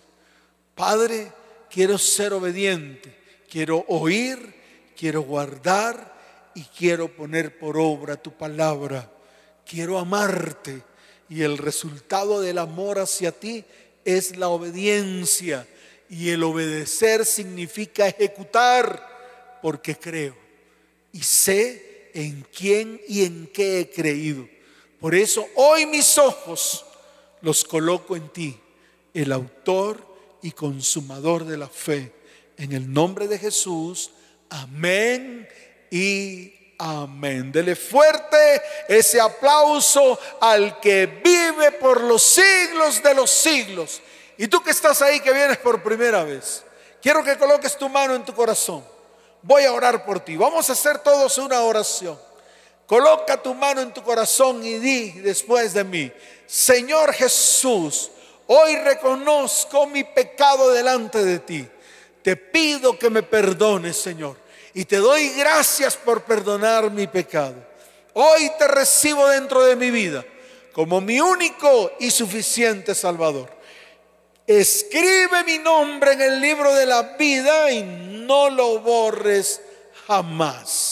Padre, 0.73 1.31
quiero 1.69 1.97
ser 1.97 2.33
obediente, 2.33 3.15
quiero 3.49 3.83
oír, 3.87 4.55
quiero 4.97 5.21
guardar 5.21 6.15
y 6.55 6.63
quiero 6.63 7.13
poner 7.15 7.59
por 7.59 7.77
obra 7.77 8.15
tu 8.15 8.31
palabra. 8.31 9.11
Quiero 9.65 9.99
amarte 9.99 10.81
Y 11.29 11.43
el 11.43 11.57
resultado 11.57 12.39
del 12.39 12.57
amor 12.57 12.99
hacia 12.99 13.33
ti 13.33 13.65
es 14.05 14.37
la 14.37 14.47
obediencia. 14.47 15.67
Y 16.09 16.29
el 16.29 16.43
obedecer 16.43 17.25
significa 17.25 18.07
ejecutar 18.07 19.59
porque 19.61 19.95
creo. 19.95 20.37
Y 21.11 21.21
sé 21.21 22.11
en 22.13 22.45
quién 22.55 23.01
y 23.07 23.25
en 23.25 23.47
qué 23.47 23.81
he 23.81 23.89
creído. 23.89 24.47
Por 24.99 25.13
eso 25.13 25.45
hoy 25.55 25.85
mis 25.85 26.17
ojos 26.17 26.86
los 27.41 27.63
coloco 27.63 28.15
en 28.15 28.29
ti, 28.29 28.59
el 29.13 29.31
autor 29.31 29.97
y 30.41 30.51
consumador 30.51 31.45
de 31.45 31.57
la 31.57 31.67
fe. 31.67 32.13
En 32.57 32.71
el 32.71 32.91
nombre 32.91 33.27
de 33.27 33.37
Jesús, 33.37 34.11
amén 34.49 35.47
y 35.91 36.73
amén. 36.79 37.51
Dele 37.51 37.75
fuerte 37.75 38.61
ese 38.87 39.19
aplauso 39.19 40.19
al 40.39 40.79
que 40.79 41.05
vive 41.23 41.71
por 41.73 42.01
los 42.01 42.23
siglos 42.23 43.01
de 43.03 43.13
los 43.13 43.29
siglos. 43.29 44.01
Y 44.37 44.47
tú 44.47 44.61
que 44.61 44.71
estás 44.71 45.01
ahí, 45.01 45.19
que 45.19 45.33
vienes 45.33 45.57
por 45.57 45.81
primera 45.81 46.23
vez, 46.23 46.63
quiero 47.01 47.23
que 47.23 47.37
coloques 47.37 47.77
tu 47.77 47.89
mano 47.89 48.15
en 48.15 48.25
tu 48.25 48.33
corazón. 48.33 48.83
Voy 49.41 49.63
a 49.63 49.73
orar 49.73 50.05
por 50.05 50.19
ti. 50.19 50.35
Vamos 50.35 50.69
a 50.69 50.73
hacer 50.73 50.99
todos 50.99 51.37
una 51.37 51.61
oración. 51.61 52.19
Coloca 52.87 53.41
tu 53.41 53.53
mano 53.53 53.81
en 53.81 53.93
tu 53.93 54.01
corazón 54.01 54.65
y 54.65 54.79
di 54.79 55.11
después 55.19 55.73
de 55.73 55.83
mí, 55.83 56.11
Señor 56.45 57.13
Jesús, 57.13 58.09
hoy 58.47 58.77
reconozco 58.77 59.85
mi 59.87 60.05
pecado 60.05 60.71
delante 60.71 61.23
de 61.23 61.39
ti. 61.39 61.67
Te 62.23 62.37
pido 62.37 62.97
que 62.97 63.09
me 63.09 63.23
perdones, 63.23 63.97
Señor. 63.97 64.37
Y 64.73 64.85
te 64.85 64.97
doy 64.97 65.29
gracias 65.33 65.97
por 65.97 66.23
perdonar 66.23 66.89
mi 66.89 67.07
pecado. 67.07 67.55
Hoy 68.13 68.51
te 68.57 68.67
recibo 68.67 69.27
dentro 69.27 69.63
de 69.65 69.75
mi 69.75 69.91
vida 69.91 70.25
como 70.77 71.01
mi 71.01 71.19
único 71.19 71.93
y 71.99 72.11
suficiente 72.11 72.93
Salvador. 72.93 73.49
Escribe 74.45 75.43
mi 75.43 75.57
nombre 75.57 76.13
en 76.13 76.21
el 76.21 76.39
libro 76.39 76.71
de 76.75 76.85
la 76.85 77.01
vida 77.17 77.71
y 77.71 77.81
no 77.81 78.51
lo 78.51 78.79
borres 78.79 79.59
jamás. 80.05 80.86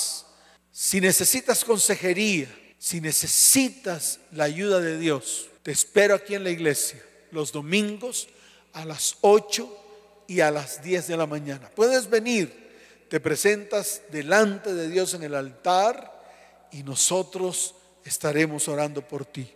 Si 0.95 1.01
necesitas 1.01 1.65
consejería, 1.65 2.47
si 2.77 3.01
necesitas 3.01 4.21
la 4.31 4.45
ayuda 4.45 4.79
de 4.79 4.97
Dios, 4.97 5.49
te 5.61 5.73
espero 5.73 6.15
aquí 6.15 6.35
en 6.35 6.45
la 6.45 6.51
iglesia 6.51 7.03
los 7.31 7.51
domingos 7.51 8.29
a 8.71 8.85
las 8.85 9.17
8 9.19 9.77
y 10.25 10.39
a 10.39 10.51
las 10.51 10.81
10 10.81 11.07
de 11.07 11.17
la 11.17 11.25
mañana. 11.25 11.69
Puedes 11.75 12.09
venir, 12.09 12.49
te 13.09 13.19
presentas 13.19 14.03
delante 14.09 14.73
de 14.73 14.87
Dios 14.87 15.13
en 15.13 15.23
el 15.23 15.35
altar 15.35 16.23
y 16.71 16.81
nosotros 16.83 17.75
estaremos 18.05 18.69
orando 18.69 19.05
por 19.05 19.25
ti. 19.25 19.51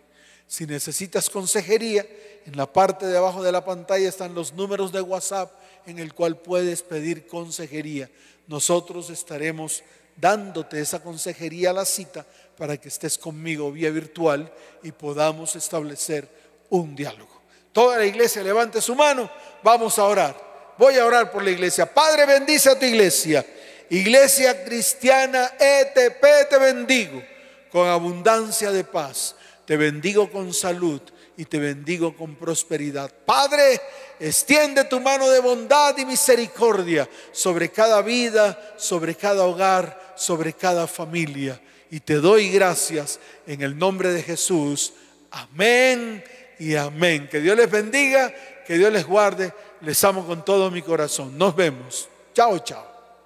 Si 0.46 0.66
necesitas 0.66 1.30
consejería, 1.30 2.06
en 2.44 2.54
la 2.54 2.70
parte 2.70 3.06
de 3.06 3.16
abajo 3.16 3.42
de 3.42 3.52
la 3.52 3.64
pantalla 3.64 4.10
están 4.10 4.34
los 4.34 4.52
números 4.52 4.92
de 4.92 5.00
WhatsApp 5.00 5.50
en 5.86 6.00
el 6.00 6.12
cual 6.12 6.36
puedes 6.36 6.82
pedir 6.82 7.26
consejería. 7.26 8.10
Nosotros 8.46 9.08
estaremos 9.08 9.82
dándote 10.20 10.80
esa 10.80 11.02
consejería 11.02 11.72
la 11.72 11.84
cita 11.84 12.26
para 12.56 12.76
que 12.76 12.88
estés 12.88 13.16
conmigo 13.16 13.72
vía 13.72 13.90
virtual 13.90 14.52
y 14.82 14.92
podamos 14.92 15.56
establecer 15.56 16.28
un 16.68 16.94
diálogo. 16.94 17.40
Toda 17.72 17.98
la 17.98 18.04
iglesia 18.04 18.42
levante 18.42 18.80
su 18.80 18.94
mano, 18.94 19.30
vamos 19.62 19.98
a 19.98 20.04
orar. 20.04 20.50
Voy 20.76 20.96
a 20.96 21.06
orar 21.06 21.30
por 21.30 21.42
la 21.42 21.50
iglesia. 21.50 21.92
Padre, 21.92 22.26
bendice 22.26 22.70
a 22.70 22.78
tu 22.78 22.84
iglesia. 22.84 23.44
Iglesia 23.90 24.64
cristiana 24.64 25.52
ETP, 25.58 26.48
te 26.48 26.58
bendigo 26.58 27.22
con 27.70 27.88
abundancia 27.88 28.70
de 28.70 28.84
paz. 28.84 29.34
Te 29.64 29.76
bendigo 29.76 30.30
con 30.30 30.52
salud 30.52 31.00
y 31.36 31.44
te 31.44 31.58
bendigo 31.58 32.16
con 32.16 32.34
prosperidad. 32.34 33.10
Padre, 33.24 33.80
extiende 34.18 34.84
tu 34.84 35.00
mano 35.00 35.30
de 35.30 35.38
bondad 35.38 35.96
y 35.96 36.04
misericordia 36.04 37.08
sobre 37.30 37.70
cada 37.70 38.02
vida, 38.02 38.74
sobre 38.76 39.14
cada 39.14 39.44
hogar, 39.44 40.09
sobre 40.20 40.52
cada 40.52 40.86
familia. 40.86 41.58
Y 41.90 42.00
te 42.00 42.16
doy 42.16 42.50
gracias 42.50 43.18
en 43.46 43.62
el 43.62 43.76
nombre 43.76 44.12
de 44.12 44.22
Jesús. 44.22 44.92
Amén 45.30 46.22
y 46.58 46.76
amén. 46.76 47.26
Que 47.28 47.40
Dios 47.40 47.56
les 47.56 47.70
bendiga, 47.70 48.32
que 48.66 48.76
Dios 48.76 48.92
les 48.92 49.06
guarde. 49.06 49.52
Les 49.80 50.04
amo 50.04 50.26
con 50.26 50.44
todo 50.44 50.70
mi 50.70 50.82
corazón. 50.82 51.36
Nos 51.38 51.56
vemos. 51.56 52.08
Chao, 52.34 52.58
chao. 52.58 52.89